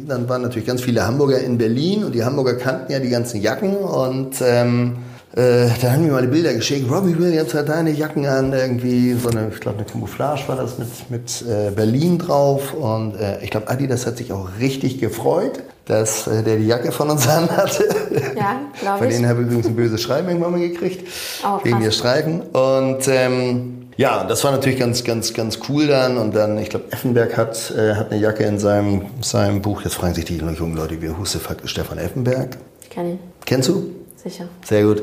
Dann 0.06 0.28
waren 0.28 0.42
natürlich 0.42 0.66
ganz 0.66 0.82
viele 0.82 1.06
Hamburger 1.06 1.38
in 1.38 1.56
Berlin 1.56 2.04
und 2.04 2.14
die 2.14 2.24
Hamburger 2.24 2.54
kannten 2.54 2.92
ja 2.92 2.98
die 2.98 3.08
ganzen 3.08 3.40
Jacken. 3.40 3.74
Und 3.76 4.34
ähm, 4.42 4.96
äh, 5.34 5.68
da 5.80 5.92
haben 5.92 6.04
mir 6.04 6.12
mal 6.12 6.22
die 6.22 6.28
Bilder 6.28 6.52
geschickt. 6.52 6.90
Robbie 6.90 7.16
Williams 7.16 7.54
hat 7.54 7.68
deine 7.68 7.92
Jacken 7.92 8.26
an, 8.26 8.52
irgendwie 8.52 9.14
so 9.14 9.30
eine, 9.30 9.48
ich 9.50 9.60
glaube, 9.60 9.78
eine 9.78 9.86
Camouflage 9.86 10.42
war 10.48 10.56
das 10.56 10.76
mit, 10.76 10.88
mit 11.08 11.44
äh, 11.48 11.70
Berlin 11.70 12.18
drauf. 12.18 12.74
Und 12.74 13.14
äh, 13.14 13.42
ich 13.42 13.50
glaube, 13.50 13.68
Adidas 13.68 14.04
hat 14.04 14.18
sich 14.18 14.32
auch 14.32 14.48
richtig 14.58 14.98
gefreut, 14.98 15.62
dass 15.90 16.28
äh, 16.28 16.42
der 16.42 16.56
die 16.56 16.66
Jacke 16.66 16.92
von 16.92 17.10
uns 17.10 17.26
anhatte. 17.28 17.88
Ja, 18.36 18.60
glaube 18.80 18.98
ich. 18.98 19.02
Von 19.02 19.08
denen 19.10 19.28
habe 19.28 19.40
ich 19.40 19.46
übrigens 19.48 19.66
ein 19.66 19.76
böses 19.76 20.00
Schreiben 20.00 20.28
irgendwann 20.28 20.52
mal 20.52 20.60
gekriegt. 20.60 21.06
Oh, 21.44 21.58
wegen 21.64 21.80
der 21.80 21.90
Streifen. 21.90 22.42
Und 22.42 23.08
ähm, 23.08 23.88
ja, 23.96 24.24
das 24.24 24.44
war 24.44 24.52
natürlich 24.52 24.78
ganz, 24.78 25.02
ganz, 25.02 25.34
ganz 25.34 25.58
cool 25.68 25.88
dann. 25.88 26.16
Und 26.16 26.34
dann, 26.34 26.58
ich 26.58 26.70
glaube, 26.70 26.86
Effenberg 26.92 27.36
hat, 27.36 27.72
äh, 27.76 27.94
hat 27.94 28.12
eine 28.12 28.20
Jacke 28.20 28.44
in 28.44 28.58
seinem, 28.58 29.06
seinem 29.20 29.62
Buch. 29.62 29.82
Jetzt 29.82 29.94
fragen 29.94 30.14
sich 30.14 30.24
die 30.24 30.36
jungen 30.36 30.76
Leute, 30.76 31.02
wie 31.02 31.10
Hustefuck 31.10 31.56
Stefan 31.64 31.98
Effenberg. 31.98 32.56
Ich 32.82 32.90
kenne 32.90 33.10
ihn. 33.10 33.18
Kennst 33.44 33.68
du? 33.68 33.90
Sicher. 34.16 34.44
Sehr 34.64 34.84
gut. 34.84 35.02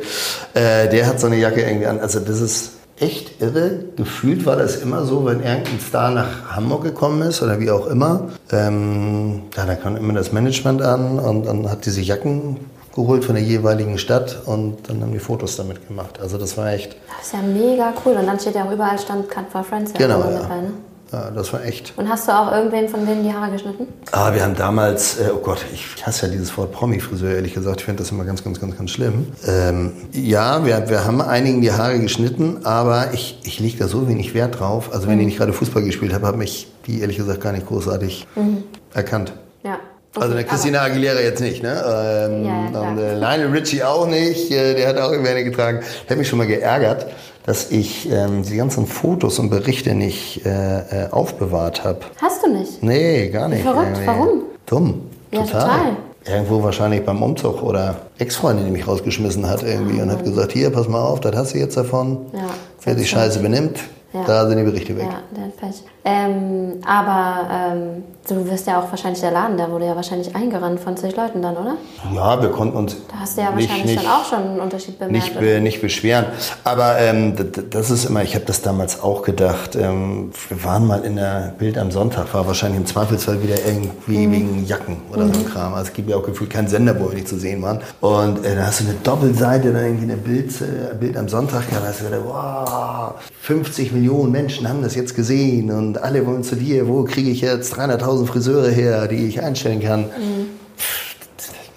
Äh, 0.54 0.88
der 0.88 1.06
hat 1.08 1.19
so 1.19 1.28
eine 1.28 1.38
Jacke 1.38 1.62
irgendwie 1.62 1.88
an. 1.88 2.00
Also 2.00 2.19
das 2.19 2.39
ist 2.39 2.77
echt 2.99 3.41
irre. 3.41 3.86
Gefühlt 3.95 4.45
war 4.45 4.55
das 4.55 4.77
immer 4.77 5.05
so, 5.05 5.25
wenn 5.25 5.41
irgendein 5.41 5.79
Star 5.79 6.12
nach 6.12 6.55
Hamburg 6.55 6.83
gekommen 6.83 7.21
ist 7.21 7.41
oder 7.41 7.60
wie 7.60 7.69
auch 7.69 7.88
immer. 7.88 8.29
Ähm, 8.51 9.43
ja, 9.55 9.65
da 9.65 9.75
kam 9.75 9.95
immer 9.95 10.13
das 10.13 10.31
Management 10.31 10.81
an 10.81 11.19
und 11.19 11.45
dann 11.45 11.69
hat 11.69 11.86
diese 11.86 12.01
Jacken 12.01 12.57
geholt 12.95 13.23
von 13.23 13.36
der 13.36 13.43
jeweiligen 13.43 13.99
Stadt 13.99 14.41
und 14.45 14.89
dann 14.89 15.01
haben 15.01 15.12
die 15.12 15.19
Fotos 15.19 15.55
damit 15.55 15.88
gemacht. 15.88 16.19
Also 16.19 16.38
das 16.39 16.57
war 16.57 16.71
echt. 16.71 16.95
Das 17.17 17.27
ist 17.27 17.33
ja 17.33 17.41
mega 17.41 17.93
cool. 18.03 18.13
Und 18.13 18.25
dann 18.25 18.39
steht 18.39 18.55
ja 18.55 18.65
auch 18.65 18.71
überall 18.71 18.97
Stand 18.97 19.29
Cut 19.29 19.45
for 19.51 19.63
Friends 19.63 19.93
genau, 19.93 20.19
ja. 20.19 20.39
Dabei, 20.39 20.62
ne? 20.62 20.73
Ja, 21.12 21.32
das 21.32 21.54
war 21.54 21.63
echt. 21.63 21.93
Und 21.96 22.10
hast 22.10 22.28
du 22.28 22.32
auch 22.32 22.52
irgendwen 22.52 22.89
von 22.89 23.06
denen 23.06 23.24
die 23.24 23.34
Haare 23.34 23.52
geschnitten? 23.52 23.88
Ah, 24.12 24.34
wir 24.34 24.43
haben 24.43 24.56
damals, 24.56 25.20
äh, 25.20 25.30
oh 25.34 25.39
Gott, 25.39 25.65
ich 25.74 26.06
hasse 26.06 26.26
ja 26.26 26.32
dieses 26.32 26.56
Wort 26.58 26.72
Promi-Friseur, 26.74 27.36
ehrlich 27.36 27.54
gesagt. 27.54 27.80
Ich 27.80 27.86
finde 27.86 28.04
das 28.04 28.12
immer 28.12 28.26
ganz, 28.26 28.43
ganz, 28.43 28.60
ganz, 28.60 28.78
ganz 28.78 28.91
schlimm. 28.91 29.28
Ähm, 29.48 29.93
ja, 30.12 30.65
wir, 30.65 30.89
wir 30.89 31.06
haben 31.06 31.22
einigen 31.22 31.62
die 31.62 31.72
Haare 31.72 32.00
geschnitten, 32.00 32.65
aber 32.65 33.13
ich, 33.13 33.39
ich 33.43 33.60
lege 33.60 33.78
da 33.78 33.88
so 33.88 34.10
wenig 34.10 34.34
Wert 34.34 34.60
drauf. 34.60 34.93
Also, 34.93 35.08
wenn 35.08 35.15
mhm. 35.15 35.22
ich 35.22 35.26
nicht 35.28 35.38
gerade 35.38 35.54
Fußball 35.54 35.84
gespielt 35.84 36.13
habe, 36.13 36.28
habe 36.28 36.43
ich 36.43 36.67
die 36.88 37.02
ehrlich 37.02 37.17
gesagt 37.17 37.41
gar 37.41 37.54
nicht 37.54 37.67
großartig 37.67 38.28
mhm. 38.36 38.63
erkannt. 38.93 39.34
Ja. 39.63 39.80
Okay, 40.13 40.24
also 40.24 40.36
eine 40.36 40.46
Christina 40.46 40.82
Aguilera 40.82 41.20
jetzt 41.20 41.41
nicht, 41.41 41.62
ne? 41.62 41.70
Ähm, 41.70 42.43
ja, 42.43 42.70
ja, 42.72 42.80
und 42.80 42.98
äh, 42.98 43.13
Lionel 43.13 43.52
Richie 43.52 43.84
auch 43.84 44.08
nicht. 44.08 44.52
Äh, 44.52 44.74
der 44.74 44.89
hat 44.89 44.98
auch 44.98 45.12
irgendwie 45.12 45.30
eine 45.30 45.43
getragen. 45.43 45.80
Der 45.80 46.12
hat 46.12 46.17
mich 46.17 46.28
schon 46.28 46.39
mal 46.39 46.48
geärgert 46.48 47.06
dass 47.47 47.71
ich 47.71 48.12
ähm, 48.12 48.43
die 48.43 48.57
ganzen 48.57 48.86
Fotos 48.86 49.39
und 49.39 49.49
Berichte 49.49 49.95
nicht 49.95 50.45
äh, 50.45 51.05
äh, 51.05 51.12
aufbewahrt 51.12 51.86
habe. 51.86 51.99
Hast 52.21 52.43
du 52.43 52.51
nicht? 52.51 52.83
Nee, 52.83 53.29
gar 53.29 53.47
nicht. 53.47 53.62
Verrückt, 53.63 53.88
irgendwie. 53.93 54.07
warum? 54.07 54.43
Dumm. 54.65 55.01
Ja, 55.31 55.43
total. 55.43 55.62
total. 55.62 55.97
Irgendwo 56.25 56.62
wahrscheinlich 56.62 57.05
beim 57.05 57.23
Umzug 57.23 57.63
oder 57.63 57.95
Ex-Freundin, 58.17 58.65
die 58.65 58.71
mich 58.71 58.86
rausgeschmissen 58.86 59.47
hat 59.47 59.63
irgendwie 59.63 59.99
oh. 59.99 60.03
und 60.03 60.12
hat 60.12 60.25
gesagt, 60.25 60.51
hier, 60.51 60.71
pass 60.71 60.89
mal 60.89 61.01
auf, 61.01 61.21
das 61.21 61.38
hast 61.38 61.53
du 61.53 61.60
jetzt 61.60 61.77
davon. 61.77 62.25
Ja, 62.33 62.49
Wer 62.83 62.97
sich 62.97 63.10
scheiße 63.10 63.39
benimmt, 63.39 63.79
ja. 64.19 64.23
Da 64.25 64.47
sind 64.47 64.58
die 64.58 64.63
Berichte 64.63 64.95
weg. 64.95 65.08
Ja, 65.10 65.19
der 65.36 65.45
hat 65.45 65.58
Pech. 65.58 65.84
Ähm, 66.10 66.80
aber 66.86 67.49
ähm, 67.51 68.03
du 68.30 68.49
wirst 68.49 68.65
ja 68.65 68.80
auch 68.80 68.89
wahrscheinlich 68.89 69.19
der 69.19 69.32
Laden, 69.32 69.58
der 69.58 69.69
wurde 69.69 69.88
ja 69.88 69.95
wahrscheinlich 69.95 70.34
eingerannt 70.34 70.80
von 70.80 70.95
zig 70.95 71.15
Leuten 71.17 71.41
dann, 71.41 71.58
oder? 71.58 71.75
Ja, 72.15 72.41
wir 72.41 72.49
konnten 72.49 72.77
uns. 72.77 72.95
Da 73.10 73.19
hast 73.19 73.38
du 73.38 73.41
ja 73.41 73.53
wahrscheinlich 73.53 73.86
nicht, 73.86 73.97
dann 73.97 74.12
auch 74.12 74.23
schon 74.23 74.39
einen 74.39 74.60
Unterschied 74.62 74.97
bemerkt. 74.99 75.27
Nicht, 75.27 75.39
be, 75.39 75.60
nicht 75.60 75.82
beschweren. 75.82 76.27
Aber 76.63 76.97
ähm, 76.99 77.36
das 77.69 77.89
ist 77.89 78.06
immer, 78.06 78.23
ich 78.23 78.36
habe 78.36 78.45
das 78.45 78.62
damals 78.62 79.03
auch 79.03 79.21
gedacht. 79.21 79.75
Ähm, 79.75 80.32
wir 80.47 80.63
waren 80.63 80.88
mal 80.88 81.03
in 81.03 81.17
der 81.17 81.53
Bild 81.58 81.77
am 81.77 81.91
Sonntag, 81.91 82.34
war 82.34 82.47
wahrscheinlich 82.47 82.80
im 82.80 82.86
Zweifelsfall 82.86 83.43
wieder 83.43 83.58
irgendwie 83.65 84.27
mhm. 84.27 84.32
wegen 84.32 84.65
Jacken 84.65 84.97
oder 85.12 85.25
mhm. 85.25 85.34
so 85.34 85.39
ein 85.41 85.45
Kram. 85.45 85.73
Also 85.73 85.89
es 85.89 85.93
gibt 85.93 86.10
ja 86.10 86.15
auch 86.15 86.23
gefühlt 86.23 86.49
keinen 86.49 86.69
Sender, 86.69 86.97
wo 86.99 87.10
wir 87.10 87.15
nicht 87.15 87.27
zu 87.27 87.38
sehen 87.38 87.62
waren. 87.62 87.82
Und 87.99 88.45
äh, 88.45 88.56
da 88.56 88.67
hast 88.67 88.80
du 88.80 88.86
eine 88.86 88.93
Doppelseite, 89.03 89.73
dann 89.73 89.84
irgendwie 89.84 90.06
eine 90.06 90.17
Bild, 90.17 90.51
äh, 90.62 90.95
Bild 90.95 91.17
am 91.17 91.27
Sonntag, 91.27 91.63
da 91.69 91.86
hast 91.86 91.99
du 91.99 92.08
wieder, 92.08 92.23
wow, 92.23 93.15
50 93.41 93.91
Millionen 93.91 94.07
Menschen 94.13 94.67
haben 94.67 94.82
das 94.82 94.96
jetzt 94.96 95.15
gesehen 95.15 95.72
und 95.72 96.02
alle 96.02 96.26
wollen 96.26 96.43
zu 96.43 96.56
dir, 96.56 96.88
wo 96.88 97.04
kriege 97.04 97.30
ich 97.30 97.41
jetzt 97.41 97.74
300.000 97.74 98.26
Friseure 98.26 98.70
her, 98.70 99.08
die 99.08 99.28
ich 99.28 99.41
einstellen 99.41 99.82
kann. 99.82 100.02
Mhm. 100.02 100.48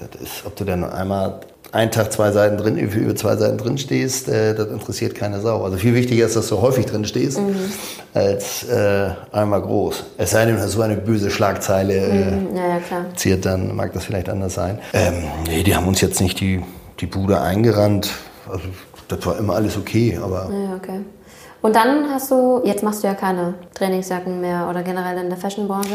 Das 0.00 0.20
ist, 0.20 0.46
ob 0.46 0.56
du 0.56 0.64
dann 0.64 0.84
einmal 0.84 1.40
einen 1.72 1.90
Tag 1.90 2.12
zwei 2.12 2.32
Seiten 2.32 2.56
drin, 2.56 2.76
über 2.76 3.14
zwei 3.14 3.36
Seiten 3.36 3.58
drin 3.58 3.78
stehst, 3.78 4.28
äh, 4.28 4.54
das 4.54 4.68
interessiert 4.68 5.14
keine 5.14 5.40
Sau. 5.40 5.62
Also 5.62 5.76
viel 5.76 5.94
wichtiger 5.94 6.26
ist, 6.26 6.36
dass 6.36 6.48
du 6.48 6.60
häufig 6.60 6.86
drin 6.86 7.04
stehst, 7.04 7.38
mhm. 7.38 7.54
als 8.12 8.64
äh, 8.64 9.10
einmal 9.32 9.62
groß. 9.62 10.04
Es 10.18 10.30
sei 10.30 10.46
denn, 10.46 10.56
du 10.56 10.62
hast 10.62 10.72
so 10.72 10.82
eine 10.82 10.96
böse 10.96 11.30
Schlagzeile 11.30 11.94
äh, 11.94 12.30
mhm. 12.30 12.56
ja, 12.56 12.68
ja, 12.68 12.80
ziert, 13.14 13.46
dann 13.46 13.76
mag 13.76 13.92
das 13.92 14.04
vielleicht 14.04 14.28
anders 14.28 14.54
sein. 14.54 14.78
Ähm, 14.92 15.24
nee, 15.46 15.62
die 15.62 15.76
haben 15.76 15.86
uns 15.86 16.00
jetzt 16.00 16.20
nicht 16.20 16.40
die, 16.40 16.62
die 17.00 17.06
Bude 17.06 17.40
eingerannt. 17.40 18.10
Also, 18.50 18.64
das 19.08 19.26
war 19.26 19.38
immer 19.38 19.54
alles 19.54 19.76
okay, 19.76 20.18
aber. 20.22 20.50
Ja, 20.52 20.74
okay. 20.76 21.00
Und 21.62 21.76
dann 21.76 22.10
hast 22.10 22.30
du, 22.30 22.62
jetzt 22.64 22.82
machst 22.82 23.02
du 23.02 23.08
ja 23.08 23.14
keine 23.14 23.54
Trainingsjacken 23.74 24.40
mehr 24.40 24.66
oder 24.70 24.82
generell 24.82 25.18
in 25.18 25.28
der 25.28 25.36
Fashionbranche. 25.36 25.90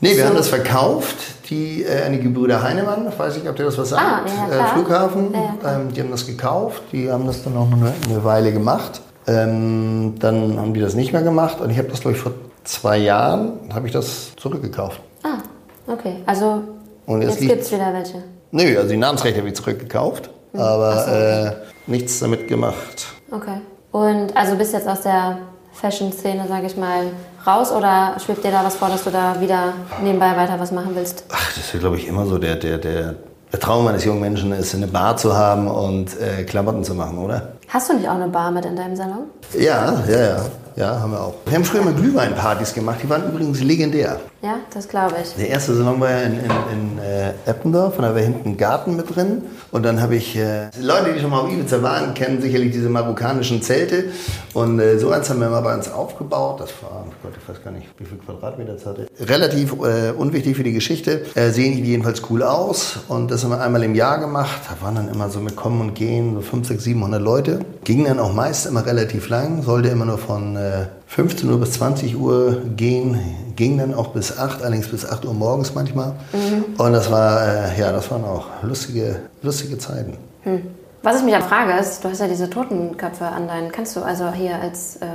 Nee, 0.00 0.16
wir 0.16 0.22
so. 0.22 0.24
haben 0.24 0.36
das 0.36 0.48
verkauft, 0.48 1.16
die 1.50 1.82
äh, 1.82 2.06
an 2.06 2.12
die 2.12 2.20
Gebrüder 2.20 2.62
Heinemann, 2.62 3.06
ich 3.08 3.18
weiß 3.18 3.36
nicht, 3.36 3.48
ob 3.48 3.56
dir 3.56 3.64
das 3.64 3.76
was 3.76 3.90
sagt, 3.90 4.02
ah, 4.02 4.22
ja, 4.50 4.64
äh, 4.64 4.68
Flughafen, 4.68 5.34
ja, 5.34 5.76
ähm, 5.76 5.92
die 5.92 6.00
haben 6.00 6.10
das 6.10 6.26
gekauft, 6.26 6.82
die 6.92 7.10
haben 7.10 7.26
das 7.26 7.44
dann 7.44 7.56
auch 7.56 7.68
noch 7.68 7.76
eine, 7.76 7.92
eine 8.08 8.24
Weile 8.24 8.52
gemacht. 8.52 9.02
Ähm, 9.26 10.14
dann 10.18 10.58
haben 10.58 10.74
die 10.74 10.80
das 10.80 10.94
nicht 10.94 11.12
mehr 11.12 11.22
gemacht 11.22 11.60
und 11.60 11.70
ich 11.70 11.78
habe 11.78 11.88
das, 11.88 12.00
glaube 12.00 12.16
ich, 12.16 12.22
vor 12.22 12.32
zwei 12.64 12.96
Jahren, 12.96 13.52
habe 13.72 13.86
ich 13.86 13.92
das 13.92 14.34
zurückgekauft. 14.36 15.00
Ah, 15.22 15.38
okay, 15.86 16.16
also 16.26 16.62
und 17.06 17.22
jetzt, 17.22 17.40
jetzt 17.40 17.48
gibt 17.48 17.62
es 17.62 17.72
wieder 17.72 17.92
welche. 17.92 18.22
Nö, 18.50 18.78
also 18.78 18.88
die 18.88 18.96
Namensrechte 18.96 19.38
habe 19.38 19.48
ich 19.48 19.54
zurückgekauft, 19.54 20.30
hm. 20.52 20.60
aber 20.60 20.94
so, 20.94 21.10
okay. 21.10 21.46
äh, 21.46 21.52
nichts 21.86 22.18
damit 22.18 22.48
gemacht. 22.48 23.06
Okay. 23.30 23.60
Und 23.92 24.36
also 24.36 24.56
bist 24.56 24.72
jetzt 24.72 24.88
aus 24.88 25.02
der 25.02 25.38
Fashion-Szene, 25.72 26.46
sage 26.48 26.66
ich 26.66 26.76
mal, 26.76 27.10
raus 27.46 27.70
oder 27.72 28.16
schwebt 28.24 28.44
dir 28.44 28.50
da 28.50 28.64
was 28.64 28.76
vor, 28.76 28.88
dass 28.88 29.04
du 29.04 29.10
da 29.10 29.40
wieder 29.40 29.74
nebenbei 30.02 30.36
weiter 30.36 30.58
was 30.58 30.72
machen 30.72 30.92
willst? 30.94 31.24
Ach, 31.30 31.52
das 31.54 31.72
ist, 31.72 31.80
glaube 31.80 31.96
ich, 31.96 32.08
immer 32.08 32.26
so 32.26 32.38
der, 32.38 32.56
der, 32.56 32.78
der, 32.78 33.14
der 33.52 33.60
Traum 33.60 33.86
eines 33.86 34.04
jungen 34.04 34.20
Menschen 34.20 34.52
ist, 34.52 34.74
eine 34.74 34.86
Bar 34.86 35.16
zu 35.16 35.36
haben 35.36 35.68
und 35.68 36.18
äh, 36.20 36.44
Klamotten 36.44 36.84
zu 36.84 36.94
machen, 36.94 37.18
oder? 37.18 37.52
Hast 37.68 37.90
du 37.90 37.94
nicht 37.94 38.08
auch 38.08 38.14
eine 38.14 38.28
Bar 38.28 38.50
mit 38.50 38.64
in 38.64 38.76
deinem 38.76 38.96
Salon? 38.96 39.24
Ja, 39.58 40.02
ja, 40.08 40.20
ja. 40.20 40.36
ja, 40.76 41.00
haben 41.00 41.12
wir 41.12 41.20
auch. 41.20 41.34
Wir 41.46 41.54
haben 41.54 41.64
früher 41.64 41.82
mal 41.82 41.94
Glühweinpartys 41.94 42.74
gemacht, 42.74 42.98
die 43.02 43.08
waren 43.08 43.28
übrigens 43.28 43.60
legendär. 43.60 44.20
Ja, 44.42 44.58
das 44.74 44.88
glaube 44.88 45.14
ich. 45.22 45.34
Der 45.36 45.50
erste 45.50 45.72
Salon 45.72 46.00
war 46.00 46.10
ja 46.10 46.22
in, 46.22 46.32
in, 46.32 46.50
in 46.72 46.98
äh, 46.98 47.30
Eppendorf 47.46 47.96
und 47.96 48.02
da 48.02 48.12
war 48.12 48.20
hinten 48.20 48.50
ein 48.50 48.56
Garten 48.56 48.96
mit 48.96 49.14
drin. 49.14 49.42
Und 49.70 49.84
dann 49.84 50.02
habe 50.02 50.16
ich, 50.16 50.34
äh, 50.34 50.68
Leute, 50.80 51.12
die 51.14 51.20
schon 51.20 51.30
mal 51.30 51.42
auf 51.42 51.52
Ibiza 51.52 51.80
waren, 51.80 52.12
kennen 52.14 52.42
sicherlich 52.42 52.72
diese 52.72 52.88
marokkanischen 52.88 53.62
Zelte. 53.62 54.06
Und 54.52 54.80
äh, 54.80 54.98
so 54.98 55.10
eins 55.10 55.30
haben 55.30 55.38
wir 55.38 55.48
mal 55.48 55.60
bei 55.60 55.72
uns 55.72 55.88
aufgebaut. 55.88 56.58
Das 56.58 56.70
war, 56.82 57.06
oh 57.06 57.12
Gott, 57.22 57.34
ich 57.40 57.48
weiß 57.48 57.62
gar 57.62 57.70
nicht, 57.70 57.86
wie 57.98 58.04
viel 58.04 58.18
Quadratmeter 58.18 58.72
das 58.72 58.84
hatte. 58.84 59.06
Relativ 59.20 59.74
äh, 59.74 60.10
unwichtig 60.10 60.56
für 60.56 60.64
die 60.64 60.72
Geschichte. 60.72 61.24
Äh, 61.36 61.50
sehen 61.50 61.76
die 61.76 61.84
jedenfalls 61.84 62.28
cool 62.28 62.42
aus. 62.42 62.98
Und 63.06 63.30
das 63.30 63.44
haben 63.44 63.50
wir 63.50 63.60
einmal 63.60 63.84
im 63.84 63.94
Jahr 63.94 64.18
gemacht. 64.18 64.62
Da 64.68 64.84
waren 64.84 64.96
dann 64.96 65.08
immer 65.08 65.30
so 65.30 65.38
mit 65.38 65.54
Kommen 65.54 65.80
und 65.80 65.94
Gehen 65.94 66.34
so 66.34 66.40
5, 66.40 66.66
6, 66.66 66.82
700 66.82 67.22
Leute. 67.22 67.60
Ging 67.84 68.06
dann 68.06 68.18
auch 68.18 68.32
meist 68.32 68.66
immer 68.66 68.84
relativ 68.84 69.28
lang. 69.28 69.62
Sollte 69.62 69.88
immer 69.90 70.04
nur 70.04 70.18
von 70.18 70.56
äh, 70.56 70.86
15 71.06 71.50
Uhr 71.50 71.60
bis 71.60 71.72
20 71.72 72.16
Uhr 72.16 72.62
gehen, 72.74 73.18
ging 73.62 73.78
dann 73.78 73.94
auch 73.94 74.08
bis 74.08 74.36
8, 74.36 74.62
allerdings 74.62 74.88
bis 74.88 75.08
8 75.08 75.24
Uhr 75.24 75.34
morgens 75.34 75.72
manchmal. 75.72 76.14
Mhm. 76.32 76.64
Und 76.76 76.92
das 76.92 77.10
war, 77.10 77.46
äh, 77.46 77.80
ja, 77.80 77.92
das 77.92 78.10
waren 78.10 78.24
auch 78.24 78.46
lustige, 78.62 79.20
lustige 79.42 79.78
Zeiten. 79.78 80.16
Hm. 80.42 80.62
Was 81.04 81.18
ich 81.18 81.24
mich 81.24 81.32
dann 81.34 81.42
frage, 81.42 81.72
ist, 81.80 82.04
du 82.04 82.08
hast 82.08 82.20
ja 82.20 82.28
diese 82.28 82.48
Totenköpfe 82.48 83.24
an 83.24 83.48
deinen, 83.48 83.72
kannst 83.72 83.96
du 83.96 84.00
also 84.02 84.32
hier 84.32 84.56
als 84.60 84.96
äh, 84.96 85.06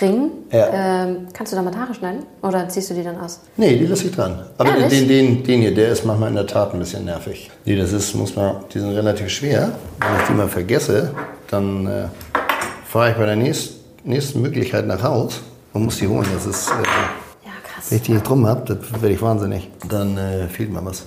Ring, 0.00 0.30
ja. 0.50 1.04
äh, 1.04 1.16
kannst 1.32 1.52
du 1.52 1.56
damit 1.56 1.76
Haare 1.76 1.94
schneiden? 1.94 2.24
Oder 2.42 2.68
ziehst 2.68 2.90
du 2.90 2.94
die 2.94 3.02
dann 3.02 3.20
aus? 3.20 3.40
Nee, 3.56 3.76
die 3.76 3.86
lasse 3.86 4.06
ich 4.06 4.14
dran. 4.14 4.46
Aber 4.58 4.72
den, 4.72 5.08
den, 5.08 5.42
den 5.42 5.60
hier, 5.60 5.74
der 5.74 5.90
ist 5.90 6.04
manchmal 6.04 6.28
in 6.28 6.36
der 6.36 6.46
Tat 6.46 6.72
ein 6.72 6.78
bisschen 6.78 7.04
nervig. 7.04 7.50
Nee, 7.64 7.76
das 7.76 7.92
ist, 7.92 8.14
muss 8.14 8.36
man, 8.36 8.56
die 8.72 8.78
sind 8.78 8.90
relativ 8.90 9.28
schwer. 9.30 9.72
Wenn 9.98 10.20
ich 10.20 10.26
die 10.28 10.34
mal 10.34 10.48
vergesse, 10.48 11.10
dann 11.50 11.86
äh, 11.86 12.04
fahre 12.84 13.10
ich 13.10 13.16
bei 13.16 13.26
der 13.26 13.36
nächsten 13.36 13.82
nächsten 14.04 14.42
Möglichkeit 14.42 14.86
nach 14.86 15.02
Haus 15.02 15.40
und 15.72 15.84
muss 15.84 15.98
die 15.98 16.08
holen. 16.08 16.26
Das 16.34 16.46
ist, 16.46 16.68
äh. 16.68 17.21
Wenn 17.88 17.98
ich 17.98 18.04
die 18.04 18.12
nicht 18.12 18.28
drum 18.28 18.46
habe, 18.46 18.74
das 18.74 18.92
werde 18.92 19.14
ich 19.14 19.22
wahnsinnig. 19.22 19.70
Dann 19.88 20.16
äh, 20.16 20.48
fehlt 20.48 20.72
mir 20.72 20.84
was. 20.84 21.06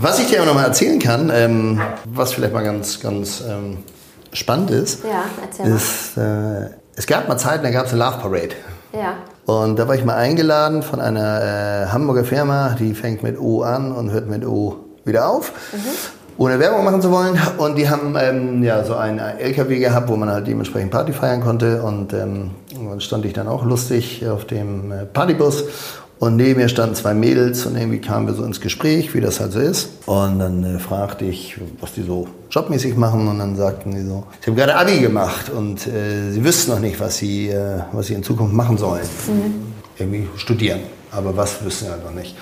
Was 0.00 0.18
ich 0.18 0.28
dir 0.28 0.38
aber 0.38 0.46
noch 0.46 0.54
mal 0.54 0.64
erzählen 0.64 0.98
kann, 0.98 1.30
ähm, 1.34 1.80
was 2.04 2.32
vielleicht 2.32 2.52
mal 2.52 2.62
ganz, 2.62 3.00
ganz 3.00 3.42
ähm, 3.48 3.78
spannend 4.32 4.70
ist, 4.70 5.00
ja, 5.04 5.24
ist, 5.64 6.16
äh, 6.16 6.70
es 6.94 7.06
gab 7.06 7.28
mal 7.28 7.36
Zeiten, 7.36 7.64
da 7.64 7.70
gab 7.70 7.86
es 7.86 7.92
eine 7.92 8.04
Love 8.04 8.18
Parade. 8.18 8.54
Ja. 8.92 9.16
Und 9.46 9.76
da 9.78 9.88
war 9.88 9.96
ich 9.96 10.04
mal 10.04 10.14
eingeladen 10.14 10.82
von 10.82 11.00
einer 11.00 11.42
äh, 11.42 11.86
Hamburger 11.92 12.24
Firma, 12.24 12.76
die 12.78 12.94
fängt 12.94 13.22
mit 13.22 13.38
O 13.38 13.62
an 13.62 13.92
und 13.92 14.12
hört 14.12 14.28
mit 14.28 14.46
O 14.46 14.76
wieder 15.04 15.28
auf. 15.28 15.52
Mhm 15.72 15.78
ohne 16.36 16.58
Werbung 16.58 16.84
machen 16.84 17.00
zu 17.00 17.10
wollen. 17.10 17.38
Und 17.58 17.76
die 17.76 17.88
haben 17.88 18.16
ähm, 18.18 18.62
ja 18.62 18.84
so 18.84 18.96
einen 18.96 19.18
LKW 19.18 19.78
gehabt, 19.78 20.08
wo 20.08 20.16
man 20.16 20.28
halt 20.28 20.46
dementsprechend 20.46 20.90
Party 20.90 21.12
feiern 21.12 21.40
konnte. 21.40 21.82
Und 21.82 22.12
ähm, 22.12 22.50
dann 22.72 23.00
stand 23.00 23.24
ich 23.24 23.32
dann 23.32 23.48
auch 23.48 23.64
lustig 23.64 24.26
auf 24.26 24.44
dem 24.46 24.90
äh, 24.90 25.04
Partybus. 25.06 25.64
Und 26.24 26.36
neben 26.36 26.58
mir 26.58 26.70
standen 26.70 26.94
zwei 26.94 27.12
Mädels 27.12 27.66
und 27.66 27.76
irgendwie 27.76 28.00
kamen 28.00 28.26
wir 28.26 28.32
so 28.32 28.44
ins 28.44 28.58
Gespräch, 28.58 29.12
wie 29.12 29.20
das 29.20 29.40
halt 29.40 29.52
so 29.52 29.58
ist. 29.60 29.90
Und 30.06 30.38
dann 30.38 30.64
äh, 30.64 30.78
fragte 30.78 31.26
ich, 31.26 31.58
was 31.80 31.92
die 31.92 32.02
so 32.02 32.26
jobmäßig 32.50 32.96
machen. 32.96 33.28
Und 33.28 33.40
dann 33.40 33.56
sagten 33.56 33.90
die 33.90 34.00
so, 34.00 34.24
sie 34.40 34.50
haben 34.50 34.56
gerade 34.56 34.74
Abi 34.74 35.00
gemacht 35.00 35.50
und 35.50 35.86
äh, 35.86 36.30
sie 36.30 36.42
wüssten 36.42 36.70
noch 36.70 36.78
nicht, 36.78 36.98
was 36.98 37.18
sie, 37.18 37.50
äh, 37.50 37.80
was 37.92 38.06
sie 38.06 38.14
in 38.14 38.22
Zukunft 38.22 38.54
machen 38.54 38.78
sollen. 38.78 39.02
Mhm. 39.26 39.74
Irgendwie 39.98 40.26
studieren. 40.38 40.80
Aber 41.12 41.36
was 41.36 41.62
wüssten 41.62 41.84
sie 41.84 41.90
halt 41.90 42.02
noch 42.02 42.14
nicht. 42.14 42.34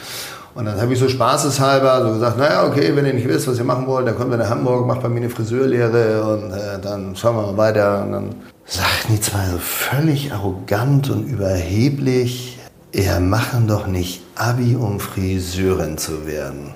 Und 0.54 0.66
dann 0.66 0.80
habe 0.80 0.92
ich 0.92 1.00
so 1.00 1.08
spaßeshalber 1.08 2.06
so 2.06 2.12
gesagt, 2.12 2.38
naja, 2.38 2.64
okay, 2.64 2.94
wenn 2.94 3.04
ihr 3.04 3.14
nicht 3.14 3.26
wisst, 3.26 3.48
was 3.48 3.58
ihr 3.58 3.64
machen 3.64 3.88
wollt, 3.88 4.06
dann 4.06 4.14
kommt 4.16 4.30
ihr 4.30 4.36
nach 4.36 4.50
Hamburg, 4.50 4.86
macht 4.86 5.02
bei 5.02 5.08
mir 5.08 5.16
eine 5.16 5.28
Friseurlehre 5.28 6.22
und 6.22 6.52
äh, 6.52 6.78
dann 6.80 7.16
schauen 7.16 7.34
wir 7.34 7.42
mal 7.50 7.56
weiter. 7.56 8.04
Und 8.04 8.12
dann 8.12 8.34
sagten 8.64 9.14
die 9.14 9.20
zwei 9.20 9.44
so 9.50 9.58
völlig 9.58 10.32
arrogant 10.32 11.10
und 11.10 11.26
überheblich, 11.26 12.60
ihr 12.92 13.20
machen 13.20 13.66
doch 13.66 13.86
nicht 13.86 14.22
Abi, 14.34 14.76
um 14.76 15.00
Friseurin 15.00 15.98
zu 15.98 16.26
werden. 16.26 16.74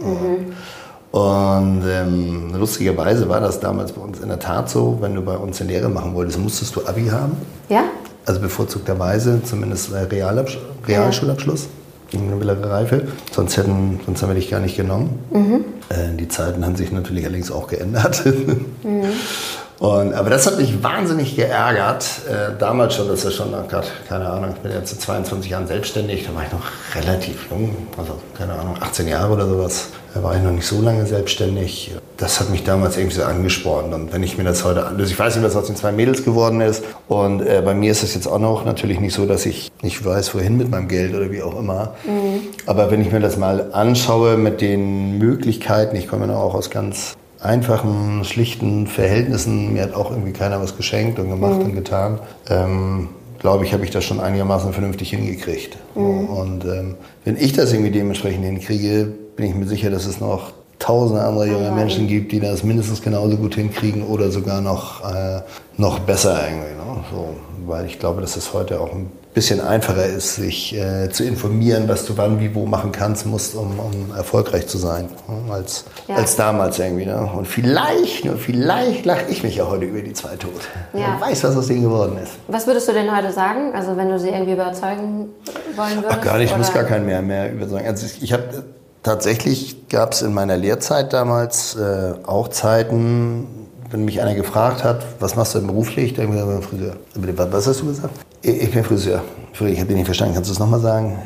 Mhm. 0.00 0.52
Und 1.10 1.82
ähm, 1.88 2.54
lustigerweise 2.56 3.28
war 3.28 3.40
das 3.40 3.60
damals 3.60 3.92
bei 3.92 4.00
uns 4.00 4.20
in 4.20 4.28
der 4.28 4.40
Tat 4.40 4.68
so, 4.68 4.98
wenn 5.00 5.14
du 5.14 5.22
bei 5.22 5.36
uns 5.36 5.60
eine 5.60 5.70
Lehre 5.70 5.88
machen 5.88 6.14
wolltest, 6.14 6.38
musstest 6.38 6.74
du 6.74 6.84
Abi 6.86 7.06
haben. 7.06 7.36
Ja? 7.68 7.84
Also 8.26 8.40
bevorzugterweise, 8.40 9.40
zumindest 9.44 9.92
Realabsch 9.92 10.58
Realschulabschluss. 10.86 11.62
Ja 11.64 11.68
eine 12.12 12.36
mittlere 12.36 12.70
Reife. 12.70 13.08
Sonst, 13.32 13.56
hätten, 13.56 14.00
sonst 14.04 14.22
haben 14.22 14.30
wir 14.30 14.34
dich 14.34 14.50
gar 14.50 14.60
nicht 14.60 14.76
genommen. 14.76 15.18
Mhm. 15.32 15.64
Äh, 15.88 16.16
die 16.16 16.28
Zeiten 16.28 16.64
haben 16.64 16.76
sich 16.76 16.92
natürlich 16.92 17.24
allerdings 17.24 17.50
auch 17.50 17.68
geändert. 17.68 18.22
Mhm. 18.84 19.04
Und, 19.78 20.14
aber 20.14 20.30
das 20.30 20.46
hat 20.46 20.58
mich 20.58 20.82
wahnsinnig 20.82 21.34
geärgert. 21.34 22.04
Äh, 22.28 22.58
damals 22.58 22.94
schon, 22.94 23.08
das 23.08 23.24
ist 23.24 23.34
schon, 23.34 23.52
Gott, 23.70 23.90
keine 24.08 24.28
Ahnung, 24.28 24.50
ich 24.54 24.60
bin 24.60 24.72
jetzt 24.72 24.90
seit 24.90 25.00
22 25.00 25.50
Jahren 25.50 25.66
selbstständig, 25.66 26.26
da 26.26 26.34
war 26.34 26.44
ich 26.44 26.52
noch 26.52 26.62
relativ 26.94 27.50
jung, 27.50 27.76
also 27.98 28.18
keine 28.38 28.52
Ahnung, 28.52 28.76
18 28.80 29.08
Jahre 29.08 29.32
oder 29.32 29.48
sowas. 29.48 29.88
Da 30.14 30.22
war 30.22 30.36
ich 30.36 30.42
noch 30.42 30.52
nicht 30.52 30.66
so 30.66 30.80
lange 30.80 31.04
selbstständig. 31.06 31.90
Das 32.16 32.38
hat 32.38 32.48
mich 32.50 32.62
damals 32.62 32.96
irgendwie 32.96 33.16
so 33.16 33.24
angespornt. 33.24 33.92
Und 33.92 34.12
wenn 34.12 34.22
ich 34.22 34.38
mir 34.38 34.44
das 34.44 34.62
heute 34.62 34.86
also 34.86 35.02
ich 35.02 35.18
weiß 35.18 35.34
nicht, 35.34 35.44
was 35.44 35.56
aus 35.56 35.66
den 35.66 35.74
zwei 35.74 35.90
Mädels 35.90 36.24
geworden 36.24 36.60
ist. 36.60 36.84
Und 37.08 37.40
äh, 37.40 37.60
bei 37.64 37.74
mir 37.74 37.90
ist 37.90 38.04
es 38.04 38.14
jetzt 38.14 38.28
auch 38.28 38.38
noch 38.38 38.64
natürlich 38.64 39.00
nicht 39.00 39.12
so, 39.12 39.26
dass 39.26 39.44
ich 39.44 39.72
nicht 39.82 40.04
weiß, 40.04 40.32
wohin 40.36 40.56
mit 40.56 40.70
meinem 40.70 40.86
Geld 40.86 41.16
oder 41.16 41.32
wie 41.32 41.42
auch 41.42 41.58
immer. 41.58 41.94
Mhm. 42.06 42.42
Aber 42.66 42.92
wenn 42.92 43.00
ich 43.02 43.10
mir 43.10 43.18
das 43.18 43.36
mal 43.36 43.72
anschaue 43.72 44.36
mit 44.36 44.60
den 44.60 45.18
Möglichkeiten, 45.18 45.96
ich 45.96 46.06
komme 46.06 46.28
ja 46.28 46.36
auch 46.36 46.54
aus 46.54 46.70
ganz 46.70 47.16
einfachen, 47.44 48.24
schlichten 48.24 48.86
Verhältnissen. 48.86 49.72
Mir 49.72 49.82
hat 49.82 49.94
auch 49.94 50.10
irgendwie 50.10 50.32
keiner 50.32 50.60
was 50.60 50.76
geschenkt 50.76 51.18
und 51.18 51.28
gemacht 51.30 51.58
mhm. 51.58 51.66
und 51.66 51.74
getan. 51.74 52.18
Ähm, 52.48 53.08
glaube 53.38 53.64
ich, 53.64 53.72
habe 53.72 53.84
ich 53.84 53.90
das 53.90 54.04
schon 54.04 54.20
einigermaßen 54.20 54.72
vernünftig 54.72 55.10
hingekriegt. 55.10 55.76
Mhm. 55.94 56.26
Und 56.26 56.64
ähm, 56.64 56.94
wenn 57.24 57.36
ich 57.36 57.52
das 57.52 57.72
irgendwie 57.72 57.90
dementsprechend 57.90 58.44
hinkriege, 58.44 59.12
bin 59.36 59.46
ich 59.46 59.54
mir 59.54 59.66
sicher, 59.66 59.90
dass 59.90 60.06
es 60.06 60.20
noch 60.20 60.52
tausende 60.78 61.22
andere 61.22 61.46
junge 61.46 61.70
Menschen 61.70 62.08
gibt, 62.08 62.32
die 62.32 62.40
das 62.40 62.62
mindestens 62.62 63.02
genauso 63.02 63.36
gut 63.36 63.54
hinkriegen 63.54 64.02
oder 64.02 64.30
sogar 64.30 64.60
noch, 64.60 65.04
äh, 65.04 65.40
noch 65.76 66.00
besser 66.00 66.40
irgendwie. 66.48 66.74
Ne? 66.74 67.04
So, 67.10 67.36
weil 67.66 67.86
ich 67.86 67.98
glaube, 67.98 68.20
dass 68.20 68.36
es 68.36 68.52
heute 68.52 68.80
auch 68.80 68.92
ein 68.92 69.10
bisschen 69.34 69.60
einfacher 69.60 70.06
ist, 70.06 70.36
sich 70.36 70.74
äh, 70.76 71.10
zu 71.10 71.24
informieren, 71.24 71.88
was 71.88 72.06
du 72.06 72.16
wann, 72.16 72.38
wie, 72.38 72.54
wo 72.54 72.66
machen 72.66 72.92
kannst, 72.92 73.26
musst, 73.26 73.56
um, 73.56 73.80
um 73.80 74.16
erfolgreich 74.16 74.68
zu 74.68 74.78
sein, 74.78 75.08
ne? 75.28 75.52
als, 75.52 75.84
ja. 76.06 76.14
als 76.14 76.36
damals 76.36 76.78
irgendwie. 76.78 77.04
Ne? 77.04 77.28
Und 77.36 77.48
vielleicht, 77.48 78.24
nur 78.24 78.36
vielleicht 78.36 79.04
lache 79.04 79.24
ich 79.28 79.42
mich 79.42 79.56
ja 79.56 79.66
heute 79.66 79.86
über 79.86 80.02
die 80.02 80.12
zwei 80.12 80.36
tot. 80.36 80.52
Ja. 80.92 81.18
Wer 81.18 81.28
weiß, 81.28 81.42
was 81.44 81.56
aus 81.56 81.66
denen 81.66 81.82
geworden 81.82 82.16
ist. 82.22 82.32
Was 82.46 82.66
würdest 82.68 82.88
du 82.88 82.92
denn 82.92 83.14
heute 83.14 83.32
sagen? 83.32 83.72
Also 83.74 83.96
wenn 83.96 84.08
du 84.08 84.20
sie 84.20 84.28
irgendwie 84.28 84.52
überzeugen 84.52 85.30
wollen 85.74 85.96
würdest? 85.96 86.16
Ach 86.16 86.20
gar 86.20 86.38
nicht, 86.38 86.52
ich 86.52 86.56
muss 86.56 86.72
gar 86.72 86.84
keinen 86.84 87.04
mehr, 87.04 87.20
mehr 87.20 87.52
überzeugen. 87.52 87.88
Also 87.88 88.06
ich, 88.06 88.22
ich 88.22 88.32
habe 88.32 88.62
tatsächlich 89.02 89.88
gab 89.88 90.12
es 90.12 90.22
in 90.22 90.32
meiner 90.32 90.56
Lehrzeit 90.56 91.12
damals 91.12 91.74
äh, 91.74 92.14
auch 92.24 92.48
Zeiten, 92.48 93.63
wenn 93.94 94.04
mich 94.04 94.20
einer 94.20 94.34
gefragt 94.34 94.82
hat, 94.82 95.06
was 95.20 95.36
machst 95.36 95.54
du 95.54 95.58
denn 95.58 95.68
beruflich, 95.68 96.14
dann 96.14 96.28
bin 96.28 96.58
ich 96.58 96.66
Friseur. 96.66 96.96
Was 97.52 97.68
hast 97.68 97.80
du 97.80 97.86
gesagt? 97.86 98.12
Ich 98.42 98.72
bin 98.72 98.82
Friseur. 98.82 99.22
Ich 99.52 99.60
habe 99.60 99.86
dich 99.86 99.96
nicht 99.96 100.04
verstanden. 100.04 100.34
Kannst 100.34 100.50
du 100.50 100.52
es 100.52 100.58
nochmal 100.58 100.80
sagen? 100.80 101.20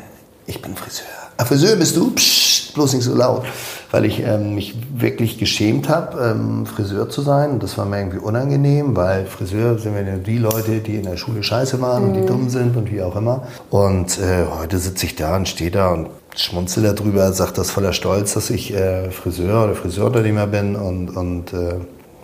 Ich 0.45 0.61
bin 0.61 0.75
Friseur. 0.75 1.07
Ah, 1.37 1.45
Friseur 1.45 1.75
bist 1.77 1.97
du? 1.97 2.11
Psst, 2.11 2.75
bloß 2.75 2.93
nicht 2.93 3.05
so 3.05 3.15
laut. 3.15 3.43
Weil 3.89 4.05
ich 4.05 4.19
ähm, 4.19 4.53
mich 4.53 4.75
wirklich 4.93 5.39
geschämt 5.39 5.89
habe, 5.89 6.21
ähm, 6.23 6.67
Friseur 6.67 7.09
zu 7.09 7.21
sein. 7.21 7.53
Und 7.53 7.63
das 7.63 7.75
war 7.79 7.85
mir 7.85 7.97
irgendwie 7.97 8.19
unangenehm, 8.19 8.95
weil 8.95 9.25
Friseur 9.25 9.79
sind 9.79 9.95
wir 9.95 10.03
ja 10.03 10.17
die 10.17 10.37
Leute, 10.37 10.77
die 10.77 10.97
in 10.97 11.05
der 11.05 11.17
Schule 11.17 11.41
scheiße 11.41 11.81
waren 11.81 12.03
mhm. 12.03 12.09
und 12.09 12.13
die 12.13 12.21
mhm. 12.21 12.27
dumm 12.27 12.49
sind 12.49 12.77
und 12.77 12.91
wie 12.91 13.01
auch 13.01 13.15
immer. 13.15 13.47
Und 13.71 14.19
äh, 14.19 14.45
heute 14.59 14.77
sitze 14.77 15.07
ich 15.07 15.15
da 15.15 15.35
und 15.35 15.49
stehe 15.49 15.71
da 15.71 15.89
und 15.89 16.09
schmunzel 16.35 16.83
darüber, 16.83 17.33
sagt 17.33 17.57
das 17.57 17.71
voller 17.71 17.93
Stolz, 17.93 18.35
dass 18.35 18.51
ich 18.51 18.75
äh, 18.75 19.09
Friseur 19.09 19.63
oder 19.63 19.73
Friseurunternehmer 19.73 20.45
bin 20.45 20.75
und, 20.75 21.09
und 21.09 21.51
äh, 21.53 21.79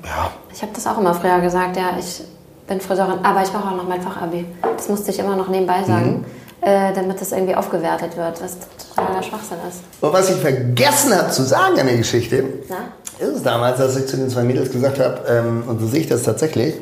ja. 0.06 0.32
Ich 0.54 0.62
habe 0.62 0.72
das 0.74 0.88
auch 0.88 0.98
immer 0.98 1.14
früher 1.14 1.40
gesagt, 1.40 1.78
ja, 1.78 1.98
ich 2.00 2.22
bin 2.68 2.82
Friseurin, 2.82 3.20
aber 3.24 3.44
ich 3.44 3.52
mache 3.54 3.68
auch 3.68 3.76
noch 3.76 3.88
mein 3.88 4.02
Fachabi. 4.02 4.46
Das 4.62 4.90
musste 4.90 5.12
ich 5.12 5.20
immer 5.20 5.36
noch 5.36 5.48
nebenbei 5.48 5.84
sagen, 5.84 6.26
mhm. 6.62 6.68
äh, 6.68 6.94
damit 6.94 7.20
das 7.22 7.32
irgendwie 7.32 7.56
aufgewertet 7.56 8.18
wird, 8.18 8.42
was 8.42 8.58
totaler 8.96 9.22
Schwachsinn 9.22 9.58
ist. 9.68 9.82
Und 10.02 10.14
was 10.14 10.30
ich 10.30 10.38
vergessen 10.38 11.16
habe 11.16 11.30
zu 11.30 11.44
sagen 11.44 11.80
an 11.80 11.88
der 11.88 11.98
Geschichte, 11.98 12.44
Na? 12.70 12.78
ist 13.20 13.36
es 13.36 13.44
damals, 13.44 13.78
dass 13.78 13.96
ich 13.98 14.08
zu 14.08 14.18
den 14.18 14.30
zwei 14.30 14.44
Mädels 14.44 14.72
gesagt 14.72 15.00
habe, 15.00 15.22
ähm, 15.28 15.64
und 15.68 15.80
so 15.80 15.88
sehe 15.88 16.02
ich 16.02 16.08
das 16.08 16.24
tatsächlich, 16.24 16.76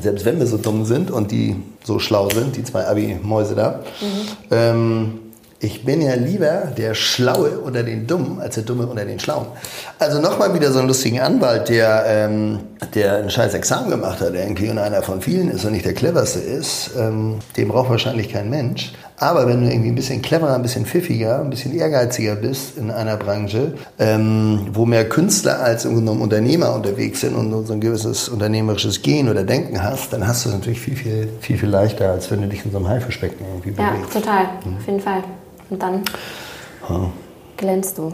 selbst 0.00 0.24
wenn 0.24 0.38
wir 0.38 0.46
so 0.46 0.58
dumm 0.58 0.84
sind 0.84 1.10
und 1.10 1.30
die 1.30 1.56
so 1.84 1.98
schlau 1.98 2.28
sind, 2.30 2.56
die 2.56 2.64
zwei 2.64 2.86
Abi-Mäuse 2.86 3.54
da, 3.54 3.80
mhm. 4.00 4.28
ähm, 4.50 5.18
ich 5.60 5.84
bin 5.84 6.02
ja 6.02 6.14
lieber 6.14 6.72
der 6.76 6.94
Schlaue 6.94 7.58
unter 7.58 7.82
den 7.82 8.06
Dummen 8.06 8.40
als 8.40 8.56
der 8.56 8.64
Dumme 8.64 8.86
unter 8.86 9.04
den 9.04 9.18
Schlauen. 9.18 9.46
Also 9.98 10.20
nochmal 10.20 10.52
wieder 10.54 10.70
so 10.70 10.80
einen 10.80 10.88
lustigen 10.88 11.20
Anwalt, 11.20 11.68
der, 11.70 12.04
ähm, 12.06 12.60
der 12.94 13.16
ein 13.16 13.30
scheiß 13.30 13.54
Examen 13.54 13.90
gemacht 13.90 14.20
hat, 14.20 14.34
irgendwie 14.34 14.68
und 14.68 14.78
einer 14.78 15.02
von 15.02 15.22
vielen 15.22 15.50
ist 15.50 15.64
und 15.64 15.72
nicht 15.72 15.86
der 15.86 15.94
cleverste 15.94 16.40
ist. 16.40 16.90
Ähm, 16.98 17.38
dem 17.56 17.68
braucht 17.68 17.88
wahrscheinlich 17.88 18.30
kein 18.30 18.50
Mensch. 18.50 18.92
Aber 19.18 19.46
wenn 19.46 19.62
du 19.62 19.70
irgendwie 19.70 19.88
ein 19.88 19.94
bisschen 19.94 20.20
cleverer, 20.20 20.54
ein 20.54 20.62
bisschen 20.62 20.84
pfiffiger, 20.84 21.40
ein 21.40 21.48
bisschen 21.48 21.74
ehrgeiziger 21.74 22.36
bist 22.36 22.76
in 22.76 22.90
einer 22.90 23.16
Branche, 23.16 23.72
ähm, 23.98 24.66
wo 24.72 24.84
mehr 24.84 25.08
Künstler 25.08 25.60
als 25.60 25.86
im 25.86 25.94
Grunde 25.94 26.12
Unternehmer 26.12 26.74
unterwegs 26.74 27.22
sind 27.22 27.34
und 27.34 27.66
so 27.66 27.72
ein 27.72 27.80
gewisses 27.80 28.28
unternehmerisches 28.28 29.00
Gehen 29.00 29.30
oder 29.30 29.42
Denken 29.42 29.82
hast, 29.82 30.12
dann 30.12 30.28
hast 30.28 30.44
du 30.44 30.50
es 30.50 30.54
natürlich 30.54 30.80
viel, 30.80 30.96
viel, 30.96 31.28
viel, 31.40 31.56
viel 31.56 31.68
leichter, 31.70 32.10
als 32.10 32.30
wenn 32.30 32.42
du 32.42 32.48
dich 32.48 32.62
in 32.66 32.72
so 32.72 32.76
einem 32.76 32.88
Haifischbecken 32.88 33.46
irgendwie 33.46 33.70
bewegst. 33.70 34.14
Ja, 34.14 34.20
total. 34.20 34.44
Mhm. 34.64 34.76
Auf 34.76 34.86
jeden 34.86 35.00
Fall. 35.00 35.24
Und 35.70 35.82
dann 35.82 36.02
oh. 36.88 37.08
glänzt 37.56 37.98
du. 37.98 38.12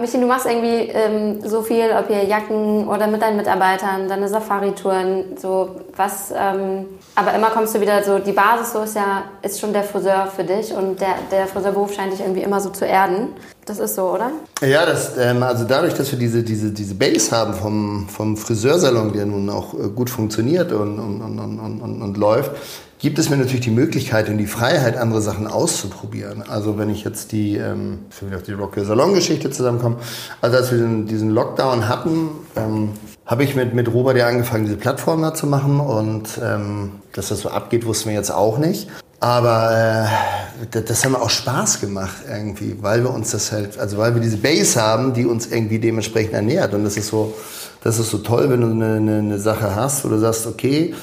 Michi, 0.00 0.20
du 0.20 0.26
machst 0.26 0.46
irgendwie 0.46 0.90
ähm, 0.92 1.40
so 1.44 1.62
viel, 1.62 1.90
ob 1.98 2.06
hier 2.06 2.22
Jacken 2.22 2.86
oder 2.86 3.08
mit 3.08 3.20
deinen 3.20 3.36
Mitarbeitern, 3.36 4.08
deine 4.08 4.28
Safari-Touren, 4.28 5.36
so 5.36 5.80
was. 5.96 6.32
Ähm, 6.36 6.86
aber 7.16 7.34
immer 7.34 7.50
kommst 7.50 7.74
du 7.74 7.80
wieder 7.80 8.04
so, 8.04 8.20
die 8.20 8.32
Basis 8.32 8.72
so 8.72 8.82
ist 8.82 8.94
ja, 8.94 9.24
ist 9.42 9.58
schon 9.58 9.72
der 9.72 9.82
Friseur 9.82 10.28
für 10.34 10.44
dich 10.44 10.72
und 10.72 11.00
der, 11.00 11.16
der 11.32 11.48
Friseurberuf 11.48 11.92
scheint 11.92 12.12
dich 12.12 12.20
irgendwie 12.20 12.42
immer 12.42 12.60
so 12.60 12.70
zu 12.70 12.86
erden. 12.86 13.30
Das 13.66 13.80
ist 13.80 13.96
so, 13.96 14.10
oder? 14.10 14.30
Ja, 14.62 14.86
das, 14.86 15.18
ähm, 15.18 15.42
also 15.42 15.64
dadurch, 15.64 15.94
dass 15.94 16.12
wir 16.12 16.18
diese, 16.18 16.44
diese, 16.44 16.70
diese 16.70 16.94
Base 16.94 17.36
haben 17.36 17.54
vom, 17.54 18.08
vom 18.08 18.36
Friseursalon, 18.36 19.12
der 19.12 19.26
nun 19.26 19.50
auch 19.50 19.74
äh, 19.74 19.88
gut 19.88 20.10
funktioniert 20.10 20.70
und, 20.70 20.98
und, 21.00 21.20
und, 21.20 21.38
und, 21.38 21.80
und, 21.80 22.02
und 22.02 22.16
läuft, 22.16 22.52
gibt 22.98 23.18
es 23.18 23.30
mir 23.30 23.36
natürlich 23.36 23.60
die 23.60 23.70
Möglichkeit 23.70 24.28
und 24.28 24.38
die 24.38 24.46
Freiheit, 24.46 24.96
andere 24.96 25.20
Sachen 25.20 25.46
auszuprobieren. 25.46 26.42
Also 26.48 26.78
wenn 26.78 26.90
ich 26.90 27.04
jetzt 27.04 27.32
die, 27.32 27.56
ähm, 27.56 28.00
für 28.10 28.34
auf 28.34 28.42
die 28.42 28.52
Rock 28.52 28.74
Salon 28.76 29.14
Geschichte 29.14 29.50
zusammenkomme, 29.50 29.96
also 30.40 30.56
als 30.56 30.72
wir 30.72 30.78
diesen 31.04 31.30
Lockdown 31.30 31.88
hatten, 31.88 32.30
ähm, 32.56 32.90
habe 33.24 33.44
ich 33.44 33.54
mit, 33.54 33.74
mit 33.74 33.92
Robert 33.92 34.16
ja 34.16 34.26
angefangen, 34.26 34.64
diese 34.64 34.76
Plattform 34.76 35.22
da 35.22 35.34
zu 35.34 35.46
machen 35.46 35.80
und 35.80 36.28
ähm, 36.42 36.92
dass 37.12 37.28
das 37.28 37.40
so 37.40 37.50
abgeht, 37.50 37.86
wussten 37.86 38.08
wir 38.08 38.16
jetzt 38.16 38.32
auch 38.32 38.58
nicht. 38.58 38.88
Aber 39.20 40.06
äh, 40.70 40.80
das, 40.82 41.04
haben 41.04 41.12
wir 41.12 41.22
auch 41.22 41.30
Spaß 41.30 41.80
gemacht 41.80 42.16
irgendwie, 42.28 42.76
weil 42.80 43.02
wir 43.02 43.10
uns 43.10 43.32
das 43.32 43.50
halt, 43.50 43.78
also 43.78 43.98
weil 43.98 44.14
wir 44.14 44.22
diese 44.22 44.36
Base 44.36 44.80
haben, 44.80 45.12
die 45.12 45.26
uns 45.26 45.46
irgendwie 45.46 45.78
dementsprechend 45.78 46.34
ernährt. 46.34 46.72
Und 46.72 46.84
das 46.84 46.96
ist 46.96 47.08
so, 47.08 47.34
das 47.82 47.98
ist 47.98 48.10
so 48.10 48.18
toll, 48.18 48.48
wenn 48.48 48.60
du 48.60 48.68
eine, 48.68 48.96
eine, 48.96 49.18
eine 49.18 49.38
Sache 49.38 49.74
hast, 49.74 50.04
wo 50.04 50.08
du 50.08 50.18
sagst, 50.18 50.46
okay, 50.46 50.94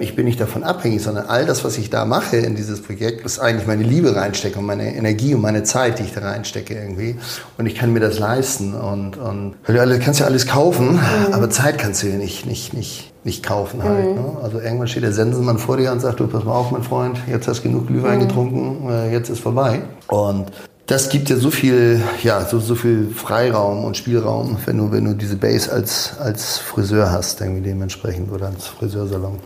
ich 0.00 0.16
bin 0.16 0.24
nicht 0.24 0.40
davon 0.40 0.64
abhängig, 0.64 1.02
sondern 1.02 1.26
all 1.26 1.44
das, 1.44 1.62
was 1.62 1.76
ich 1.76 1.90
da 1.90 2.06
mache 2.06 2.38
in 2.38 2.56
dieses 2.56 2.80
Projekt, 2.80 3.24
ist 3.26 3.38
eigentlich 3.38 3.66
meine 3.66 3.82
Liebe 3.82 4.16
reinstecke 4.16 4.58
und 4.58 4.64
meine 4.64 4.96
Energie 4.96 5.34
und 5.34 5.42
meine 5.42 5.62
Zeit, 5.62 5.98
die 5.98 6.04
ich 6.04 6.14
da 6.14 6.22
reinstecke 6.22 6.72
irgendwie. 6.72 7.16
Und 7.58 7.66
ich 7.66 7.74
kann 7.74 7.92
mir 7.92 8.00
das 8.00 8.18
leisten 8.18 8.72
und, 8.72 9.18
und 9.18 9.56
du 9.66 9.98
kannst 9.98 10.20
ja 10.20 10.26
alles 10.26 10.46
kaufen, 10.46 10.94
mhm. 10.94 11.32
aber 11.32 11.50
Zeit 11.50 11.76
kannst 11.76 12.02
du 12.02 12.06
ja 12.06 12.16
nicht, 12.16 12.46
nicht, 12.46 12.72
nicht, 12.72 13.12
nicht 13.24 13.42
kaufen 13.42 13.82
halt. 13.82 14.06
Mhm. 14.06 14.14
Ne? 14.14 14.36
Also 14.42 14.58
irgendwann 14.58 14.88
steht 14.88 15.02
der 15.02 15.12
Sensenmann 15.12 15.58
vor 15.58 15.76
dir 15.76 15.92
und 15.92 16.00
sagt, 16.00 16.20
du 16.20 16.26
pass 16.28 16.44
mal 16.44 16.52
auf, 16.52 16.70
mein 16.70 16.82
Freund, 16.82 17.18
jetzt 17.30 17.46
hast 17.46 17.58
du 17.58 17.64
genug 17.64 17.88
Glühwein 17.88 18.20
mhm. 18.20 18.28
getrunken, 18.28 18.90
äh, 18.90 19.12
jetzt 19.12 19.28
ist 19.28 19.40
vorbei. 19.40 19.82
Und 20.06 20.50
das 20.86 21.10
gibt 21.10 21.28
ja 21.28 21.36
so 21.36 21.50
viel, 21.50 22.00
ja, 22.22 22.46
so, 22.46 22.58
so 22.58 22.74
viel 22.74 23.10
Freiraum 23.14 23.84
und 23.84 23.98
Spielraum, 23.98 24.56
wenn 24.64 24.78
du, 24.78 24.90
wenn 24.90 25.04
du 25.04 25.12
diese 25.12 25.36
Base 25.36 25.70
als, 25.70 26.18
als 26.18 26.56
Friseur 26.56 27.12
hast, 27.12 27.42
irgendwie 27.42 27.60
dementsprechend 27.60 28.32
oder 28.32 28.46
als 28.46 28.68
Friseursalon. 28.68 29.38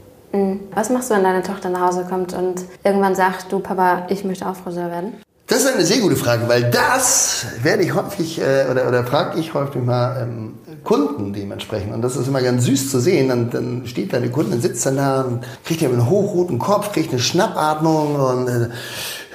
Was 0.75 0.89
machst 0.89 1.11
du, 1.11 1.14
wenn 1.14 1.23
deine 1.23 1.43
Tochter 1.43 1.68
nach 1.68 1.89
Hause 1.89 2.07
kommt 2.09 2.33
und 2.33 2.62
irgendwann 2.83 3.14
sagt, 3.14 3.53
du 3.53 3.59
Papa, 3.59 4.07
ich 4.09 4.25
möchte 4.25 4.49
auch 4.49 4.57
Friseur 4.57 4.91
werden? 4.91 5.14
Das 5.47 5.64
ist 5.64 5.75
eine 5.75 5.85
sehr 5.85 5.99
gute 5.99 6.16
Frage, 6.16 6.49
weil 6.49 6.70
das 6.70 7.45
werde 7.62 7.83
ich 7.83 7.95
häufig 7.95 8.41
äh, 8.41 8.68
oder, 8.70 8.89
oder 8.89 9.05
frage 9.05 9.39
ich 9.39 9.53
häufig 9.53 9.83
mal 9.83 10.23
ähm, 10.23 10.55
Kunden 10.83 11.35
dementsprechend. 11.35 11.93
Und 11.93 12.01
das 12.01 12.16
ist 12.16 12.27
immer 12.27 12.41
ganz 12.41 12.64
süß 12.64 12.91
zu 12.91 13.01
sehen. 13.01 13.29
Dann, 13.29 13.51
dann 13.51 13.87
steht 13.87 14.14
deine 14.14 14.31
Kundin, 14.31 14.62
sitzt 14.62 14.87
dann 14.87 14.97
da 14.97 15.20
und 15.23 15.45
kriegt 15.66 15.83
ja 15.83 15.91
einen 15.91 16.09
hochroten 16.09 16.59
Kopf, 16.59 16.93
kriegt 16.93 17.11
eine 17.11 17.20
Schnappatmung 17.20 18.16
und 18.16 18.49
äh, 18.49 18.68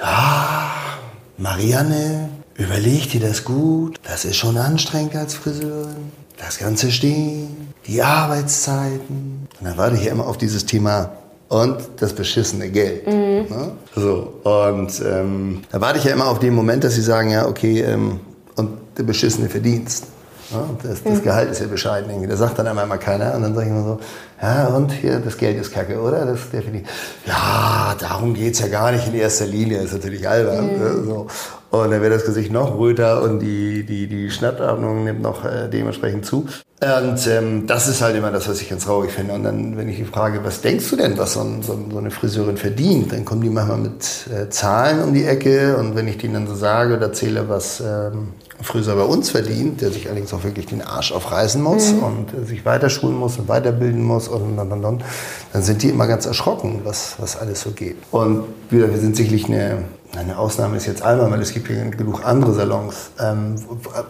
ja, 0.00 0.72
Marianne, 1.36 2.30
überleg 2.56 3.10
dir 3.12 3.20
das 3.20 3.44
gut. 3.44 4.00
Das 4.02 4.24
ist 4.24 4.36
schon 4.36 4.58
anstrengend 4.58 5.14
als 5.14 5.34
Friseurin. 5.34 6.10
Das 6.36 6.58
ganze 6.58 6.90
Stehen, 6.90 7.72
die 7.86 8.02
Arbeitszeiten. 8.02 9.46
Und 9.60 9.66
dann 9.66 9.76
warte 9.76 9.94
ich 9.94 10.04
ja 10.04 10.12
immer 10.12 10.26
auf 10.26 10.36
dieses 10.36 10.66
Thema 10.66 11.10
und 11.48 11.76
das 11.96 12.12
beschissene 12.12 12.68
Geld. 12.68 13.06
Mhm. 13.06 13.12
Ne? 13.48 13.72
So, 13.94 14.34
und 14.42 15.02
ähm, 15.04 15.62
da 15.70 15.80
warte 15.80 15.98
ich 15.98 16.04
ja 16.04 16.12
immer 16.12 16.26
auf 16.26 16.38
den 16.38 16.54
Moment, 16.54 16.84
dass 16.84 16.94
sie 16.94 17.02
sagen, 17.02 17.30
ja, 17.30 17.46
okay, 17.46 17.80
ähm, 17.80 18.20
und 18.56 18.70
der 18.96 19.04
beschissene 19.04 19.48
Verdienst. 19.48 20.04
Ja, 20.50 20.68
das, 20.82 21.02
das 21.02 21.18
mhm. 21.18 21.22
Gehalt 21.22 21.50
ist 21.50 21.60
ja 21.60 21.66
bescheiden 21.66 22.10
irgendwie. 22.10 22.28
Das 22.28 22.38
sagt 22.38 22.58
dann 22.58 22.66
einmal 22.66 22.84
immer 22.84 22.98
keiner. 22.98 23.34
Und 23.34 23.42
dann 23.42 23.54
sage 23.54 23.66
ich 23.66 23.72
immer 23.72 23.84
so, 23.84 24.00
ja, 24.40 24.68
und 24.68 24.92
hier, 24.92 25.18
das 25.18 25.36
Geld 25.36 25.60
ist 25.60 25.72
kacke, 25.72 26.00
oder? 26.00 26.24
Das 26.24 26.50
definitiv. 26.50 26.88
Ja, 27.26 27.96
darum 27.98 28.34
geht's 28.34 28.60
ja 28.60 28.68
gar 28.68 28.92
nicht 28.92 29.08
in 29.08 29.14
erster 29.14 29.46
Linie. 29.46 29.78
Das 29.78 29.86
ist 29.86 29.94
natürlich 29.94 30.28
albern. 30.28 30.74
Mhm. 30.74 30.78
Ne? 30.78 31.04
So. 31.04 31.26
Und 31.70 31.90
dann 31.90 32.00
wird 32.00 32.14
das 32.14 32.24
Gesicht 32.24 32.50
noch 32.50 32.78
röter 32.78 33.22
und 33.22 33.40
die, 33.40 33.84
die, 33.84 34.06
die 34.06 34.30
Schnappatmung 34.30 35.04
nimmt 35.04 35.20
noch 35.20 35.44
äh, 35.44 35.68
dementsprechend 35.68 36.24
zu. 36.24 36.46
Und 36.80 37.26
ähm, 37.26 37.66
das 37.66 37.88
ist 37.88 38.00
halt 38.00 38.16
immer 38.16 38.30
das, 38.30 38.48
was 38.48 38.60
ich 38.62 38.70
ganz 38.70 38.84
traurig 38.84 39.10
finde. 39.10 39.34
Und 39.34 39.42
dann, 39.42 39.76
wenn 39.76 39.88
ich 39.88 39.96
die 39.96 40.04
frage, 40.04 40.44
was 40.44 40.60
denkst 40.60 40.88
du 40.88 40.96
denn, 40.96 41.18
was 41.18 41.32
so, 41.32 41.40
ein, 41.40 41.62
so, 41.62 41.76
so 41.90 41.98
eine 41.98 42.12
Friseurin 42.12 42.56
verdient, 42.56 43.12
dann 43.12 43.24
kommen 43.24 43.42
die 43.42 43.50
manchmal 43.50 43.78
mit 43.78 44.28
äh, 44.32 44.48
Zahlen 44.48 45.02
um 45.02 45.12
die 45.12 45.24
Ecke. 45.24 45.76
Und 45.76 45.96
wenn 45.96 46.06
ich 46.06 46.18
denen 46.18 46.34
dann 46.34 46.46
so 46.46 46.54
sage 46.54 46.94
oder 46.94 47.06
erzähle, 47.06 47.48
was 47.48 47.80
ähm, 47.80 48.28
ein 48.58 48.64
Friseur 48.64 48.96
bei 48.96 49.02
uns 49.02 49.30
verdient, 49.30 49.80
der 49.80 49.90
sich 49.90 50.06
allerdings 50.06 50.32
auch 50.32 50.44
wirklich 50.44 50.66
den 50.66 50.82
Arsch 50.82 51.12
aufreißen 51.12 51.60
muss 51.60 51.92
mhm. 51.92 52.02
und 52.02 52.34
äh, 52.34 52.44
sich 52.44 52.64
weiterschulen 52.64 53.16
muss 53.16 53.38
und 53.38 53.48
weiterbilden 53.48 54.02
muss 54.02 54.27
und 54.28 54.56
dann, 54.56 54.70
dann, 54.70 54.82
dann, 54.82 55.02
dann 55.52 55.62
sind 55.62 55.82
die 55.82 55.88
immer 55.88 56.06
ganz 56.06 56.26
erschrocken, 56.26 56.80
was, 56.84 57.16
was 57.18 57.36
alles 57.36 57.60
so 57.60 57.70
geht. 57.70 57.96
Und 58.10 58.44
wir, 58.70 58.90
wir 58.90 58.98
sind 58.98 59.16
sicherlich 59.16 59.46
eine 59.46 59.84
eine 60.16 60.38
Ausnahme 60.38 60.76
ist 60.76 60.86
jetzt 60.86 61.02
Alma, 61.02 61.30
weil 61.30 61.40
es 61.40 61.52
gibt 61.52 61.68
hier 61.68 61.84
genug 61.90 62.24
andere 62.24 62.54
Salons 62.54 63.10
ähm, 63.20 63.56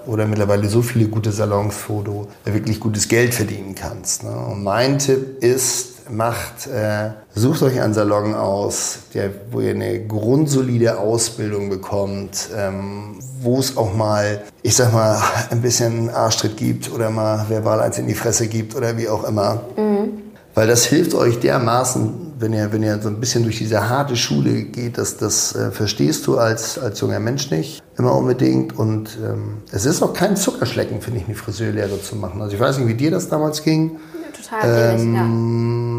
oder 0.06 0.26
mittlerweile 0.26 0.68
so 0.68 0.80
viele 0.80 1.08
gute 1.08 1.32
Salons, 1.32 1.74
wo 1.88 2.02
du 2.02 2.28
wirklich 2.44 2.78
gutes 2.78 3.08
Geld 3.08 3.34
verdienen 3.34 3.74
kannst. 3.74 4.22
Ne? 4.22 4.30
Und 4.30 4.62
mein 4.62 4.98
Tipp 4.98 5.42
ist, 5.42 5.97
macht, 6.10 6.66
äh, 6.66 7.10
sucht 7.34 7.62
euch 7.62 7.80
einen 7.80 7.94
Salon 7.94 8.34
aus, 8.34 8.98
der, 9.14 9.30
wo 9.50 9.60
ihr 9.60 9.70
eine 9.70 10.06
grundsolide 10.06 10.98
Ausbildung 10.98 11.68
bekommt, 11.68 12.48
ähm, 12.56 13.18
wo 13.40 13.58
es 13.58 13.76
auch 13.76 13.94
mal, 13.94 14.42
ich 14.62 14.76
sag 14.76 14.92
mal, 14.92 15.20
ein 15.50 15.62
bisschen 15.62 16.10
Arschtritt 16.10 16.56
gibt 16.56 16.92
oder 16.92 17.10
mal 17.10 17.46
verbal 17.48 17.80
eins 17.80 17.98
in 17.98 18.06
die 18.06 18.14
Fresse 18.14 18.48
gibt 18.48 18.74
oder 18.74 18.96
wie 18.96 19.08
auch 19.08 19.24
immer. 19.24 19.62
Mhm. 19.76 20.22
Weil 20.54 20.66
das 20.66 20.84
hilft 20.84 21.14
euch 21.14 21.38
dermaßen 21.38 22.28
wenn 22.38 22.52
ihr, 22.52 22.72
wenn 22.72 22.82
ihr 22.82 23.00
so 23.00 23.08
ein 23.08 23.20
bisschen 23.20 23.42
durch 23.42 23.58
diese 23.58 23.88
harte 23.88 24.16
Schule 24.16 24.62
geht, 24.62 24.98
das, 24.98 25.16
das 25.16 25.54
äh, 25.54 25.70
verstehst 25.70 26.26
du 26.26 26.38
als, 26.38 26.78
als 26.78 27.00
junger 27.00 27.20
Mensch 27.20 27.50
nicht 27.50 27.82
immer 27.96 28.14
unbedingt. 28.14 28.78
Und 28.78 29.18
ähm, 29.24 29.58
es 29.72 29.84
ist 29.84 30.02
auch 30.02 30.12
kein 30.12 30.36
Zuckerschlecken, 30.36 31.00
finde 31.00 31.20
ich, 31.20 31.26
eine 31.26 31.34
Friseurlehre 31.34 32.00
zu 32.00 32.16
machen. 32.16 32.40
Also 32.40 32.54
ich 32.54 32.60
weiß 32.60 32.78
nicht, 32.78 32.88
wie 32.88 32.94
dir 32.94 33.10
das 33.10 33.28
damals 33.28 33.62
ging. 33.62 33.98
Ja, 34.22 34.58
total 34.60 34.94
ähm, 34.94 35.00
ähnlich, 35.00 35.16
ja 35.16 35.97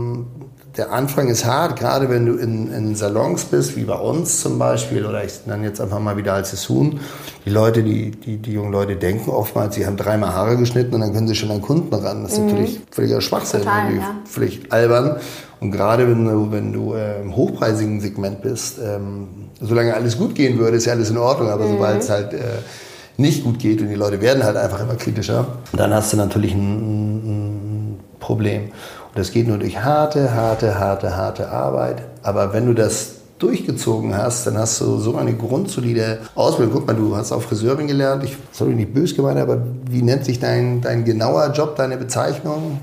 der 0.78 0.94
Anfang 0.94 1.28
ist 1.28 1.46
hart, 1.46 1.78
gerade 1.78 2.10
wenn 2.10 2.26
du 2.26 2.36
in, 2.36 2.72
in 2.72 2.96
Salons 2.96 3.46
bist, 3.46 3.76
wie 3.76 3.84
bei 3.84 3.96
uns 3.96 4.40
zum 4.42 4.60
Beispiel, 4.60 5.06
oder 5.06 5.24
ich 5.24 5.46
nenne 5.46 5.66
jetzt 5.66 5.82
einfach 5.82 6.00
mal 6.00 6.16
wieder 6.16 6.34
als 6.34 6.70
Huhn. 6.70 7.00
Die 7.46 7.50
Leute, 7.50 7.84
die, 7.84 8.12
die, 8.12 8.38
die 8.38 8.54
jungen 8.54 8.72
Leute 8.72 8.96
denken 8.96 9.30
oftmals, 9.30 9.76
sie 9.76 9.86
haben 9.86 9.98
dreimal 9.98 10.34
Haare 10.34 10.58
geschnitten 10.58 10.96
und 10.96 11.02
dann 11.02 11.14
können 11.14 11.28
sie 11.28 11.36
schon 11.36 11.52
an 11.52 11.62
Kunden 11.62 11.94
ran. 11.94 12.24
Das 12.24 12.34
ist 12.34 12.40
mhm. 12.40 12.46
natürlich 12.48 12.80
völliger 12.92 13.20
Schwachsinn, 13.20 13.62
Total, 13.62 13.96
ja. 13.96 14.16
völlig 14.26 14.72
albern. 14.72 15.18
Und 15.60 15.72
gerade 15.72 16.08
wenn 16.08 16.26
du, 16.26 16.52
wenn 16.52 16.72
du 16.72 16.94
äh, 16.94 17.22
im 17.22 17.36
hochpreisigen 17.36 18.00
Segment 18.00 18.42
bist, 18.42 18.80
ähm, 18.82 19.28
solange 19.60 19.94
alles 19.94 20.18
gut 20.18 20.36
gehen 20.36 20.58
würde, 20.60 20.78
ist 20.78 20.86
ja 20.86 20.94
alles 20.94 21.10
in 21.10 21.18
Ordnung, 21.18 21.50
aber 21.50 21.66
mhm. 21.66 21.72
sobald 21.72 22.02
es 22.02 22.10
halt 22.10 22.34
äh, 22.34 22.38
nicht 23.18 23.44
gut 23.44 23.60
geht 23.60 23.82
und 23.82 23.90
die 23.90 23.96
Leute 23.96 24.22
werden 24.22 24.44
halt 24.44 24.56
einfach 24.56 24.80
immer 24.80 24.96
kritischer, 24.96 25.46
dann 25.74 25.94
hast 25.94 26.14
du 26.14 26.18
natürlich 26.18 26.54
ein, 26.54 27.18
ein 27.18 28.00
Problem. 28.20 28.70
Das 29.20 29.32
geht 29.32 29.50
nur 29.50 29.58
durch 29.58 29.78
harte, 29.84 30.34
harte, 30.34 30.80
harte, 30.80 31.18
harte 31.18 31.50
Arbeit. 31.50 32.04
Aber 32.24 32.54
wenn 32.54 32.68
du 32.68 32.74
das 32.74 33.16
durchgezogen 33.38 34.18
hast, 34.18 34.48
dann 34.48 34.58
hast 34.58 34.80
du 34.80 34.98
so 34.98 35.18
eine 35.18 35.34
grundsolide 35.34 36.20
Ausbildung. 36.36 36.76
Guck 36.76 36.88
mal, 36.88 36.96
du 36.96 37.18
hast 37.18 37.34
auch 37.34 37.42
Friseurin 37.42 37.88
gelernt. 37.88 38.24
Ich 38.24 38.38
sorry, 38.54 38.76
nicht 38.76 38.94
böse 38.94 39.16
gemeint, 39.16 39.38
aber 39.38 39.62
wie 39.90 40.04
nennt 40.04 40.24
sich 40.24 40.40
dein, 40.40 40.80
dein 40.80 41.04
genauer 41.04 41.52
Job, 41.52 41.76
deine 41.76 41.98
Bezeichnung? 41.98 42.80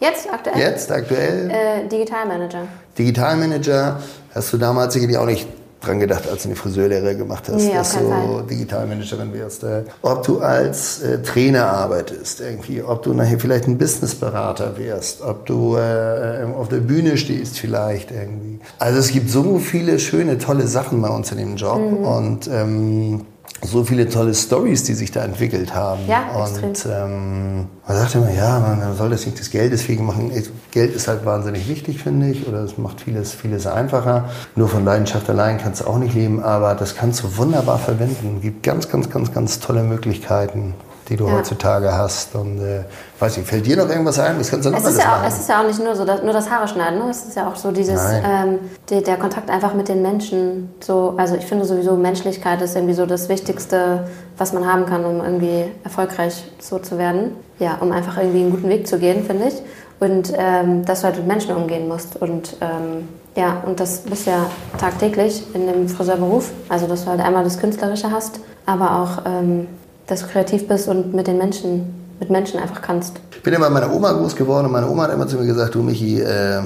Jetzt 0.00 0.26
aktuell? 0.32 0.58
Jetzt 0.58 0.90
aktuell? 0.90 1.50
Äh, 1.50 1.86
Digitalmanager. 1.86 2.62
Digitalmanager 2.96 4.00
hast 4.34 4.54
du 4.54 4.56
damals 4.56 4.94
sicherlich 4.94 5.18
auch 5.18 5.26
nicht 5.26 5.46
dran 5.84 6.00
gedacht, 6.00 6.28
als 6.28 6.42
du 6.42 6.48
eine 6.48 6.56
Friseurlehre 6.56 7.16
gemacht 7.16 7.44
hast, 7.48 7.62
nee, 7.62 7.72
dass 7.72 7.92
du 7.92 8.08
Fall. 8.08 8.44
Digitalmanagerin 8.48 9.32
wirst. 9.32 9.64
Äh, 9.64 9.84
ob 10.02 10.22
du 10.24 10.40
als 10.40 11.02
äh, 11.02 11.22
Trainer 11.22 11.66
arbeitest, 11.66 12.40
irgendwie, 12.40 12.82
ob 12.82 13.02
du 13.02 13.14
nachher 13.14 13.38
vielleicht 13.38 13.66
ein 13.66 13.78
Businessberater 13.78 14.76
wirst, 14.78 15.22
ob 15.22 15.46
du 15.46 15.76
äh, 15.76 16.44
auf 16.56 16.68
der 16.68 16.78
Bühne 16.78 17.16
stehst 17.16 17.58
vielleicht 17.58 18.10
irgendwie. 18.10 18.60
Also 18.78 18.98
es 18.98 19.08
gibt 19.08 19.30
so 19.30 19.58
viele 19.58 19.98
schöne, 19.98 20.38
tolle 20.38 20.66
Sachen 20.66 21.00
bei 21.02 21.08
uns 21.08 21.30
in 21.32 21.38
dem 21.38 21.56
Job 21.56 21.80
mhm. 21.80 22.04
und 22.04 22.48
ähm, 22.48 23.20
so 23.62 23.84
viele 23.84 24.08
tolle 24.08 24.34
Stories, 24.34 24.84
die 24.84 24.94
sich 24.94 25.10
da 25.10 25.24
entwickelt 25.24 25.74
haben. 25.74 26.02
Ja, 26.06 26.30
und 26.32 26.86
ähm, 26.86 27.66
man 27.86 27.96
sagt 27.96 28.14
immer, 28.14 28.30
ja, 28.30 28.58
man 28.58 28.96
soll 28.96 29.10
das 29.10 29.24
nicht 29.24 29.38
des 29.38 29.50
Geldes 29.50 29.88
wegen 29.88 30.06
machen. 30.06 30.30
Geld 30.70 30.94
ist 30.94 31.08
halt 31.08 31.24
wahnsinnig 31.24 31.68
wichtig, 31.68 32.02
finde 32.02 32.30
ich, 32.30 32.46
oder 32.46 32.58
es 32.58 32.78
macht 32.78 33.00
vieles, 33.00 33.32
vieles 33.32 33.66
einfacher. 33.66 34.28
Nur 34.54 34.68
von 34.68 34.84
Leidenschaft 34.84 35.28
allein 35.30 35.58
kannst 35.58 35.80
du 35.80 35.86
auch 35.86 35.98
nicht 35.98 36.14
leben, 36.14 36.42
aber 36.42 36.74
das 36.74 36.94
kannst 36.94 37.22
du 37.22 37.36
wunderbar 37.36 37.78
verwenden. 37.78 38.36
Es 38.36 38.42
gibt 38.42 38.62
ganz, 38.62 38.88
ganz, 38.88 39.10
ganz, 39.10 39.32
ganz 39.32 39.60
tolle 39.60 39.82
Möglichkeiten 39.82 40.74
die 41.08 41.16
du 41.16 41.26
Ja. 41.26 41.34
heutzutage 41.34 41.92
hast. 41.92 42.34
Und 42.34 42.60
äh, 42.60 42.84
weiß 43.18 43.36
nicht, 43.36 43.48
fällt 43.48 43.66
dir 43.66 43.76
noch 43.76 43.88
irgendwas 43.88 44.18
ein? 44.18 44.38
Was 44.38 44.50
kannst 44.50 44.66
du 44.66 44.70
noch 44.70 44.78
Es 44.78 44.84
ist, 44.86 44.98
ja 44.98 45.16
auch, 45.20 45.26
es 45.26 45.38
ist 45.40 45.48
ja 45.48 45.60
auch 45.60 45.66
nicht 45.66 45.82
nur 45.82 45.94
so, 45.94 46.04
dass, 46.04 46.22
nur 46.22 46.32
das 46.32 46.50
Haare 46.50 46.66
schneiden, 46.68 46.98
ne? 46.98 47.10
Es 47.10 47.24
ist 47.24 47.36
ja 47.36 47.48
auch 47.48 47.56
so 47.56 47.70
dieses, 47.70 48.00
ähm, 48.24 48.58
die, 48.90 49.02
der 49.02 49.16
Kontakt 49.16 49.50
einfach 49.50 49.74
mit 49.74 49.88
den 49.88 50.02
Menschen. 50.02 50.74
So, 50.80 51.14
also 51.16 51.34
ich 51.36 51.44
finde 51.46 51.64
sowieso 51.64 51.96
Menschlichkeit 51.96 52.62
ist 52.62 52.74
irgendwie 52.76 52.94
so 52.94 53.06
das 53.06 53.28
Wichtigste, 53.28 54.06
was 54.38 54.52
man 54.52 54.66
haben 54.70 54.86
kann, 54.86 55.04
um 55.04 55.20
irgendwie 55.20 55.64
erfolgreich 55.84 56.44
so 56.60 56.78
zu 56.78 56.98
werden. 56.98 57.32
Ja, 57.58 57.76
um 57.80 57.92
einfach 57.92 58.18
irgendwie 58.18 58.40
einen 58.40 58.50
guten 58.50 58.68
Weg 58.68 58.86
zu 58.86 58.98
gehen, 58.98 59.24
finde 59.24 59.48
ich. 59.48 59.54
Und 60.00 60.32
ähm, 60.36 60.84
dass 60.84 61.00
du 61.00 61.06
halt 61.06 61.16
mit 61.18 61.26
Menschen 61.26 61.54
umgehen 61.54 61.86
musst. 61.86 62.16
Und 62.16 62.56
ähm, 62.60 63.08
ja, 63.36 63.62
und 63.64 63.78
das 63.80 64.00
bist 64.00 64.26
ja 64.26 64.46
tagtäglich 64.78 65.44
in 65.54 65.66
dem 65.66 65.88
Friseurberuf. 65.88 66.50
Also 66.68 66.86
dass 66.86 67.04
du 67.04 67.10
halt 67.10 67.20
einmal 67.20 67.44
das 67.44 67.58
Künstlerische 67.58 68.10
hast, 68.10 68.40
aber 68.66 68.96
auch, 69.00 69.22
ähm, 69.26 69.68
dass 70.06 70.20
du 70.20 70.26
kreativ 70.26 70.68
bist 70.68 70.88
und 70.88 71.14
mit 71.14 71.26
den 71.26 71.38
Menschen, 71.38 71.94
mit 72.20 72.30
Menschen 72.30 72.60
einfach 72.60 72.82
kannst. 72.82 73.20
Ich 73.34 73.42
bin 73.42 73.52
ja 73.52 73.58
bei 73.58 73.70
meiner 73.70 73.92
Oma 73.92 74.12
groß 74.12 74.36
geworden 74.36 74.66
und 74.66 74.72
meine 74.72 74.88
Oma 74.88 75.04
hat 75.04 75.12
immer 75.12 75.26
zu 75.26 75.36
mir 75.36 75.46
gesagt, 75.46 75.74
du 75.74 75.82
Michi, 75.82 76.20
äh, 76.20 76.62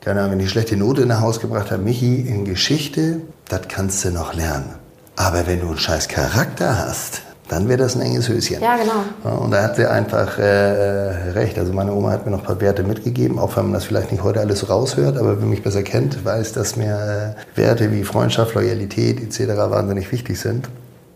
keine 0.00 0.20
Ahnung, 0.20 0.32
wenn 0.32 0.38
die 0.38 0.48
schlechte 0.48 0.76
Note 0.76 1.02
in 1.02 1.08
der 1.08 1.20
Haus 1.20 1.40
gebracht 1.40 1.70
hat, 1.70 1.80
Michi, 1.80 2.20
in 2.20 2.44
Geschichte, 2.44 3.22
das 3.48 3.62
kannst 3.68 4.04
du 4.04 4.10
noch 4.10 4.34
lernen. 4.34 4.74
Aber 5.16 5.46
wenn 5.46 5.60
du 5.60 5.68
einen 5.68 5.78
scheiß 5.78 6.08
Charakter 6.08 6.86
hast, 6.86 7.22
dann 7.48 7.68
wäre 7.68 7.78
das 7.78 7.94
ein 7.94 8.00
enges 8.00 8.28
Höschen. 8.28 8.60
Ja, 8.60 8.76
genau. 8.76 9.04
Ja, 9.22 9.30
und 9.32 9.50
da 9.50 9.62
hat 9.62 9.76
sie 9.76 9.86
einfach 9.86 10.38
äh, 10.38 11.30
recht. 11.32 11.58
Also 11.58 11.72
meine 11.72 11.92
Oma 11.92 12.10
hat 12.10 12.24
mir 12.24 12.32
noch 12.32 12.40
ein 12.40 12.44
paar 12.44 12.60
Werte 12.60 12.82
mitgegeben, 12.82 13.38
auch 13.38 13.56
wenn 13.56 13.64
man 13.64 13.74
das 13.74 13.84
vielleicht 13.84 14.12
nicht 14.12 14.24
heute 14.24 14.40
alles 14.40 14.68
raushört, 14.68 15.18
aber 15.18 15.38
wer 15.38 15.46
mich 15.46 15.62
besser 15.62 15.82
kennt, 15.82 16.24
weiß, 16.24 16.52
dass 16.52 16.76
mir 16.76 17.36
äh, 17.56 17.58
Werte 17.58 17.92
wie 17.92 18.02
Freundschaft, 18.02 18.54
Loyalität 18.54 19.22
etc. 19.22 19.56
wahnsinnig 19.56 20.10
wichtig 20.10 20.40
sind. 20.40 20.68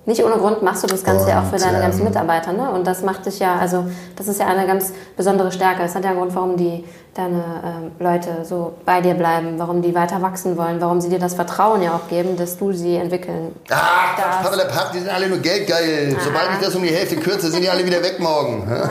Nicht 0.09 0.25
ohne 0.25 0.37
Grund 0.37 0.63
machst 0.63 0.83
du 0.83 0.87
das 0.87 1.05
Ganze 1.05 1.29
ja 1.29 1.41
auch 1.43 1.45
für 1.45 1.57
Und, 1.57 1.65
deine 1.67 1.81
ganzen 1.81 1.99
ähm, 2.01 2.07
Mitarbeiter, 2.07 2.55
ne? 2.55 2.71
Und 2.71 2.87
das 2.87 3.03
macht 3.03 3.27
dich 3.27 3.41
ja, 3.41 3.57
also 3.57 3.85
das 4.17 4.27
ist 4.27 4.41
ja 4.41 4.47
eine 4.47 4.67
ganz 4.67 4.95
besondere 5.19 5.53
Stärke. 5.53 5.83
Das 5.83 5.95
hat 5.95 6.03
ja 6.03 6.09
einen 6.13 6.19
Grund, 6.19 6.35
warum 6.35 6.57
die 6.57 6.83
deine 7.13 7.43
ähm, 7.63 7.91
Leute 7.99 8.43
so 8.43 8.73
bei 8.87 9.03
dir 9.03 9.13
bleiben, 9.13 9.59
warum 9.59 9.83
die 9.83 9.95
weiter 9.95 10.23
wachsen 10.23 10.57
wollen, 10.57 10.81
warum 10.81 11.03
sie 11.03 11.11
dir 11.11 11.19
das 11.19 11.35
Vertrauen 11.35 11.83
ja 11.83 11.93
auch 11.93 12.09
geben, 12.09 12.39
dass 12.39 12.57
du 12.57 12.73
sie 12.73 12.97
entwickeln. 12.97 13.55
Ah, 13.69 14.17
Das- 14.17 14.49
Pappelapapp, 14.49 14.93
die 14.93 15.01
sind 15.01 15.11
alle 15.11 15.29
nur 15.29 15.39
geldgeil. 15.41 16.17
Sobald 16.25 16.53
ich 16.59 16.65
das 16.65 16.75
um 16.75 16.83
die 16.85 16.89
Hälfte 16.89 17.17
kürze, 17.17 17.51
sind 17.51 17.61
die 17.63 17.69
alle 17.69 17.85
wieder 17.85 18.03
weg 18.03 18.19
morgen. 18.19 18.67
Ja? 18.67 18.89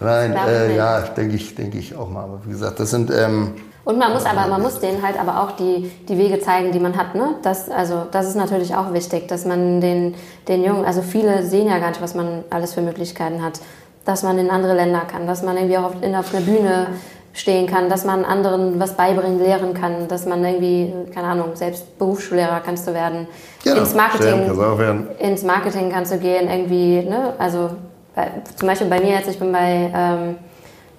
Nein, 0.00 0.34
äh, 0.48 0.74
ja, 0.74 1.00
denke 1.02 1.36
ich, 1.36 1.54
denke 1.54 1.76
ich 1.76 1.94
auch 1.94 2.08
mal. 2.08 2.24
Aber 2.24 2.40
wie 2.46 2.50
gesagt, 2.50 2.80
das 2.80 2.90
sind, 2.90 3.10
ähm, 3.10 3.54
Und 3.86 3.98
man 3.98 4.12
muss 4.12 4.26
aber, 4.26 4.48
man 4.48 4.60
muss 4.60 4.80
denen 4.80 5.00
halt 5.00 5.16
aber 5.16 5.40
auch 5.40 5.52
die, 5.52 5.88
die 6.08 6.18
Wege 6.18 6.40
zeigen, 6.40 6.72
die 6.72 6.80
man 6.80 6.96
hat, 6.96 7.14
ne? 7.14 7.36
Das, 7.42 7.70
also, 7.70 8.02
das 8.10 8.26
ist 8.26 8.34
natürlich 8.34 8.74
auch 8.74 8.92
wichtig, 8.92 9.28
dass 9.28 9.44
man 9.44 9.80
den, 9.80 10.16
den 10.48 10.64
Jungen, 10.64 10.84
also 10.84 11.02
viele 11.02 11.44
sehen 11.44 11.68
ja 11.68 11.78
gar 11.78 11.90
nicht, 11.90 12.02
was 12.02 12.16
man 12.16 12.42
alles 12.50 12.74
für 12.74 12.82
Möglichkeiten 12.82 13.44
hat. 13.44 13.60
Dass 14.04 14.24
man 14.24 14.38
in 14.38 14.50
andere 14.50 14.74
Länder 14.74 15.02
kann, 15.08 15.28
dass 15.28 15.44
man 15.44 15.56
irgendwie 15.56 15.78
auch 15.78 15.84
auf, 15.84 16.02
in, 16.02 16.16
auf 16.16 16.34
einer 16.34 16.44
Bühne 16.44 16.88
stehen 17.32 17.68
kann, 17.68 17.88
dass 17.88 18.04
man 18.04 18.24
anderen 18.24 18.80
was 18.80 18.94
beibringen, 18.94 19.38
lehren 19.38 19.72
kann, 19.72 20.08
dass 20.08 20.26
man 20.26 20.44
irgendwie, 20.44 20.92
keine 21.14 21.28
Ahnung, 21.28 21.50
selbst 21.54 21.96
Berufsschullehrer 21.96 22.62
kannst 22.64 22.88
du 22.88 22.92
werden. 22.92 23.28
Genau, 23.62 23.76
ins 23.76 23.94
Marketing, 23.94 24.58
werden. 24.78 25.08
ins 25.20 25.44
Marketing 25.44 25.92
kannst 25.92 26.12
du 26.12 26.18
gehen, 26.18 26.50
irgendwie, 26.50 27.08
ne? 27.08 27.34
Also 27.38 27.70
bei, 28.16 28.32
zum 28.56 28.66
Beispiel 28.66 28.88
bei 28.88 28.98
mir 28.98 29.10
jetzt, 29.10 29.28
ich 29.28 29.38
bin 29.38 29.52
bei 29.52 29.92
ähm, 29.94 30.36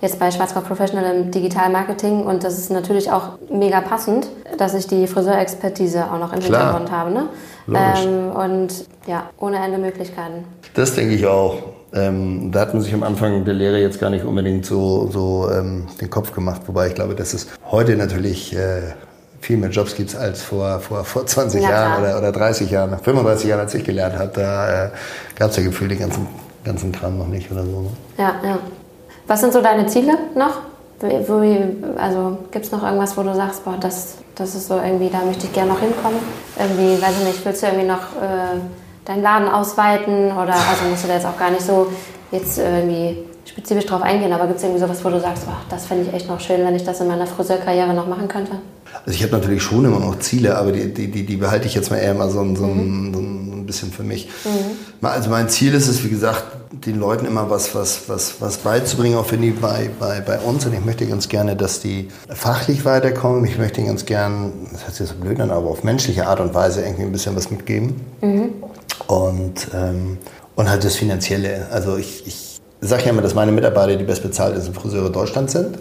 jetzt 0.02 0.20
bei 0.20 0.32
Schwarzkopf 0.32 0.68
Professional 0.68 1.16
im 1.16 1.32
Digitalmarketing 1.32 2.22
und 2.24 2.44
das 2.44 2.58
ist 2.58 2.72
natürlich 2.72 3.12
auch 3.12 3.40
mega 3.52 3.82
passend, 3.82 4.28
dass 4.58 4.74
ich 4.74 4.88
die 4.88 5.08
Friseurexpertise 5.08 6.06
auch 6.12 6.20
noch 6.20 6.34
im 6.34 6.40
Klar. 6.40 6.62
Hintergrund 6.62 6.92
habe, 6.92 7.12
ne? 7.12 7.30
Ähm, 7.70 8.32
und 8.32 8.86
ja, 9.08 9.30
ohne 9.40 9.58
Ende 9.58 9.78
Möglichkeiten. 9.78 10.46
das 10.74 10.96
denke 10.96 11.16
ich 11.16 11.26
auch. 11.26 11.58
Ähm, 11.94 12.52
da 12.52 12.62
hat 12.62 12.74
man 12.74 12.84
sich 12.84 12.94
am 12.94 13.04
Anfang 13.04 13.44
der 13.46 13.54
Lehre 13.54 13.80
jetzt 13.80 14.00
gar 14.00 14.10
nicht 14.10 14.26
unbedingt 14.26 14.66
so, 14.66 15.10
so 15.12 15.50
ähm, 15.52 15.88
den 16.00 16.10
Kopf 16.10 16.34
gemacht. 16.34 16.62
Wobei 16.68 16.88
ich 16.88 16.96
glaube, 16.96 17.16
dass 17.16 17.34
es 17.34 17.48
heute 17.72 17.96
natürlich 17.96 18.54
äh, 18.56 18.94
viel 19.40 19.58
mehr 19.58 19.70
Jobs 19.70 19.96
gibt 19.96 20.16
als 20.16 20.42
vor, 20.42 20.80
vor, 20.80 21.04
vor 21.06 21.26
20 21.26 21.64
Ja, 21.64 21.70
Jahren 21.70 22.02
oder, 22.04 22.18
oder 22.18 22.32
30 22.32 22.70
Jahren. 22.70 22.98
35 23.00 23.50
Jahren, 23.50 23.62
als 23.62 23.74
ich 23.74 23.84
gelernt 23.84 24.18
habe, 24.18 24.32
da 24.34 24.86
äh, 24.86 24.90
gab 25.36 25.52
es 25.52 25.58
ja 25.58 25.64
gefühlt 25.64 25.92
den 25.92 26.00
ganzen, 26.00 26.28
ganzen 26.64 26.92
Kram 26.92 27.18
noch 27.18 27.28
nicht 27.28 27.50
oder 27.52 27.64
so. 27.64 27.82
Ne? 27.82 27.90
Ja, 28.18 28.36
ja. 28.44 28.60
Was 29.28 29.42
sind 29.42 29.54
so 29.54 29.62
deine 29.62 29.88
Ziele 29.88 30.18
noch? 30.36 30.62
Also 31.98 32.38
gibt 32.50 32.66
es 32.66 32.72
noch 32.72 32.82
irgendwas, 32.82 33.16
wo 33.18 33.24
du 33.24 33.36
sagst, 33.36 33.64
boah, 33.64 33.76
das, 33.80 34.16
das 34.36 34.56
ist 34.56 34.68
so 34.68 34.78
irgendwie, 34.78 35.10
da 35.10 35.20
möchte 35.20 35.46
ich 35.46 35.54
gerne 35.54 35.72
noch 35.72 35.80
hinkommen? 35.80 36.18
Irgendwie, 36.58 37.00
weiß 37.02 37.20
ich 37.20 37.28
nicht, 37.28 37.46
willst 37.46 37.62
du 37.62 37.68
irgendwie 37.68 37.86
noch 37.86 38.16
äh, 38.22 38.58
deinen 39.06 39.22
Laden 39.22 39.48
ausweiten? 39.48 40.32
Oder 40.32 40.54
also 40.54 40.86
musst 40.90 41.04
du 41.04 41.08
da 41.08 41.16
jetzt 41.16 41.28
auch 41.28 41.38
gar 41.38 41.52
nicht 41.52 41.62
so 41.62 41.88
jetzt 42.32 42.58
irgendwie 42.58 43.26
spezifisch 43.58 43.86
drauf 43.88 44.02
eingehen, 44.04 44.32
aber 44.34 44.46
gibt 44.46 44.58
es 44.58 44.64
irgendwie 44.64 44.82
sowas, 44.82 45.04
wo 45.04 45.10
du 45.10 45.20
sagst, 45.20 45.46
boah, 45.46 45.58
das 45.70 45.86
fände 45.88 46.08
ich 46.08 46.14
echt 46.14 46.28
noch 46.28 46.40
schön, 46.40 46.64
wenn 46.64 46.76
ich 46.76 46.84
das 46.84 47.02
in 47.02 47.08
meiner 47.08 47.26
Friseurkarriere 47.26 47.92
noch 47.94 48.08
machen 48.08 48.28
könnte? 48.28 48.52
Also 49.06 49.12
ich 49.18 49.24
habe 49.24 49.32
natürlich 49.34 49.64
schon 49.64 49.84
immer 49.86 50.00
noch 50.00 50.20
Ziele, 50.20 50.56
aber 50.58 50.72
die, 50.72 50.94
die, 50.94 51.08
die, 51.10 51.26
die 51.26 51.36
behalte 51.38 51.66
ich 51.68 51.74
jetzt 51.74 51.90
mal 51.90 51.98
eher 51.98 52.14
mal 52.14 52.30
so, 52.30 52.40
ein- 52.42 52.56
so, 52.56 52.66
ein, 52.66 53.12
so 53.14 53.20
ein 53.20 53.66
bisschen 53.66 53.92
für 53.92 54.04
mich. 54.04 54.30
Mal- 55.02 55.12
Also 55.12 55.30
mein 55.30 55.50
Ziel 55.50 55.74
ist 55.74 55.88
es, 55.88 56.04
wie 56.04 56.10
gesagt, 56.10 56.44
den 56.86 57.00
Leuten 57.00 57.26
immer 57.26 57.50
was, 57.50 57.74
was, 57.76 58.08
was, 58.08 58.36
was 58.42 58.58
beizubringen, 58.58 59.18
auch 59.18 59.26
für 59.26 59.38
die 59.38 59.52
bei, 59.52 59.90
bei, 60.00 60.22
bei 60.22 60.38
uns. 60.40 60.66
Und 60.66 60.74
ich 60.74 60.84
möchte 60.86 61.06
ganz 61.08 61.28
gerne, 61.28 61.56
dass 61.56 61.80
die 61.80 62.10
fachlich 62.30 62.86
weiterkommen. 62.86 63.44
Ich 63.46 63.58
möchte 63.58 63.84
ganz 63.84 64.06
gern, 64.06 64.52
das 64.72 64.84
hört 64.86 64.96
sich 64.96 65.08
so 65.10 65.16
blöd 65.16 65.40
an, 65.40 65.50
aber 65.52 65.68
auf 65.70 65.84
menschliche 65.84 66.28
Art 66.28 66.40
und 66.40 66.54
Weise 66.54 66.82
irgendwie 66.82 67.04
ein 67.04 67.12
bisschen 67.12 67.36
was 67.36 67.50
mitgeben. 67.52 67.96
Und, 69.08 69.68
ähm, 69.74 70.18
und 70.56 70.70
halt 70.70 70.84
das 70.84 70.96
Finanzielle. 70.96 71.68
Also 71.72 71.98
ich, 71.98 72.26
ich 72.28 72.47
sage 72.82 73.04
ja 73.06 73.10
immer, 73.10 73.22
dass 73.22 73.34
meine 73.34 73.52
Mitarbeiter 73.52 73.96
die 73.96 74.04
bestbezahltesten 74.04 74.74
Friseure 74.74 75.10
Deutschlands 75.10 75.54
sind. 75.54 75.80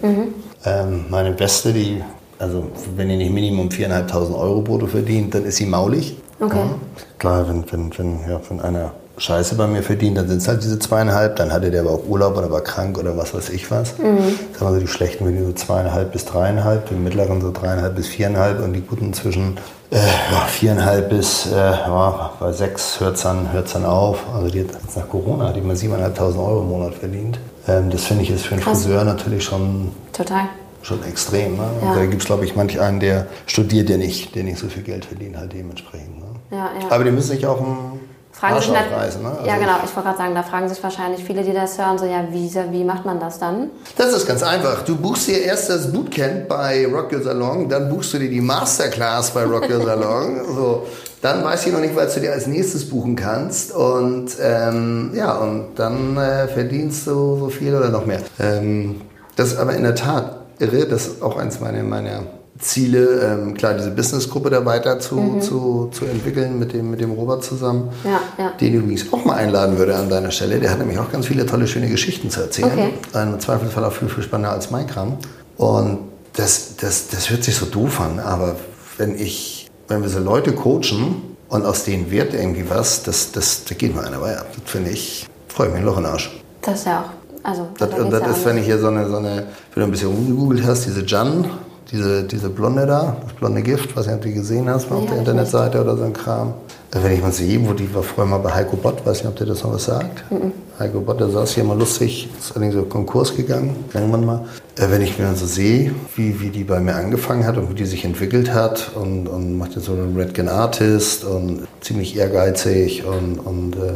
Ähm, 0.65 1.05
meine 1.09 1.31
Beste, 1.31 1.73
die, 1.73 2.03
also 2.39 2.67
wenn 2.95 3.09
die 3.09 3.17
nicht 3.17 3.31
Minimum 3.31 3.69
4.500 3.69 4.35
Euro 4.35 4.61
brutto 4.61 4.87
verdient, 4.87 5.33
dann 5.35 5.45
ist 5.45 5.57
sie 5.57 5.65
maulig. 5.65 6.17
Okay. 6.39 6.57
Ja. 6.57 6.69
Klar, 7.17 7.49
wenn, 7.49 7.63
wenn, 7.71 7.97
wenn, 7.97 8.19
ja, 8.29 8.39
wenn 8.49 8.61
einer 8.61 8.91
Scheiße 9.17 9.55
bei 9.55 9.65
mir 9.65 9.81
verdient, 9.81 10.17
dann 10.17 10.27
sind 10.27 10.37
es 10.37 10.47
halt 10.47 10.63
diese 10.63 10.77
zweieinhalb. 10.77 11.35
Dann 11.37 11.51
hatte 11.51 11.71
der 11.71 11.81
aber 11.81 11.91
auch 11.91 12.07
Urlaub 12.07 12.37
oder 12.37 12.51
war 12.51 12.61
krank 12.61 12.97
oder 12.97 13.17
was 13.17 13.33
weiß 13.33 13.49
ich 13.49 13.69
was. 13.71 13.95
Sagen 13.97 14.27
wir 14.59 14.73
so, 14.73 14.79
die 14.79 14.87
schlechten 14.87 15.23
verdienen 15.23 15.47
so 15.47 15.53
zweieinhalb 15.53 16.11
bis 16.11 16.25
dreieinhalb, 16.25 16.87
die 16.89 16.95
mittleren 16.95 17.41
so 17.41 17.51
dreieinhalb 17.51 17.95
bis 17.95 18.07
viereinhalb 18.07 18.63
und 18.63 18.73
die 18.73 18.81
guten 18.81 19.13
zwischen 19.13 19.57
äh, 19.89 19.95
ja, 19.97 20.41
viereinhalb 20.47 21.09
bis 21.09 21.47
äh, 21.47 21.55
ja, 21.55 22.31
bei 22.39 22.51
sechs 22.51 22.99
hört 22.99 23.15
es 23.15 23.23
dann, 23.23 23.51
hört's 23.51 23.73
dann 23.73 23.85
auf. 23.85 24.19
Also 24.35 24.49
die 24.49 24.59
jetzt 24.59 24.95
nach 24.95 25.09
Corona 25.09 25.47
hat 25.47 25.55
die 25.55 25.61
mal 25.61 25.75
siebeneinhalbtausend 25.75 26.41
Euro 26.41 26.61
im 26.61 26.69
Monat 26.69 26.93
verdient. 26.93 27.39
Ähm, 27.67 27.89
das 27.89 28.03
finde 28.05 28.23
ich 28.23 28.29
ist 28.29 28.45
für 28.45 28.53
einen 28.55 28.63
Krass. 28.63 28.83
Friseur 28.83 29.03
natürlich 29.03 29.43
schon 29.43 29.91
Total. 30.13 30.49
schon 30.81 31.03
extrem. 31.05 31.57
Ne? 31.57 31.63
Ja. 31.81 31.95
Da 31.95 32.05
gibt 32.05 32.21
es, 32.21 32.27
glaube 32.27 32.45
ich, 32.45 32.55
manch 32.55 32.79
einen, 32.79 32.99
der 32.99 33.27
studiert, 33.45 33.89
der 33.89 33.97
nicht, 33.97 34.35
der 34.35 34.43
nicht 34.43 34.59
so 34.59 34.67
viel 34.67 34.83
Geld 34.83 35.05
verdient, 35.05 35.37
halt 35.37 35.53
dementsprechend. 35.53 36.19
Ne? 36.19 36.25
Ja, 36.51 36.69
ja. 36.79 36.91
Aber 36.91 37.03
die 37.03 37.11
müssen 37.11 37.29
sich 37.29 37.45
auch 37.45 37.59
einen 37.59 37.96
Fragen 38.39 38.61
sich 38.61 38.69
aufreißen. 38.69 39.23
Ne? 39.23 39.29
ja, 39.45 39.53
Also, 39.53 39.65
genau. 39.65 39.77
Ich 39.83 39.95
wollte 39.95 40.09
gerade 40.09 40.17
sagen, 40.17 40.35
da 40.35 40.43
fragen 40.43 40.69
sich 40.69 40.83
wahrscheinlich 40.83 41.23
viele, 41.23 41.43
die 41.43 41.53
das 41.53 41.77
hören, 41.79 41.97
so, 41.97 42.05
ja, 42.05 42.27
wie, 42.29 42.53
wie 42.71 42.83
macht 42.83 43.03
man 43.03 43.19
das 43.19 43.39
dann? 43.39 43.71
Das 43.97 44.13
ist 44.13 44.27
ganz 44.27 44.43
einfach. 44.43 44.83
Du 44.83 44.95
buchst 44.95 45.27
dir 45.27 45.41
erst 45.41 45.69
das 45.69 45.91
Bootcamp 45.91 46.47
bei 46.47 46.85
Rock 46.85 47.13
Your 47.13 47.23
Salon, 47.23 47.67
dann 47.67 47.89
buchst 47.89 48.13
du 48.13 48.19
dir 48.19 48.29
die 48.29 48.41
Masterclass 48.41 49.31
bei 49.31 49.43
Rock 49.43 49.69
Your 49.69 49.83
Salon. 49.83 50.41
so. 50.55 50.85
Dann 51.19 51.43
weiß 51.43 51.65
ich 51.65 51.73
noch 51.73 51.79
nicht, 51.79 51.95
was 51.95 52.13
du 52.13 52.19
dir 52.19 52.31
als 52.31 52.45
nächstes 52.45 52.87
buchen 52.87 53.15
kannst. 53.15 53.73
Und 53.73 54.29
ähm, 54.39 55.11
ja, 55.15 55.35
und 55.37 55.69
dann 55.75 56.15
äh, 56.15 56.47
verdienst 56.47 57.07
du 57.07 57.37
so 57.39 57.49
viel 57.49 57.73
oder 57.73 57.89
noch 57.89 58.05
mehr. 58.05 58.21
Ähm, 58.39 59.01
das 59.35 59.53
ist 59.53 59.57
aber 59.57 59.73
in 59.73 59.81
der 59.81 59.95
Tat 59.95 60.37
irre. 60.59 60.85
Das 60.85 61.07
ist 61.07 61.23
auch 61.23 61.37
eins 61.37 61.59
meiner, 61.59 61.81
meiner 61.81 62.21
Ziele, 62.59 63.21
ähm, 63.21 63.53
klar, 63.53 63.73
diese 63.75 63.91
Businessgruppe 63.91 64.49
da 64.49 64.65
weiter 64.65 64.99
zu, 64.99 65.39
zu, 65.39 65.89
zu 65.91 66.05
entwickeln 66.05 66.57
mit 66.57 66.73
dem, 66.73 66.89
mit 66.89 67.01
dem 67.01 67.11
Robert 67.11 67.43
zusammen. 67.43 67.89
Ja, 68.03 68.19
ja. 68.37 68.51
Den 68.59 68.73
ich 68.73 68.79
übrigens 68.79 69.13
auch 69.13 69.25
mal 69.25 69.35
einladen 69.35 69.77
würde 69.77 69.95
an 69.95 70.09
deiner 70.09 70.31
Stelle. 70.31 70.59
Der 70.59 70.71
hat 70.71 70.79
nämlich 70.79 70.97
auch 70.97 71.11
ganz 71.11 71.27
viele 71.27 71.45
tolle, 71.45 71.67
schöne 71.67 71.87
Geschichten 71.89 72.29
zu 72.29 72.41
erzählen. 72.41 72.71
Okay. 72.71 72.93
Im 73.21 73.39
Zweifelsfall 73.39 73.85
auch 73.85 73.91
viel, 73.91 74.09
viel 74.09 74.23
spannender 74.23 74.51
als 74.51 74.71
mein 74.71 74.87
Kram. 74.87 75.17
Und 75.57 75.99
das, 76.33 76.75
das, 76.79 77.07
das 77.09 77.29
hört 77.29 77.43
sich 77.43 77.55
so 77.55 77.65
doof 77.65 77.99
an, 77.99 78.19
aber 78.19 78.55
wenn 78.97 79.17
ich, 79.17 79.69
wenn 79.87 80.01
wir 80.01 80.09
so 80.09 80.19
Leute 80.19 80.53
coachen 80.53 81.35
und 81.49 81.65
aus 81.65 81.83
denen 81.83 82.11
wird 82.11 82.33
irgendwie 82.33 82.69
was, 82.69 83.03
das, 83.03 83.31
das, 83.31 83.63
da 83.65 83.75
geht 83.75 83.95
mir 83.95 84.03
einer 84.03 84.21
weiter. 84.21 84.45
Das 84.63 84.71
finde 84.71 84.91
ich, 84.91 85.27
freue 85.47 85.67
ich 85.67 85.73
mich 85.73 85.81
ein 85.81 85.85
Loch 85.85 85.97
in 85.97 86.03
den 86.03 86.11
Arsch. 86.11 86.31
Das 86.61 86.79
ist 86.79 86.85
ja 86.85 87.01
auch. 87.01 87.27
Also, 87.43 87.67
Das, 87.77 87.89
da 87.89 87.97
das 87.97 88.21
ja 88.21 88.27
ist, 88.27 88.45
wenn 88.45 88.57
ich 88.57 88.65
hier 88.65 88.77
so 88.77 88.87
eine, 88.87 89.07
so 89.07 89.17
eine, 89.17 89.47
wenn 89.73 89.81
du 89.81 89.83
ein 89.83 89.91
bisschen 89.91 90.09
rumgegoogelt 90.09 90.65
hast, 90.65 90.85
diese 90.85 91.05
Jan, 91.05 91.49
diese, 91.91 92.23
diese 92.23 92.49
Blonde 92.49 92.85
da, 92.85 93.17
das 93.23 93.33
blonde 93.33 93.61
Gift, 93.61 93.95
weiß 93.95 94.07
nicht, 94.07 94.15
ob 94.15 94.21
du 94.21 94.27
die 94.27 94.33
gesehen 94.35 94.69
hast, 94.69 94.89
mal 94.89 94.97
Nee, 94.97 95.03
auf 95.03 95.09
der 95.09 95.19
Internetseite 95.19 95.81
oder 95.81 95.95
so 95.95 96.03
ein 96.03 96.13
Kram. 96.13 96.53
Äh, 96.93 97.03
wenn 97.03 97.13
ich 97.13 97.21
mal 97.21 97.31
sehe, 97.31 97.65
wo 97.67 97.73
die 97.73 97.93
war 97.93 98.03
vorher 98.03 98.25
mal 98.25 98.39
bei 98.39 98.53
Heiko 98.53 98.75
Bott, 98.75 99.05
weiß 99.05 99.19
nicht, 99.19 99.27
ob 99.27 99.35
der 99.35 99.47
das 99.47 99.63
noch 99.63 99.73
was 99.73 99.85
sagt. 99.85 100.29
Mhm. 100.31 100.51
Heiko 100.79 100.99
Bott, 101.01 101.19
der 101.19 101.29
saß 101.29 101.55
hier 101.55 101.63
immer 101.63 101.75
lustig, 101.75 102.29
ist 102.39 102.51
allerdings 102.51 102.75
so 102.75 102.83
Konkurs 102.83 103.35
gegangen, 103.35 103.75
irgendwann 103.93 104.25
mal. 104.25 104.45
Äh, 104.77 104.89
wenn 104.89 105.01
ich 105.01 105.17
mir 105.17 105.33
so 105.35 105.45
sehe, 105.45 105.93
wie, 106.15 106.39
wie 106.41 106.49
die 106.49 106.63
bei 106.63 106.79
mir 106.79 106.95
angefangen 106.95 107.45
hat 107.45 107.57
und 107.57 107.69
wie 107.69 107.75
die 107.75 107.85
sich 107.85 108.05
entwickelt 108.05 108.53
hat 108.53 108.91
und, 108.95 109.27
und 109.27 109.57
macht 109.57 109.75
jetzt 109.75 109.85
so 109.85 109.93
einen 109.93 110.15
Redken 110.17 110.49
Artist 110.49 111.23
und 111.23 111.67
ziemlich 111.81 112.17
ehrgeizig 112.17 113.05
und, 113.05 113.39
und 113.39 113.75
äh, 113.75 113.93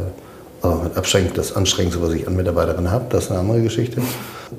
also 0.62 1.18
mit 1.18 1.36
das 1.36 1.56
Anstrengendste, 1.56 2.00
was 2.00 2.12
ich 2.12 2.26
an 2.26 2.36
Mitarbeiterin 2.36 2.90
habe, 2.90 3.06
das 3.10 3.24
ist 3.24 3.30
eine 3.30 3.40
andere 3.40 3.62
Geschichte. 3.62 4.00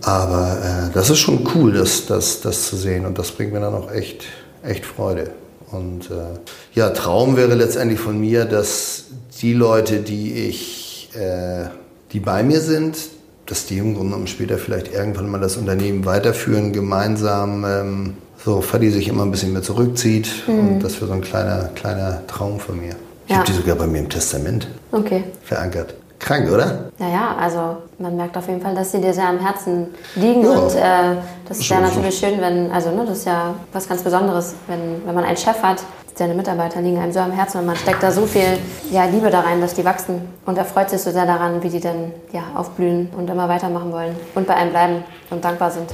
Aber 0.02 0.58
äh, 0.62 0.94
das 0.94 1.10
ist 1.10 1.20
schon 1.20 1.48
cool, 1.56 1.72
das, 1.72 2.06
das, 2.06 2.42
das 2.42 2.68
zu 2.68 2.76
sehen 2.76 3.06
und 3.06 3.18
das 3.18 3.32
bringt 3.32 3.54
mir 3.54 3.62
dann 3.62 3.74
auch 3.74 3.92
echt, 3.92 4.26
echt 4.64 4.86
Freude. 4.86 5.32
Und 5.72 6.12
äh, 6.12 6.40
ja, 6.74 6.90
Traum 6.90 7.38
wäre 7.38 7.56
letztendlich 7.56 8.00
von 8.00 8.20
mir, 8.20 8.46
dass 8.46 9.06
die 9.42 9.54
Leute, 9.54 10.00
die 10.00 10.34
ich, 10.34 11.10
äh, 11.16 11.66
die 12.12 12.20
bei 12.20 12.44
mir 12.44 12.62
sind, 12.62 12.98
dass 13.46 13.66
die 13.66 13.78
im 13.78 13.96
Grunde 13.96 14.12
genommen 14.12 14.28
später 14.28 14.58
vielleicht 14.58 14.94
irgendwann 14.94 15.30
mal 15.30 15.40
das 15.40 15.58
Unternehmen 15.58 16.06
weiterführen, 16.06 16.74
gemeinsam, 16.74 17.66
ähm, 17.66 18.14
so 18.44 18.62
Fadi 18.62 18.92
sich 18.92 19.08
immer 19.08 19.24
ein 19.24 19.32
bisschen 19.32 19.54
mehr 19.54 19.64
zurückzieht. 19.64 20.30
Mhm. 20.48 20.60
Und 20.60 20.80
das 20.84 20.96
wäre 20.96 21.08
so 21.08 21.14
ein 21.14 21.22
kleiner, 21.22 21.70
kleiner 21.76 22.26
Traum 22.28 22.60
von 22.60 22.80
mir. 22.80 22.96
Ich 23.26 23.32
ja. 23.32 23.38
habe 23.38 23.48
die 23.50 23.56
sogar 23.56 23.76
bei 23.76 23.88
mir 23.88 24.00
im 24.00 24.10
Testament 24.10 24.68
okay. 24.94 25.24
verankert. 25.44 25.96
Krank, 26.20 26.50
oder? 26.50 26.92
Naja, 27.00 27.36
also 27.38 27.78
man 28.00 28.16
merkt 28.16 28.38
auf 28.38 28.48
jeden 28.48 28.62
Fall, 28.62 28.74
dass 28.74 28.94
sie 28.94 29.02
dir 29.02 29.14
sehr 29.14 29.28
am 29.28 29.40
Herzen 29.40 29.88
liegen. 30.16 30.42
Ja. 30.44 30.52
Und 30.52 30.74
äh, 30.74 31.22
das 31.48 31.60
ist 31.60 31.68
ja 31.68 31.82
natürlich 31.82 32.18
schön, 32.18 32.40
wenn, 32.40 32.72
also 32.72 32.92
ne, 32.92 33.06
das 33.06 33.20
ist 33.20 33.26
ja 33.26 33.54
was 33.74 33.90
ganz 33.90 34.04
Besonderes, 34.04 34.56
wenn, 34.68 35.06
wenn 35.06 35.16
man 35.16 35.26
einen 35.26 35.36
Chef 35.36 35.62
hat, 35.62 35.84
seine 36.16 36.34
Mitarbeiter 36.34 36.82
liegen 36.82 37.00
einem 37.00 37.12
so 37.12 37.20
am 37.20 37.32
Herzen 37.32 37.60
und 37.60 37.66
man 37.66 37.76
steckt 37.76 38.04
da 38.04 38.12
so 38.12 38.26
viel 38.26 38.58
ja, 38.92 39.06
Liebe 39.06 39.30
da 39.30 39.42
rein, 39.42 39.62
dass 39.62 39.74
die 39.74 39.84
wachsen. 39.84 40.22
Und 40.46 40.58
er 40.58 40.66
freut 40.66 40.90
sich 40.90 41.02
so 41.02 41.12
sehr 41.12 41.26
daran, 41.26 41.64
wie 41.64 41.70
die 41.70 41.80
dann 41.80 42.12
ja, 42.32 42.44
aufblühen 42.56 43.10
und 43.18 43.30
immer 43.30 43.50
weitermachen 43.50 43.92
wollen 43.92 44.16
und 44.36 44.46
bei 44.46 44.56
einem 44.56 44.72
bleiben 44.72 45.04
und 45.30 45.44
dankbar 45.44 45.72
sind. 45.72 45.90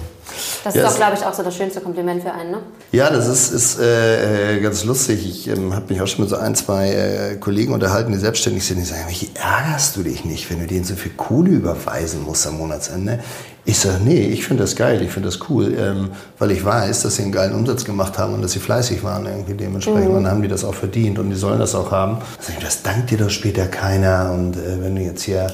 Das 0.63 0.75
ja, 0.75 0.83
ist 0.83 0.91
doch, 0.91 0.97
glaube 0.97 1.15
ich, 1.15 1.25
auch 1.25 1.33
so 1.33 1.41
das 1.41 1.55
schönste 1.55 1.81
Kompliment 1.81 2.21
für 2.21 2.31
einen, 2.31 2.51
ne? 2.51 2.57
Ja, 2.91 3.09
das 3.09 3.27
ist, 3.27 3.51
ist 3.51 3.79
äh, 3.79 4.57
äh 4.57 4.61
ganz 4.61 4.83
lustig. 4.83 5.27
Ich 5.27 5.47
ähm, 5.47 5.73
habe 5.73 5.85
mich 5.89 6.01
auch 6.01 6.07
schon 6.07 6.21
mit 6.21 6.29
so 6.29 6.35
ein, 6.35 6.53
zwei 6.53 6.91
äh, 6.91 7.35
Kollegen 7.37 7.73
unterhalten, 7.73 8.11
die 8.11 8.17
selbstständig 8.17 8.65
sind. 8.65 8.79
Die 8.79 8.85
sagen, 8.85 9.05
wie 9.09 9.29
ärgerst 9.35 9.95
du 9.95 10.03
dich 10.03 10.25
nicht, 10.25 10.49
wenn 10.51 10.59
du 10.59 10.67
denen 10.67 10.83
so 10.83 10.95
viel 10.95 11.13
Kohle 11.13 11.51
überweisen 11.51 12.23
musst 12.23 12.45
am 12.45 12.57
Monatsende? 12.57 13.19
Ich 13.65 13.77
sage, 13.77 13.99
nee, 14.03 14.27
ich 14.27 14.45
finde 14.45 14.63
das 14.63 14.75
geil, 14.75 15.01
ich 15.01 15.11
finde 15.11 15.29
das 15.29 15.39
cool, 15.49 15.75
ähm, 15.77 16.09
weil 16.39 16.51
ich 16.51 16.63
weiß, 16.63 17.03
dass 17.03 17.15
sie 17.15 17.23
einen 17.23 17.31
geilen 17.31 17.53
Umsatz 17.53 17.85
gemacht 17.85 18.17
haben 18.17 18.33
und 18.33 18.41
dass 18.41 18.53
sie 18.53 18.59
fleißig 18.59 19.03
waren 19.03 19.25
irgendwie 19.25 19.53
dementsprechend. 19.53 20.09
Mhm. 20.09 20.15
Und 20.15 20.23
dann 20.23 20.31
haben 20.31 20.41
die 20.41 20.47
das 20.47 20.63
auch 20.63 20.73
verdient 20.73 21.19
und 21.19 21.29
die 21.29 21.35
sollen 21.35 21.59
das 21.59 21.75
auch 21.75 21.91
haben. 21.91 22.17
Ich, 22.47 22.63
das 22.63 22.81
dankt 22.81 23.11
dir 23.11 23.17
doch 23.17 23.29
später 23.29 23.67
keiner. 23.67 24.31
Und 24.33 24.55
äh, 24.55 24.81
wenn 24.81 24.95
du 24.95 25.01
jetzt 25.01 25.23
hier 25.23 25.47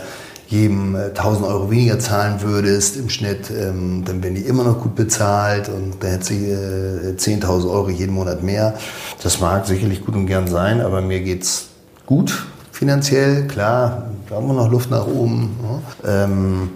jedem 0.48 0.96
1000 0.96 1.46
äh, 1.46 1.50
Euro 1.50 1.72
weniger 1.72 2.00
zahlen 2.00 2.42
würdest 2.42 2.96
im 2.98 3.10
Schnitt, 3.10 3.50
ähm, 3.50 4.04
dann 4.06 4.24
wären 4.24 4.36
die 4.36 4.42
immer 4.42 4.64
noch 4.64 4.80
gut 4.80 4.96
bezahlt 4.96 5.70
und 5.70 5.96
dann 6.02 6.12
hätte 6.12 6.26
sie 6.26 6.52
äh, 6.52 7.16
10.000 7.18 7.70
Euro 7.70 7.90
jeden 7.90 8.14
Monat 8.14 8.44
mehr. 8.44 8.76
Das 9.24 9.42
mag 9.42 9.66
sicherlich 9.66 10.06
gut 10.06 10.16
und 10.16 10.28
gern 10.28 10.48
sein, 10.48 10.82
aber 10.82 11.02
mir 11.02 11.22
geht's 11.22 11.70
gut 12.06 12.46
finanziell, 12.76 13.48
klar, 13.48 14.12
da 14.30 14.36
haben 14.36 14.48
wir 14.48 14.54
noch 14.54 14.70
Luft 14.70 14.92
nach 14.92 15.08
oben. 15.08 15.56
Ne? 15.62 15.82
Ähm, 16.06 16.70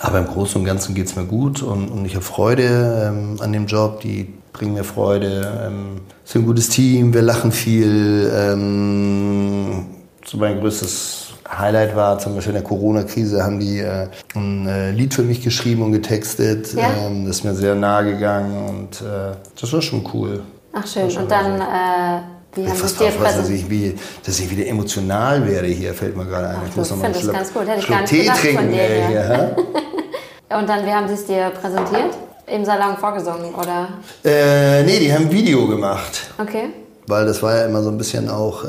aber 0.00 0.18
im 0.18 0.26
Großen 0.26 0.60
und 0.60 0.66
Ganzen 0.66 0.94
geht's 0.94 1.16
mir 1.16 1.24
gut 1.24 1.62
und, 1.62 1.88
und 1.88 2.04
ich 2.04 2.14
habe 2.14 2.24
Freude 2.24 3.08
ähm, 3.08 3.36
an 3.40 3.52
dem 3.52 3.66
Job, 3.66 4.00
die 4.00 4.32
bringen 4.52 4.74
mir 4.74 4.84
Freude. 4.84 5.66
Ähm, 5.66 6.00
sind 6.24 6.42
ein 6.42 6.46
gutes 6.46 6.68
Team, 6.68 7.14
wir 7.14 7.22
lachen 7.22 7.52
viel. 7.52 8.30
Ähm, 8.34 9.86
so 10.24 10.38
mein 10.38 10.58
größtes 10.60 11.26
Highlight 11.48 11.94
war 11.94 12.18
zum 12.18 12.34
Beispiel 12.34 12.54
in 12.54 12.60
der 12.60 12.68
Corona-Krise, 12.68 13.44
haben 13.44 13.60
die 13.60 13.78
äh, 13.78 14.08
ein 14.34 14.66
äh, 14.66 14.90
Lied 14.90 15.14
für 15.14 15.22
mich 15.22 15.42
geschrieben 15.42 15.82
und 15.82 15.92
getextet. 15.92 16.74
Ja. 16.74 16.90
Ähm, 17.06 17.26
das 17.26 17.36
ist 17.36 17.44
mir 17.44 17.54
sehr 17.54 17.74
nahe 17.74 18.04
gegangen 18.04 18.68
und 18.68 19.00
äh, 19.00 19.34
das 19.60 19.72
war 19.72 19.82
schon 19.82 20.08
cool. 20.12 20.42
Ach 20.72 20.86
schön. 20.86 21.04
Und 21.16 21.30
dann, 21.30 21.60
äh, 21.60 22.22
wie 22.54 22.68
haben 22.68 22.76
Sie 22.76 22.96
dir 22.96 23.12
was, 23.20 23.36
dass 23.36 23.48
ich, 23.48 23.70
wie, 23.70 23.94
dass 24.24 24.40
ich 24.40 24.50
wieder 24.50 24.66
emotional 24.66 25.46
werde 25.46 25.68
hier, 25.68 25.94
fällt 25.94 26.16
mir 26.16 26.24
gerade 26.24 26.48
ein. 26.48 26.56
Ach, 26.62 26.68
ich 26.68 26.76
muss 26.76 26.90
noch 26.90 26.96
mal 26.98 27.06
einen 27.06 27.14
Schluck, 27.14 27.34
ich 27.78 27.88
nicht 27.88 28.06
Tee 28.06 28.26
trinken. 28.26 28.72
Dir, 28.72 29.08
hier, 29.08 29.56
und 30.50 30.68
dann, 30.68 30.86
wie 30.86 30.92
haben 30.92 31.08
Sie 31.08 31.14
es 31.14 31.26
dir 31.26 31.50
präsentiert? 31.50 32.16
Im 32.46 32.64
Salon 32.64 32.96
vorgesungen, 32.96 33.54
oder? 33.54 33.88
Äh, 34.24 34.84
nee, 34.84 35.00
die 35.00 35.12
haben 35.12 35.24
ein 35.24 35.32
Video 35.32 35.66
gemacht. 35.66 36.30
Okay 36.38 36.70
weil 37.06 37.26
das 37.26 37.42
war 37.42 37.56
ja 37.56 37.66
immer 37.66 37.82
so 37.82 37.90
ein 37.90 37.98
bisschen 37.98 38.28
auch 38.28 38.64
äh, 38.64 38.68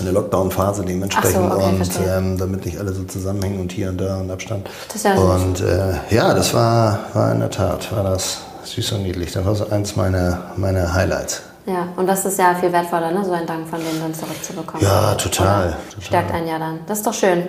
eine 0.00 0.10
Lockdown-Phase 0.12 0.84
dementsprechend 0.84 1.50
so, 1.50 1.56
okay, 1.56 1.64
und 1.64 1.90
ähm, 2.06 2.38
damit 2.38 2.64
nicht 2.64 2.78
alle 2.78 2.92
so 2.92 3.04
zusammenhängen 3.04 3.60
und 3.60 3.72
hier 3.72 3.88
und 3.88 3.98
da 4.00 4.18
und 4.18 4.30
Abstand. 4.30 4.68
Das 4.88 4.96
ist 4.96 5.04
ja 5.04 5.14
und 5.14 5.60
äh, 5.60 5.94
ja, 6.10 6.34
das 6.34 6.54
war, 6.54 7.00
war 7.12 7.32
in 7.32 7.40
der 7.40 7.50
Tat, 7.50 7.94
war 7.94 8.04
das 8.04 8.38
süß 8.64 8.92
und 8.92 9.02
niedlich. 9.02 9.32
Das 9.32 9.44
war 9.44 9.54
so 9.54 9.68
eins 9.68 9.96
meiner, 9.96 10.52
meiner 10.56 10.94
Highlights. 10.94 11.42
Ja, 11.66 11.88
und 11.96 12.08
das 12.08 12.24
ist 12.24 12.38
ja 12.38 12.54
viel 12.54 12.72
wertvoller, 12.72 13.12
ne? 13.12 13.24
so 13.24 13.32
ein 13.32 13.46
Dank 13.46 13.68
von 13.68 13.78
denen 13.78 14.00
dann 14.00 14.14
zurückzubekommen. 14.14 14.84
Ja, 14.84 15.14
total, 15.14 15.76
total. 15.90 16.02
Stärkt 16.02 16.32
einen 16.32 16.48
ja 16.48 16.58
dann. 16.58 16.80
Das 16.86 16.98
ist 16.98 17.06
doch 17.06 17.14
schön. 17.14 17.48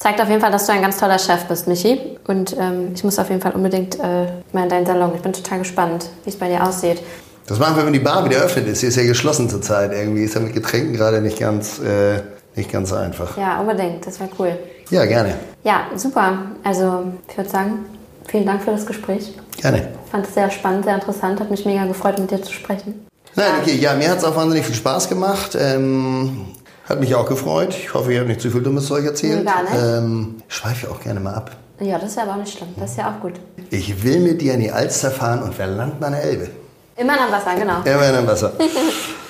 Zeigt 0.00 0.18
auf 0.18 0.30
jeden 0.30 0.40
Fall, 0.40 0.50
dass 0.50 0.64
du 0.64 0.72
ein 0.72 0.80
ganz 0.80 0.96
toller 0.96 1.18
Chef 1.18 1.44
bist, 1.44 1.68
Michi. 1.68 2.00
Und 2.26 2.56
ähm, 2.58 2.92
ich 2.94 3.04
muss 3.04 3.18
auf 3.18 3.28
jeden 3.28 3.42
Fall 3.42 3.52
unbedingt 3.52 3.96
äh, 4.00 4.28
mal 4.52 4.62
in 4.62 4.68
deinen 4.70 4.86
Salon. 4.86 5.12
Ich 5.14 5.20
bin 5.20 5.34
total 5.34 5.58
gespannt, 5.58 6.08
wie 6.24 6.30
es 6.30 6.36
bei 6.36 6.48
dir 6.48 6.66
aussieht. 6.66 7.02
Das 7.46 7.58
machen 7.58 7.76
wir, 7.76 7.84
wenn 7.84 7.92
die 7.92 7.98
Bar 7.98 8.24
wieder 8.24 8.38
öffnet 8.38 8.66
ist. 8.66 8.80
Sie 8.80 8.86
ist 8.86 8.96
ja 8.96 9.02
geschlossen 9.02 9.50
zurzeit 9.50 9.92
irgendwie. 9.92 10.24
Ist 10.24 10.36
ja 10.36 10.40
mit 10.40 10.54
Getränken 10.54 10.94
gerade 10.94 11.20
nicht 11.20 11.38
ganz, 11.38 11.80
äh, 11.80 12.22
nicht 12.56 12.72
ganz 12.72 12.94
einfach. 12.94 13.36
Ja, 13.36 13.60
unbedingt. 13.60 14.06
Das 14.06 14.18
wäre 14.18 14.30
cool. 14.38 14.56
Ja, 14.88 15.04
gerne. 15.04 15.34
Ja, 15.64 15.82
super. 15.96 16.46
Also, 16.64 17.12
ich 17.28 17.36
würde 17.36 17.50
sagen, 17.50 17.84
vielen 18.26 18.46
Dank 18.46 18.62
für 18.62 18.70
das 18.70 18.86
Gespräch. 18.86 19.34
Gerne. 19.60 19.88
Ich 20.06 20.10
fand 20.10 20.26
es 20.26 20.32
sehr 20.32 20.50
spannend, 20.50 20.86
sehr 20.86 20.94
interessant. 20.94 21.40
Hat 21.40 21.50
mich 21.50 21.66
mega 21.66 21.84
gefreut, 21.84 22.18
mit 22.18 22.30
dir 22.30 22.40
zu 22.40 22.54
sprechen. 22.54 23.06
Nein, 23.36 23.52
okay. 23.60 23.76
Ja, 23.76 23.94
mir 23.94 24.10
hat 24.10 24.18
es 24.18 24.24
auch 24.24 24.34
wahnsinnig 24.34 24.64
viel 24.64 24.74
Spaß 24.74 25.10
gemacht. 25.10 25.58
Ähm, 25.60 26.46
hat 26.90 27.00
mich 27.00 27.14
auch 27.14 27.26
gefreut. 27.26 27.74
Ich 27.78 27.94
hoffe, 27.94 28.12
ihr 28.12 28.18
habt 28.18 28.28
nicht 28.28 28.40
zu 28.40 28.50
viel 28.50 28.62
dummes 28.62 28.86
Zeug 28.86 29.04
erzählt. 29.04 29.46
gar 29.46 29.62
nicht. 29.62 29.72
Ähm, 29.74 30.42
ich 30.48 30.54
schweife 30.54 30.90
auch 30.90 31.00
gerne 31.00 31.20
mal 31.20 31.34
ab. 31.34 31.52
Ja, 31.80 31.98
das 31.98 32.10
ist 32.10 32.16
ja 32.16 32.24
aber 32.24 32.32
auch 32.32 32.36
nicht 32.36 32.56
schlimm. 32.56 32.68
Das 32.78 32.90
ist 32.90 32.98
ja 32.98 33.10
auch 33.10 33.22
gut. 33.22 33.34
Ich 33.70 34.02
will 34.02 34.20
mit 34.20 34.42
dir 34.42 34.54
in 34.54 34.60
die 34.60 34.70
Alster 34.70 35.10
fahren 35.10 35.42
und 35.42 35.58
an 35.58 36.12
der 36.12 36.22
Elbe. 36.22 36.50
Immer 36.96 37.18
am 37.18 37.32
Wasser, 37.32 37.54
genau. 37.58 37.80
Immer 37.84 38.18
am 38.18 38.26
Wasser. 38.26 38.52